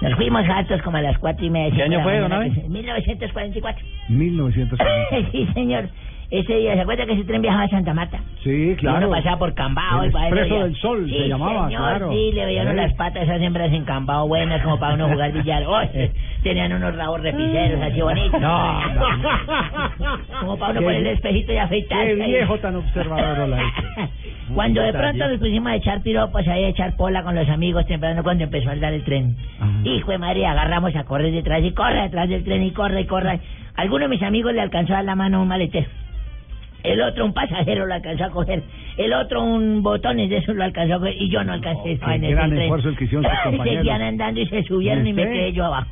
[0.00, 1.74] Nos fuimos hartos como a las cuatro y media.
[1.76, 2.54] ¿Qué año fue, don mañana, Abe?
[2.54, 3.84] que se- 1944.
[4.08, 5.30] 1940.
[5.32, 5.88] sí, señor.
[6.30, 8.18] Ese día, ¿se acuerda que ese tren viajaba a Santa Marta?
[8.42, 9.00] Sí, claro.
[9.00, 10.02] Y uno pasaba por Cambao.
[10.02, 12.10] El y para eso Expreso del Sol sí, se llamaba, señor, claro.
[12.10, 12.74] Sí, le veían ¿Eh?
[12.74, 15.62] las patas esas hembras en Cambao buenas como para uno jugar billar.
[15.68, 16.10] Oye,
[16.42, 18.40] tenían unos rabos repiceros así bonitos.
[18.40, 18.80] No,
[20.40, 22.16] Como para uno poner el espejito y afeitarse.
[22.16, 23.48] Qué viejo tan observador.
[24.54, 27.86] Cuando de pronto nos pusimos a echar piropos ahí, a echar pola con los amigos
[27.86, 29.36] temprano cuando empezó a andar el tren.
[29.84, 33.06] Hijo de María, agarramos a correr detrás y corre detrás del tren y corre y
[33.06, 33.40] corre.
[33.76, 35.86] Alguno de mis amigos le alcanzó a dar la mano a un maletero.
[36.82, 38.62] El otro, un pasajero, lo alcanzó a coger.
[38.96, 41.14] El otro, un botones de eso lo alcanzó a coger.
[41.16, 42.62] Y yo no alcancé en ese gran tren.
[42.62, 43.78] esfuerzo el que hicieron sus compañeros.
[43.78, 45.88] Seguían andando y se subieron ¿Y me quedé yo abajo.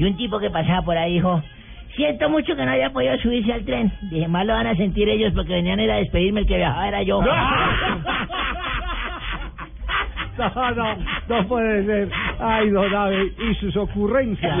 [0.00, 1.42] Y un tipo que pasaba por ahí dijo,
[1.94, 3.92] siento mucho que no haya podido subirse al tren.
[4.10, 6.56] Dije, más lo van a sentir ellos porque venían a ir a despedirme, el que
[6.56, 7.20] viajaba era yo.
[7.20, 7.28] No,
[10.74, 10.96] no,
[11.28, 12.08] no puede ser.
[12.38, 14.56] Ay, don Abe, y sus ocurrencias.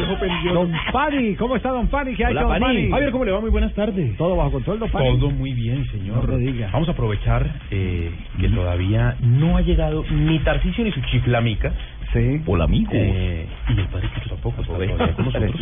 [0.52, 2.14] Don Pani, ¿cómo está Don Pani?
[2.14, 2.76] ¿Qué ha Hola, hecho Don Pani.
[2.76, 2.90] Pani?
[2.90, 3.40] Javier, ¿cómo le va?
[3.40, 4.14] Muy buenas tardes.
[4.18, 5.18] ¿Todo bajo control, Don Pani?
[5.18, 6.28] Todo muy bien, señor.
[6.28, 6.68] No diga.
[6.70, 11.72] Vamos a aprovechar eh, que todavía no ha llegado ni Tarcicio ni su chiflamica.
[12.12, 12.42] Sí.
[12.46, 12.90] Hola, amigo.
[12.92, 14.62] Eh, y el padre Quito tampoco.
[14.62, 15.60] está con nosotros.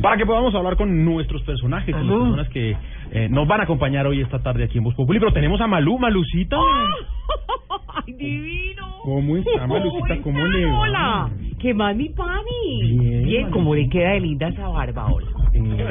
[0.00, 2.76] Para que podamos hablar con nuestros personajes, con las personas que
[3.12, 5.18] eh, nos van a acompañar hoy esta tarde aquí en Voz Populi.
[5.18, 6.56] Pero tenemos a Malú, Malucita.
[8.06, 8.86] ¡Ay, divino!
[9.02, 10.22] ¿Cómo está, Malucita?
[10.22, 10.78] ¿Cómo le va?
[10.78, 12.96] Hola, ¿qué más mi pani?
[12.98, 15.26] Bien, Bien, ¿cómo le queda de linda esa barba, hola?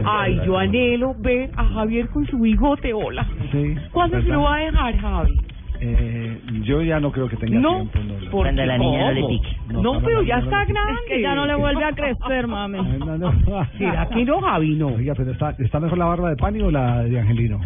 [0.06, 3.28] Ay, yo anhelo ver a Javier con su bigote, hola.
[3.52, 3.76] Sí.
[3.92, 5.38] ¿Cuándo se lo va a dejar, Javi?
[5.82, 8.00] Eh, yo ya no creo que tenga No, tiempo.
[8.00, 9.58] No, ¿por Cuando la niña no le pique.
[9.68, 10.94] No, cuando pero ya no está grande.
[10.94, 12.80] Es que ya no le vuelve a crecer, mami.
[13.00, 13.34] No, no.
[13.78, 14.76] ¿Será que no, Javi?
[14.76, 14.88] No.
[14.88, 17.60] Oiga, pero está, ¿está mejor la barba de Pani o la de Angelino?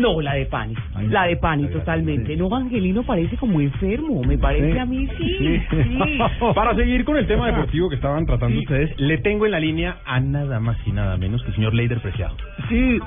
[0.00, 0.74] No, la de Pani.
[1.08, 2.36] La de Pani, totalmente.
[2.36, 4.22] No, Angelino parece como enfermo.
[4.22, 4.78] Me parece Sí.
[4.78, 5.36] a mí sí.
[5.38, 6.18] sí.
[6.54, 9.98] Para seguir con el tema deportivo que estaban tratando ustedes, le tengo en la línea
[10.06, 12.36] a nada más y nada menos que el señor Leider Preciado.
[12.68, 12.98] Sí,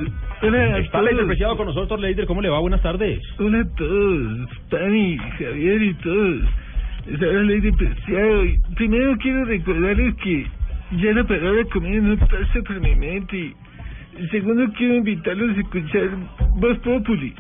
[0.41, 1.02] hola Está.
[1.02, 2.60] Leider Preciado con nosotros, Leider, ¿cómo le va?
[2.60, 3.20] Buenas tardes.
[3.40, 6.41] Hola a todos, Pani, Javier y todos.
[7.06, 8.44] Habla Lady Preciado.
[8.76, 10.45] Primero quiero recordarles que
[11.02, 13.38] ya la palabra comida no pasa por mi mente.
[13.38, 13.53] Y
[14.31, 16.10] segundo quiero invitarlos a escuchar
[16.56, 17.34] Voz Populi,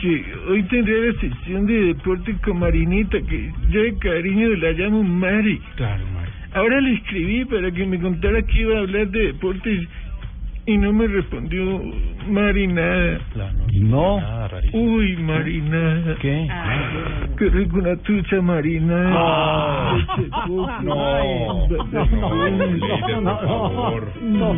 [0.00, 5.02] que hoy tendrá la sesión de deporte con Marinita, que yo de cariño la llamo
[5.02, 5.60] Mari.
[5.76, 6.30] Claro, Mari.
[6.52, 9.88] Ahora le escribí para que me contara que iba a hablar de deportes
[10.66, 11.82] y no me respondió
[12.28, 13.20] Mari nada.
[13.72, 14.20] No.
[14.72, 16.16] Uy, marinada.
[16.20, 16.48] ¿Qué?
[17.38, 19.10] Qué rico una trucha marinada.
[20.46, 20.82] No.
[20.82, 21.66] No.
[21.68, 24.12] No, ay, Leider, por favor.
[24.22, 24.54] No.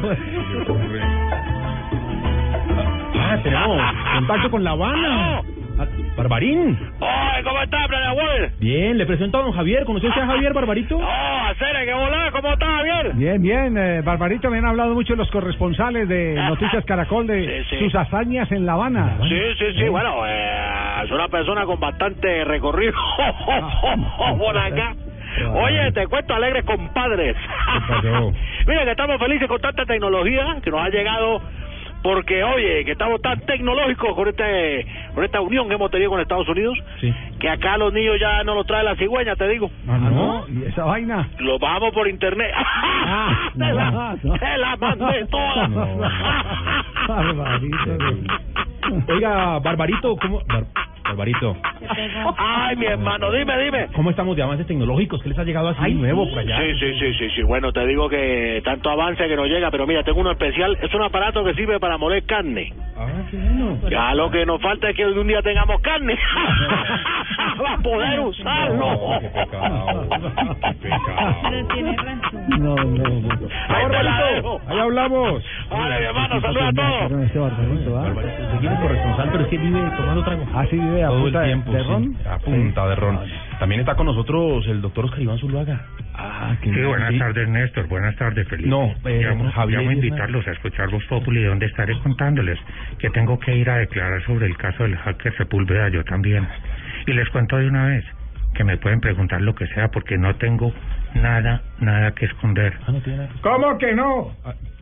[3.38, 5.42] Ah, tenemos contacto con La Habana.
[5.78, 5.86] Ah,
[6.16, 6.78] Barbarín.
[7.00, 7.78] ¡Ay, ¿cómo está,
[8.12, 8.52] Wolf?
[8.60, 9.84] Bien, le presento a don Javier.
[9.84, 10.98] ¿Conoció usted a Javier Barbarito?
[10.98, 12.30] ¡Oh, Acere, qué volá!
[12.30, 13.12] ¿Cómo está, Javier?
[13.14, 17.76] Bien, bien, eh, Barbarito, me han hablado mucho los corresponsales de Noticias Caracol de Sí,
[17.78, 17.84] sí.
[17.84, 19.16] sus hazañas en La Habana.
[19.28, 22.92] Sí, sí, sí, bueno, eh, es una persona con bastante recorrido
[24.38, 24.94] por acá.
[25.54, 27.34] Oye, te cuento alegres compadres.
[28.66, 31.40] Mira que estamos felices con tanta tecnología que nos ha llegado
[32.02, 36.20] porque, oye, que estamos tan tecnológicos con este con esta unión que hemos tenido con
[36.20, 37.12] Estados Unidos, Sí.
[37.38, 39.70] que acá los niños ya no los trae la cigüeña, te digo.
[39.88, 41.28] Ah, no, y esa vaina.
[41.38, 42.52] Los bajamos por internet.
[43.58, 45.68] te, la, te la mandé toda.
[47.08, 47.92] Barbarito.
[49.12, 50.40] Oiga, Barbarito, ¿cómo?
[50.46, 50.64] Bar-
[51.04, 51.56] Barbarito,
[52.38, 53.88] Ay, mi hermano, dime, dime.
[53.94, 55.22] ¿cómo estamos de avances tecnológicos?
[55.22, 56.58] ¿Qué les ha llegado así nuevo por allá?
[56.58, 57.42] Sí, sí, sí, sí, sí.
[57.42, 60.78] Bueno, te digo que tanto avance que nos llega, pero mira, tengo uno especial.
[60.80, 62.72] Es un aparato que sirve para moler carne.
[62.96, 63.78] Ah, qué bueno.
[63.90, 66.16] Ya lo que nos falta es que un día tengamos carne.
[67.58, 69.18] para poder usarlo.
[69.20, 70.08] Qué pecado.
[70.62, 71.36] Qué pecado.
[72.58, 73.48] No, no, no.
[73.68, 74.60] Ahí te la dejo.
[74.66, 75.44] Ahí hablamos.
[75.70, 77.02] Vale, mi hermano, saluda a todos.
[77.08, 78.78] Pero este Barbarito, ¿ah?
[78.82, 80.44] Corresponsal, pero es que vive tomando trago.
[80.54, 82.16] Ah, sí, vive a Todo punta el de- tiempo, de sí, ron.
[82.28, 83.20] a punta de ron.
[83.58, 85.80] También está con nosotros el doctor Oscar Iván Zuluaga.
[86.14, 87.86] Ah, qué Sí, buenas tardes, Néstor.
[87.88, 88.68] Buenas tardes, Felipe.
[88.68, 89.24] No, eh,
[89.54, 92.58] Javier llamo a invitarlos a escuchar Voz Populi, donde estaré contándoles
[92.98, 96.46] que tengo que ir a declarar sobre el caso del hacker Sepúlveda, yo también.
[97.06, 98.04] Y les cuento de una vez
[98.54, 100.72] que me pueden preguntar lo que sea porque no tengo
[101.14, 102.74] nada, nada que esconder.
[102.86, 103.30] Ah, no tiene nada.
[103.40, 104.32] ¿Cómo que no?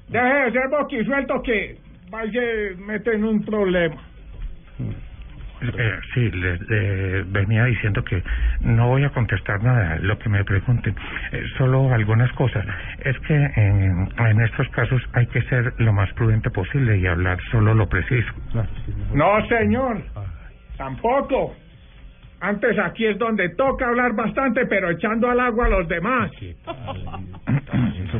[0.09, 1.77] Deje de ser boquisuelto que
[2.11, 2.41] vaya
[2.79, 3.95] mete en un problema.
[5.63, 8.23] Eh, sí, les eh, venía diciendo que
[8.61, 10.95] no voy a contestar nada lo que me pregunten,
[11.33, 12.65] eh, solo algunas cosas.
[13.01, 17.39] Es que en, en estos casos hay que ser lo más prudente posible y hablar
[17.51, 18.33] solo lo preciso.
[19.15, 20.03] No, señor.
[20.77, 21.55] Tampoco.
[22.41, 26.31] Antes aquí es donde toca hablar bastante, pero echando al agua a los demás.
[26.41, 26.61] Eso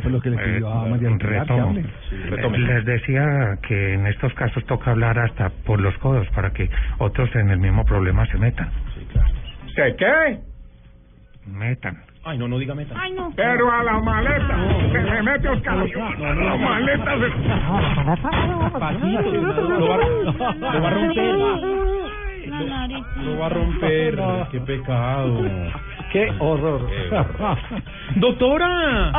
[0.03, 1.75] fue lo que le pidió a María Retomo.
[1.79, 6.69] Eh, Les decía que en estos casos toca hablar hasta por los codos para que
[6.99, 8.69] otros en el mismo problema se metan.
[9.75, 10.39] ¿Se qué?
[11.47, 11.97] Metan.
[12.23, 12.95] Ay, no, no diga meta.
[12.99, 13.33] Ay, no.
[13.35, 14.55] Pero a la maleta.
[14.93, 15.79] Se me mete Oscar.
[15.79, 15.85] A
[16.35, 17.29] la maleta se...
[19.71, 19.97] Lo va,
[20.55, 22.20] lo va a romper.
[23.25, 24.19] Lo va a romper.
[24.51, 25.43] Qué pecado.
[26.13, 26.89] Qué horror.
[28.17, 29.13] Doctora.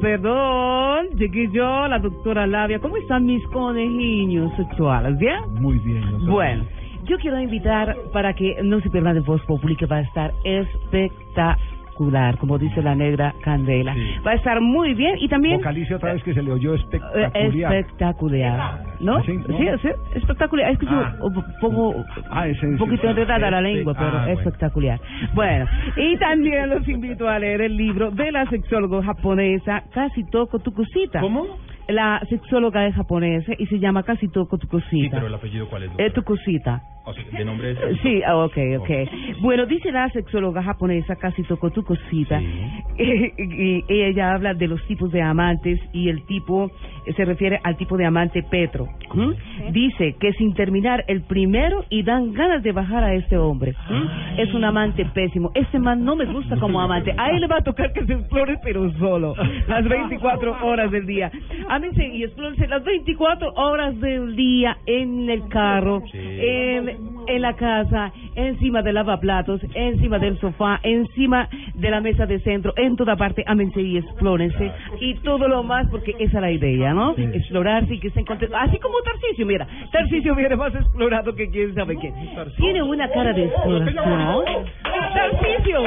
[0.00, 2.78] Perdón, llegué yo, la doctora Labia.
[2.80, 5.18] ¿Cómo están mis conejillos sexuales?
[5.18, 5.40] ¿Bien?
[5.60, 6.26] Muy bien.
[6.26, 6.64] Bueno.
[7.04, 11.77] Yo quiero invitar para que no se pierdan de Voz Pública, va a estar espectacular
[12.38, 13.94] como dice la negra Candela.
[14.26, 15.56] Va a estar muy bien y también...
[15.58, 17.74] Vocalice otra vez que se le oyó eh, espectacular.
[17.74, 19.16] espectacular, ¿no?
[19.16, 19.32] ¿Ah, sí?
[19.36, 19.58] ¿No?
[19.58, 20.70] sí, sí, espectacular.
[20.70, 21.14] Es que Ah.
[21.20, 24.38] yo un poco, Ah, un poquito enredada la lengua, pero ah, bueno.
[24.40, 25.00] espectacular.
[25.34, 25.66] Bueno,
[25.96, 30.72] y también los invito a leer el libro de la sexóloga japonesa Casi Toko tu
[30.72, 31.20] cosita.
[31.20, 31.46] ¿Cómo?
[31.88, 35.16] La sexóloga es japonesa y se llama Casi Toko tu Sí, cosita.
[35.16, 35.90] pero el apellido cuál es?
[35.96, 36.82] Es tu cosita.
[37.08, 37.78] O sea, de nombre es.
[38.02, 38.90] Sí, ah, ok, ok.
[39.40, 42.40] Bueno, dice la sexóloga japonesa Casi Toko tu cosita.
[42.98, 46.70] y, ella habla de los tipos de amantes y el tipo
[47.06, 48.88] eh, se refiere al tipo de amante Petro.
[49.14, 49.72] ¿Mm?
[49.72, 53.74] Dice que sin terminar el primero y dan ganas de bajar a este hombre.
[53.88, 54.40] ¿Mm?
[54.40, 55.50] Es un amante pésimo.
[55.54, 57.14] Este man no me gusta como amante.
[57.16, 59.34] A él le va a tocar que se explore pero solo.
[59.66, 61.30] Las 24 horas del día.
[61.68, 68.12] Ámense y explórense las 24 horas del día en el carro, en, en la casa,
[68.34, 73.44] encima del lavaplatos, encima del sofá, encima de la mesa de centro, en toda parte,
[73.46, 77.14] ámense y explórense y todo lo más, porque esa es la idea, ¿no?
[77.16, 81.74] Explorarse y que se encuentre, así como Tarcisio, mira, Tarcisio viene más explorado que quién
[81.74, 82.14] sabe quién.
[82.56, 84.64] Tiene una cara de exploración.
[85.14, 85.80] Tarcisio,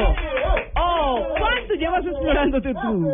[0.75, 3.09] oh, ¿cuánto llevas explorándote tú?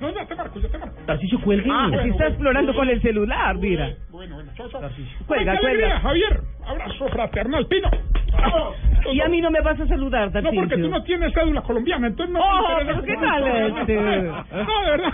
[0.00, 0.94] No, ya te marco, ya te marco.
[1.06, 1.70] Tarcisio, cuelgue.
[1.72, 2.26] Ah, bueno, está bueno.
[2.28, 3.94] explorando con el celular, mira.
[4.10, 4.82] Bueno, bueno, chao, chao.
[5.26, 6.00] Cuelga, cuelga.
[6.00, 7.88] Javier, abrazo fraternal, Pino.
[9.12, 10.60] Y a mí no me vas a saludar, No, Tarcisio.
[10.60, 12.40] porque tú no tienes cédula colombiana, entonces no...
[12.40, 13.96] Oh, pero ¿qué tal este?
[14.02, 15.12] No, de verdad.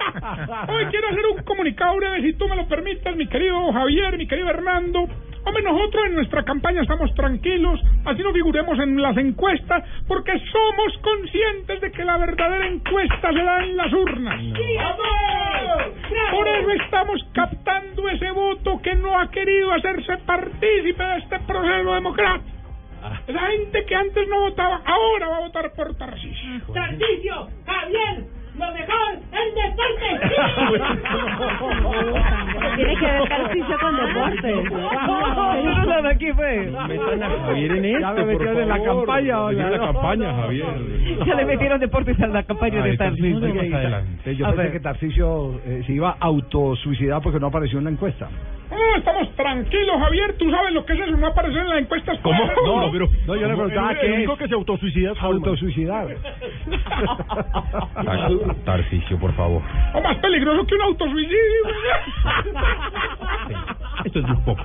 [0.68, 4.26] Hoy quiero hacer un comunicado breve, si tú me lo permites, mi querido Javier, mi
[4.28, 5.08] querido Hernando.
[5.44, 10.98] Hombre, nosotros en nuestra campaña estamos tranquilos, así no figuremos en las encuestas, porque somos
[11.02, 14.40] conscientes de que la verdadera encuesta se da en las urnas.
[16.30, 21.94] Por eso estamos captando ese voto que no ha querido hacerse partícipe de este proceso
[21.94, 22.60] democrático.
[23.28, 26.60] La gente que antes no votaba, ahora va a votar por Tarcisio.
[26.74, 28.24] Tarcisio, Javier,
[28.60, 29.50] lo mejor, el
[32.76, 34.62] Tiene que ver Tarcisio con deporte.
[35.60, 36.72] Eso no de aquí fue.
[36.88, 39.50] Metan a Javier en esto, Ya me por metieron en la campaña, hola.
[39.50, 40.66] Metieron en la campaña, Javier.
[41.26, 43.38] Ya le metieron deportes a la campaña de Ay, Tarcisio.
[44.32, 47.90] Yo A pensé que Tarcisio eh, se iba a autosuicidar porque no apareció en la
[47.90, 48.28] encuesta.
[48.70, 50.36] No, estamos tranquilos, Javier.
[50.38, 52.18] Tú sabes lo que es eso, no aparecer en las encuestas.
[52.20, 52.38] ¿Cómo?
[52.64, 54.18] No, No, pero- no, yo le preguntaba qué el es.
[54.18, 55.20] único que se autosuicida es.
[55.22, 56.06] Autosuicidar.
[58.64, 59.62] Tarcisio, por favor.
[59.94, 61.38] O más peligroso que un autosuicidio.
[64.04, 64.62] Esto es un poco.